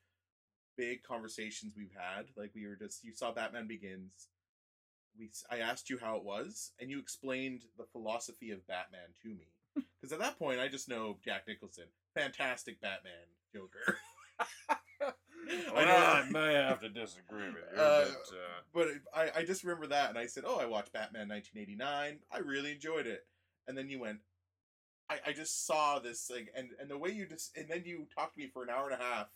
[0.77, 2.27] big conversations we've had.
[2.37, 4.29] Like we were just, you saw Batman Begins.
[5.19, 9.29] We, I asked you how it was, and you explained the philosophy of Batman to
[9.29, 9.49] me.
[10.01, 13.13] Because at that point, I just know Jack Nicholson, fantastic Batman,
[13.55, 13.99] Joker.
[15.75, 19.45] I know- I may have to disagree with you, Uh, but uh, but I, I
[19.45, 22.19] just remember that, and I said, "Oh, I watched Batman 1989.
[22.31, 23.27] I really enjoyed it."
[23.69, 24.19] And then you went,
[25.09, 28.07] "I, I just saw this thing," and and the way you just, and then you
[28.17, 29.29] talked to me for an hour and a half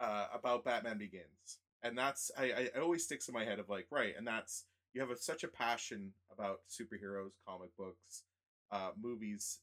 [0.00, 3.68] uh, about Batman Begins, and that's I, I it always sticks in my head of
[3.68, 8.24] like right, and that's you have a, such a passion about superheroes, comic books,
[8.72, 9.58] uh, movies,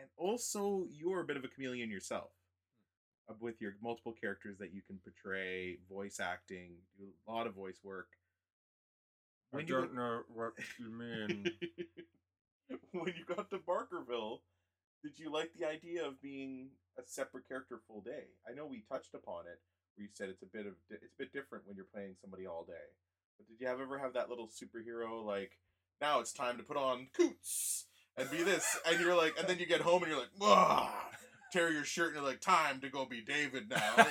[0.00, 2.30] and also you're a bit of a chameleon yourself
[3.40, 7.78] with your multiple characters that you can portray, voice acting, do a lot of voice
[7.84, 8.08] work.
[9.52, 11.50] I When you don't got- know what you mean.
[12.92, 14.40] when you got to Barkerville,
[15.02, 18.24] did you like the idea of being a separate character full day?
[18.48, 19.60] I know we touched upon it,
[19.96, 22.46] where you said it's a bit of it's a bit different when you're playing somebody
[22.46, 22.88] all day.
[23.38, 25.52] But did you have ever have that little superhero like
[26.00, 27.86] now it's time to put on coots
[28.16, 30.90] and be this, and you're like, and then you get home and you're like, Wah!
[31.52, 34.06] Tear your shirt and you're like, time to go be David now.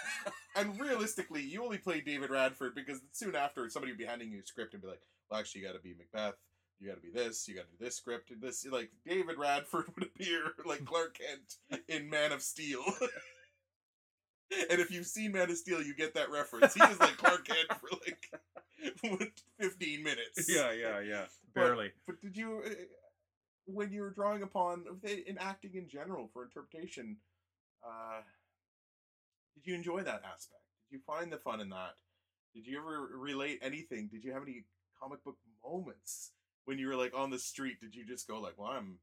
[0.56, 4.40] and realistically, you only play David Radford because soon after somebody would be handing you
[4.40, 5.00] a script and be like,
[5.30, 6.34] well, actually, you got to be Macbeth.
[6.80, 7.46] You got to be this.
[7.48, 8.30] You got to do this script.
[8.30, 12.82] And this, like David Radford would appear like Clark Kent in Man of Steel.
[14.70, 16.74] and if you've seen Man of Steel, you get that reference.
[16.74, 20.48] He is like Clark Kent for like 15 minutes.
[20.48, 21.24] yeah, yeah, yeah.
[21.54, 21.92] Barely.
[22.06, 22.70] But did you, uh,
[23.66, 27.16] when you were drawing upon in acting in general for interpretation,
[27.84, 28.20] uh,
[29.54, 30.62] did you enjoy that aspect?
[30.90, 31.94] Did you find the fun in that?
[32.54, 34.08] Did you ever relate anything?
[34.12, 34.64] Did you have any
[35.00, 36.32] comic book moments
[36.66, 37.80] when you were like on the street?
[37.80, 38.98] Did you just go like, "Well, I'm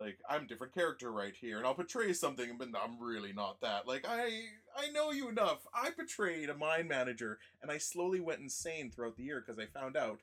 [0.00, 3.60] like I'm a different character right here, and I'll portray something, but I'm really not
[3.60, 4.30] that." Like I
[4.76, 5.66] I know you enough.
[5.72, 9.66] I portrayed a mine manager, and I slowly went insane throughout the year because I
[9.66, 10.20] found out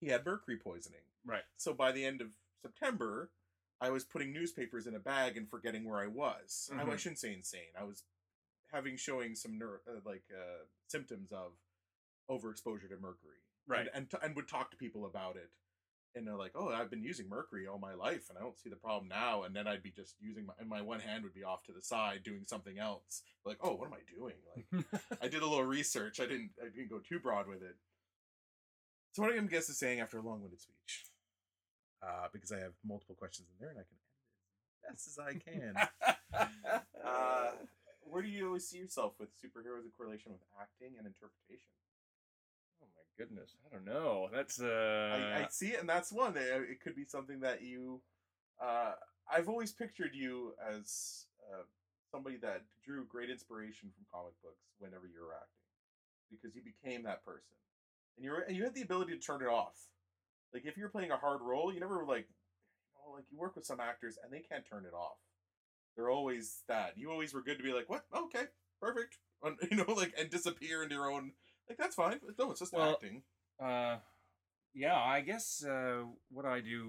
[0.00, 1.00] he had mercury poisoning.
[1.24, 1.44] Right.
[1.56, 2.28] So by the end of
[2.62, 3.30] September,
[3.80, 6.70] I was putting newspapers in a bag and forgetting where I was.
[6.72, 6.98] I, I Mhm.
[6.98, 7.72] shouldn't say insane.
[7.78, 8.02] I was
[8.72, 11.52] having showing some neuro, uh, like uh, symptoms of
[12.30, 13.38] overexposure to mercury.
[13.66, 13.80] Right.
[13.86, 15.50] And and, t- and would talk to people about it.
[16.14, 18.70] And they're like, "Oh, I've been using mercury all my life, and I don't see
[18.70, 21.34] the problem now." And then I'd be just using my, and my one hand would
[21.34, 23.22] be off to the side doing something else.
[23.44, 24.34] Like, "Oh, what am I doing?"
[24.72, 24.84] Like,
[25.22, 26.18] I did a little research.
[26.18, 26.52] I didn't.
[26.60, 27.76] I didn't go too broad with it.
[29.12, 31.04] So what I'm guess is saying after a long-winded speech,
[32.02, 35.04] uh, because I have multiple questions in there and I can edit it as best
[35.08, 36.48] as I can.
[37.04, 37.50] uh,
[38.02, 41.72] where do you always see yourself with superheroes in correlation with acting and interpretation?
[42.82, 44.28] oh my goodness, I don't know.
[44.32, 46.36] That's uh, I, I see it, and that's one.
[46.36, 48.00] Uh, It could be something that you.
[48.62, 48.92] Uh,
[49.30, 51.62] I've always pictured you as uh,
[52.10, 55.68] somebody that drew great inspiration from comic books whenever you were acting,
[56.30, 57.54] because you became that person,
[58.16, 59.76] and you were, and you had the ability to turn it off.
[60.52, 63.64] Like if you're playing a hard role, you never like, you like you work with
[63.64, 65.18] some actors and they can't turn it off.
[65.96, 66.92] They're always that.
[66.96, 68.04] You always were good to be like, what?
[68.14, 68.44] Okay,
[68.80, 69.18] perfect.
[69.40, 71.30] And, you know, like and disappear into your own.
[71.68, 72.18] Like that's fine.
[72.40, 73.22] No, it's just Well, acting.
[73.62, 73.98] Uh,
[74.74, 76.84] yeah, I guess uh, what I do,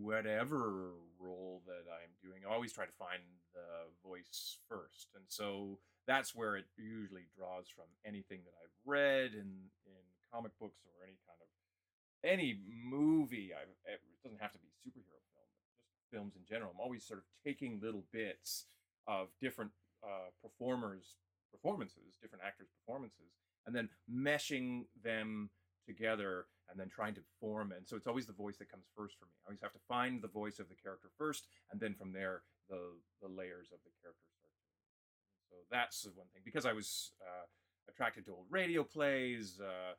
[0.00, 3.22] whatever role that I'm doing, I always try to find
[3.52, 9.32] the voice first, and so that's where it usually draws from anything that I've read
[9.34, 10.02] in in
[10.32, 11.48] comic books or any kind of
[12.24, 13.52] any movie.
[13.54, 16.72] I've it doesn't have to be superhero film, just films in general.
[16.74, 18.66] I'm always sort of taking little bits
[19.06, 19.70] of different
[20.02, 21.16] uh, performers'
[21.50, 23.32] performances, different actors' performances,
[23.66, 25.50] and then meshing them
[25.86, 29.16] together and then trying to form and so it's always the voice that comes first
[29.18, 31.94] for me i always have to find the voice of the character first and then
[31.94, 32.92] from there the
[33.22, 34.52] the layers of the character start
[35.48, 37.46] so that's one thing because i was uh,
[37.88, 39.94] attracted to old radio plays uh,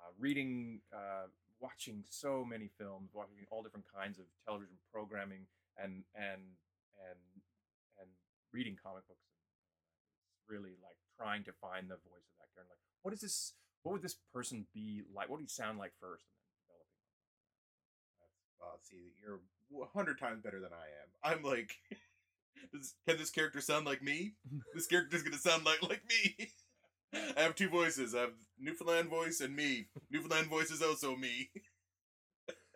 [0.00, 1.28] uh, reading uh,
[1.60, 5.46] watching so many films watching all different kinds of television programming
[5.76, 6.42] and and
[6.98, 7.20] and
[8.00, 8.08] and
[8.52, 9.22] reading comic books
[10.32, 13.54] it's really like trying to find the voice of that character like what is this
[13.82, 15.28] what would this person be like?
[15.28, 17.00] What would he sound like first, and then developing.
[18.20, 19.40] That's uh, see, you're
[19.82, 21.08] a hundred times better than I am.
[21.38, 21.72] I'm like,
[22.72, 24.34] does, can this character sound like me?
[24.74, 26.52] this character's gonna sound like like me.
[27.36, 28.14] I have two voices.
[28.14, 29.86] I have Newfoundland voice and me.
[30.10, 31.50] Newfoundland voice is also me.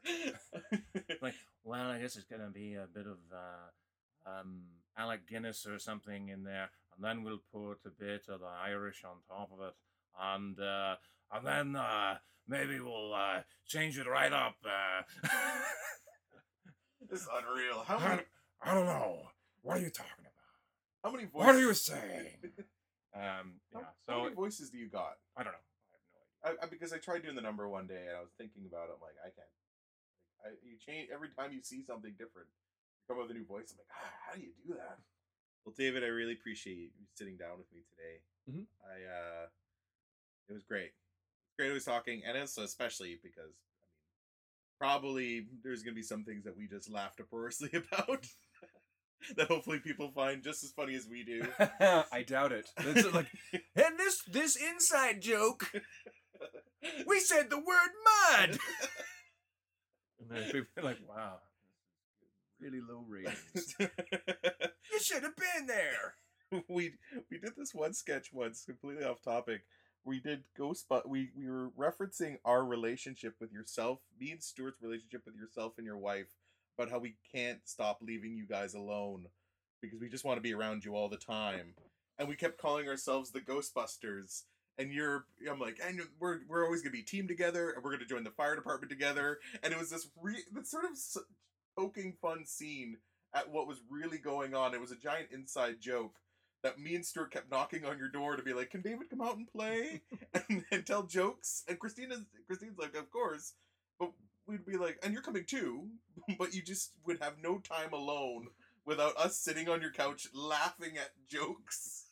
[1.22, 1.34] Like,
[1.64, 4.62] well, I guess it's gonna be a bit of uh, um,
[4.98, 9.04] Alec Guinness or something in there, and then we'll put a bit of the Irish
[9.04, 9.74] on top of it,
[10.20, 10.96] and uh,
[11.32, 12.16] and then uh,
[12.46, 14.56] maybe we'll uh, change it right up.
[14.64, 15.28] Uh,
[17.10, 17.82] this is unreal.
[17.86, 18.22] How I, many,
[18.62, 19.22] I don't know.
[19.62, 20.32] What are you talking about?
[21.02, 21.46] how many voices?
[21.46, 22.66] What are you saying?
[23.14, 23.86] Um, How, yeah.
[24.08, 25.18] how So many voices do you got?
[25.36, 25.64] I don't know.
[25.64, 26.18] I have no
[26.50, 26.58] idea.
[26.62, 28.90] I, I, because I tried doing the number one day and I was thinking about
[28.90, 28.98] it.
[28.98, 29.54] I'm like, I can't.
[30.42, 32.48] Like, I, you change every time you see something different.
[32.50, 33.70] You come up with a new voice.
[33.70, 34.98] I'm like, ah, how do you do that?
[35.64, 38.20] Well, David, I really appreciate you sitting down with me today.
[38.50, 38.66] Mhm.
[38.84, 39.46] I uh,
[40.50, 40.92] it was great.
[40.92, 43.94] It's great always talking, and it's especially because I mean,
[44.78, 48.26] probably there's gonna be some things that we just laughed uproariously about.
[49.36, 51.46] that hopefully people find just as funny as we do.
[51.80, 52.68] I doubt it.
[52.78, 53.26] It's like,
[53.76, 55.70] and this this inside joke,
[57.06, 58.58] we said the word mud.
[60.20, 61.38] and then people are like, wow,
[62.60, 63.74] really low ratings.
[63.78, 66.14] you should have been there.
[66.68, 66.92] we
[67.30, 69.62] we did this one sketch once, completely off topic.
[70.06, 74.82] We did ghost, but we we were referencing our relationship with yourself, me and Stuart's
[74.82, 76.26] relationship with yourself and your wife,
[76.76, 79.26] about how we can't stop leaving you guys alone
[79.80, 81.74] because we just want to be around you all the time,
[82.18, 84.42] and we kept calling ourselves the Ghostbusters.
[84.76, 88.06] And you're, I'm like, and we're we're always gonna be team together, and we're gonna
[88.06, 89.38] join the fire department together.
[89.62, 91.22] And it was this re, this sort of
[91.76, 92.96] poking fun scene
[93.34, 94.74] at what was really going on.
[94.74, 96.14] It was a giant inside joke
[96.62, 99.20] that me and Stuart kept knocking on your door to be like, "Can David come
[99.20, 100.02] out and play
[100.48, 103.52] and, and tell jokes?" And Christina's Christine's like, "Of course,"
[103.98, 104.12] but
[104.46, 105.88] we'd be like, "And you're coming too,"
[106.38, 108.48] but you just would have no time alone
[108.86, 112.06] without us sitting on your couch laughing at jokes.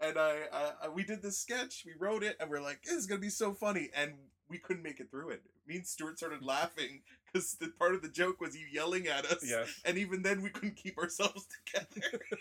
[0.00, 0.42] And I,
[0.84, 3.30] I, we did this sketch, we wrote it, and we're like, "This is gonna be
[3.30, 4.14] so funny," and
[4.48, 5.42] we couldn't make it through it.
[5.66, 9.24] Me and Stuart started laughing because the part of the joke was you yelling at
[9.26, 9.44] us.
[9.48, 9.80] Yes.
[9.84, 12.20] And even then, we couldn't keep ourselves together.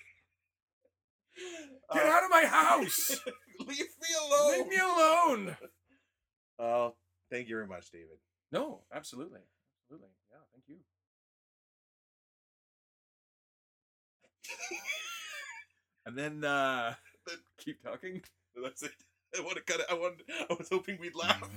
[1.93, 3.19] Get Uh, out of my house.
[3.59, 4.51] Leave me alone.
[4.57, 5.57] Leave me alone.
[6.59, 6.95] Oh,
[7.31, 8.17] thank you very much, David.
[8.51, 9.39] No, absolutely,
[9.85, 10.09] absolutely.
[10.29, 10.77] Yeah, thank you.
[16.05, 16.93] and then uh
[17.27, 18.21] then keep talking.
[18.61, 18.91] That's it.
[19.37, 19.85] I want to cut it.
[19.89, 20.21] I want.
[20.49, 21.49] I was hoping we'd laugh.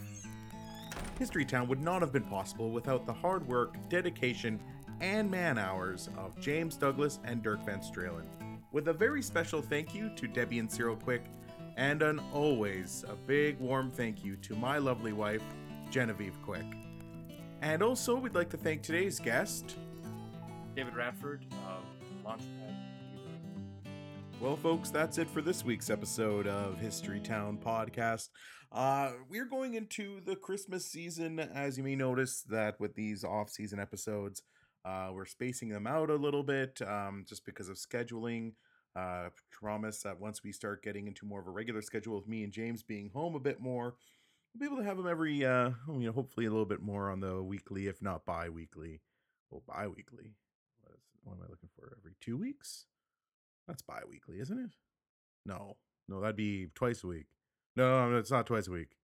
[1.18, 4.60] History Town would not have been possible without the hard work, dedication,
[5.00, 8.24] and man hours of James Douglas and Dirk Van Stralen.
[8.72, 11.24] With a very special thank you to Debbie and Cyril Quick,
[11.76, 15.42] and an always a big warm thank you to my lovely wife,
[15.90, 16.66] Genevieve Quick.
[17.64, 19.78] And also, we'd like to thank today's guest,
[20.76, 21.82] David Radford of
[22.22, 22.74] Launchpad.
[24.38, 28.28] Well, folks, that's it for this week's episode of History Town Podcast.
[28.70, 33.80] Uh, we're going into the Christmas season, as you may notice that with these off-season
[33.80, 34.42] episodes,
[34.84, 38.52] uh, we're spacing them out a little bit, um, just because of scheduling.
[38.94, 42.44] Uh, promise that once we start getting into more of a regular schedule with me
[42.44, 43.94] and James being home a bit more,
[44.54, 47.10] we'll be able to have them every, uh, you know, hopefully a little bit more
[47.10, 49.00] on the weekly, if not bi-weekly.
[49.50, 50.34] Well, bi-weekly.
[50.80, 51.96] What, is, what am I looking for?
[51.98, 52.86] Every two weeks?
[53.66, 54.70] That's bi-weekly, isn't it?
[55.46, 55.76] No,
[56.08, 57.26] no, that'd be twice a week.
[57.76, 58.96] No, no, it's not twice a week.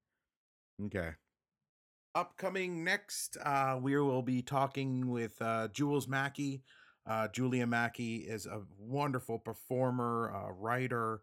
[0.86, 1.10] Okay.
[2.14, 6.62] Upcoming next, uh, we will be talking with uh, Jules Mackie.
[7.06, 11.22] Uh, Julia Mackie is a wonderful performer, uh, writer.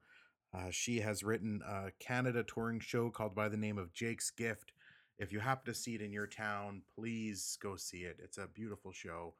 [0.54, 4.72] Uh, she has written a Canada touring show called by the name of Jake's Gift.
[5.20, 8.18] If you happen to see it in your town, please go see it.
[8.24, 9.34] It's a beautiful show.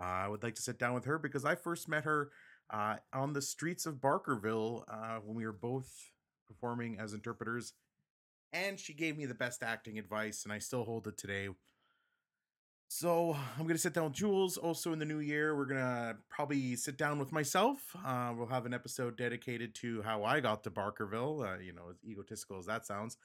[0.00, 2.30] Uh, I would like to sit down with her because I first met her
[2.70, 6.10] uh, on the streets of Barkerville uh, when we were both
[6.46, 7.74] performing as interpreters.
[8.52, 11.48] And she gave me the best acting advice, and I still hold it today.
[12.88, 14.56] So I'm gonna sit down with Jules.
[14.56, 17.96] Also in the new year, we're gonna probably sit down with myself.
[18.04, 21.44] Uh, we'll have an episode dedicated to how I got to Barkerville.
[21.44, 23.16] Uh, you know, as egotistical as that sounds.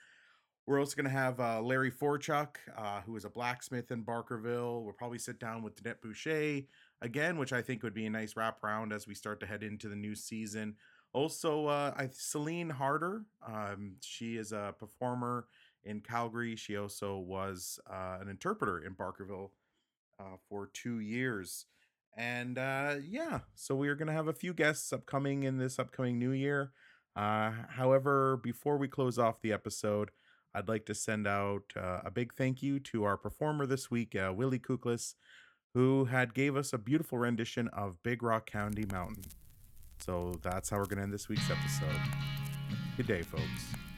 [0.65, 4.84] We're also gonna have uh, Larry Forchuk, uh, who is a blacksmith in Barkerville.
[4.84, 6.61] We'll probably sit down with Danette Boucher
[7.02, 9.88] again, which I think would be a nice wraparound as we start to head into
[9.88, 10.76] the new season.
[11.11, 15.48] Also, uh, I, Celine Harder, um, she is a performer
[15.84, 16.56] in Calgary.
[16.56, 19.51] She also was uh, an interpreter in Barkerville
[20.19, 21.65] uh, for two years.
[22.18, 25.80] And uh, yeah, so we are going to have a few guests upcoming in this
[25.80, 26.72] upcoming new year.
[27.15, 30.11] Uh, however, before we close off the episode,
[30.53, 34.15] I'd like to send out uh, a big thank you to our performer this week,
[34.15, 35.14] uh, Willie Kuklis,
[35.73, 39.26] who had gave us a beautiful rendition of Big Rock Candy Mountain.
[39.99, 41.99] So that's how we're going to end this week's episode.
[42.97, 43.88] Good day, folks.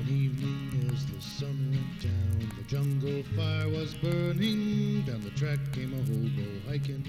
[0.00, 5.02] One evening as the sun went down, the jungle fire was burning.
[5.02, 7.04] Down the track came a hobo hiking.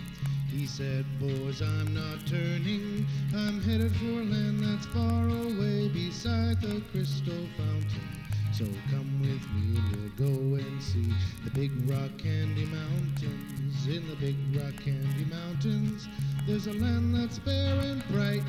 [0.49, 3.05] He said, Boys, I'm not turning.
[3.33, 8.09] I'm headed for a land that's far away beside the crystal fountain.
[8.51, 11.13] So come with me and we'll go and see
[11.45, 13.87] the big rock candy mountains.
[13.87, 16.09] In the big rock candy mountains,
[16.45, 18.43] there's a land that's bare and bright,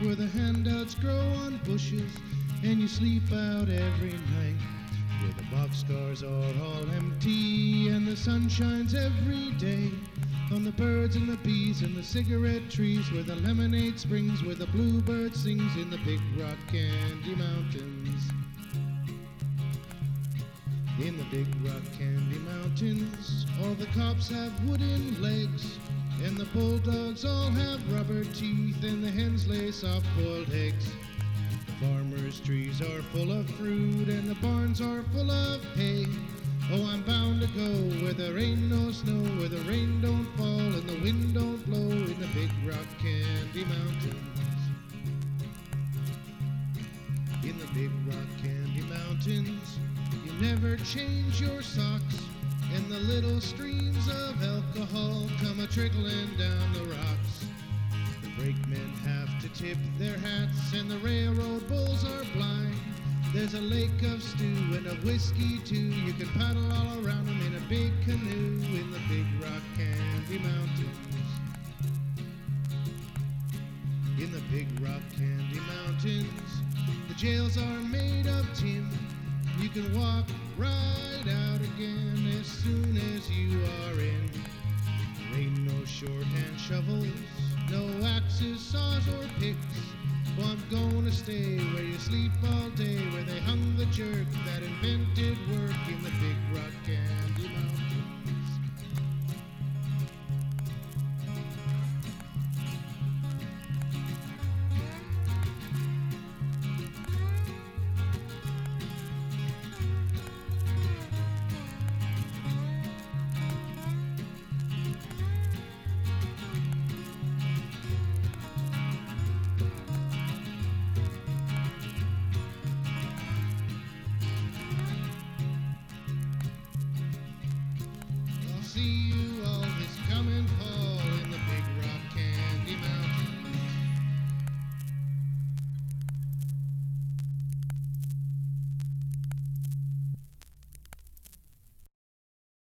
[0.00, 2.10] where the handouts grow on bushes
[2.64, 4.56] and you sleep out every night.
[5.20, 9.90] Where the boxcars are all empty and the sun shines every day.
[10.50, 14.54] On the birds and the bees and the cigarette trees, where the lemonade springs, where
[14.54, 18.22] the bluebird sings in the big rock candy mountains.
[20.98, 25.78] In the big rock candy mountains, all the cops have wooden legs,
[26.24, 30.86] and the bulldogs all have rubber teeth, and the hens lay soft boiled eggs.
[31.80, 36.06] Farmers' trees are full of fruit, and the barns are full of hay.
[36.72, 40.60] Oh, I'm bound to go where there ain't no snow, where the rain don't fall
[40.60, 44.14] and the wind don't blow in the big rock candy mountains.
[47.42, 49.78] In the big rock candy mountains,
[50.24, 52.22] you never change your socks,
[52.72, 57.43] and the little streams of alcohol come a trickling down the rocks.
[58.36, 62.74] Brakemen have to tip their hats, and the railroad bulls are blind.
[63.32, 65.76] There's a lake of stew and of whiskey too.
[65.76, 70.38] You can paddle all around them in a big canoe in the big rock candy
[70.38, 71.30] mountains.
[74.18, 76.50] In the big rock candy mountains,
[77.08, 78.88] the jails are made of tin.
[79.60, 84.30] You can walk right out again as soon as you are in.
[85.32, 87.06] There ain't no shorthand shovels,
[87.74, 89.58] no axes, saws, or picks.
[90.38, 94.62] Well, I'm gonna stay where you sleep all day, where they hung the jerk that
[94.62, 97.53] invented work in the big rock candy.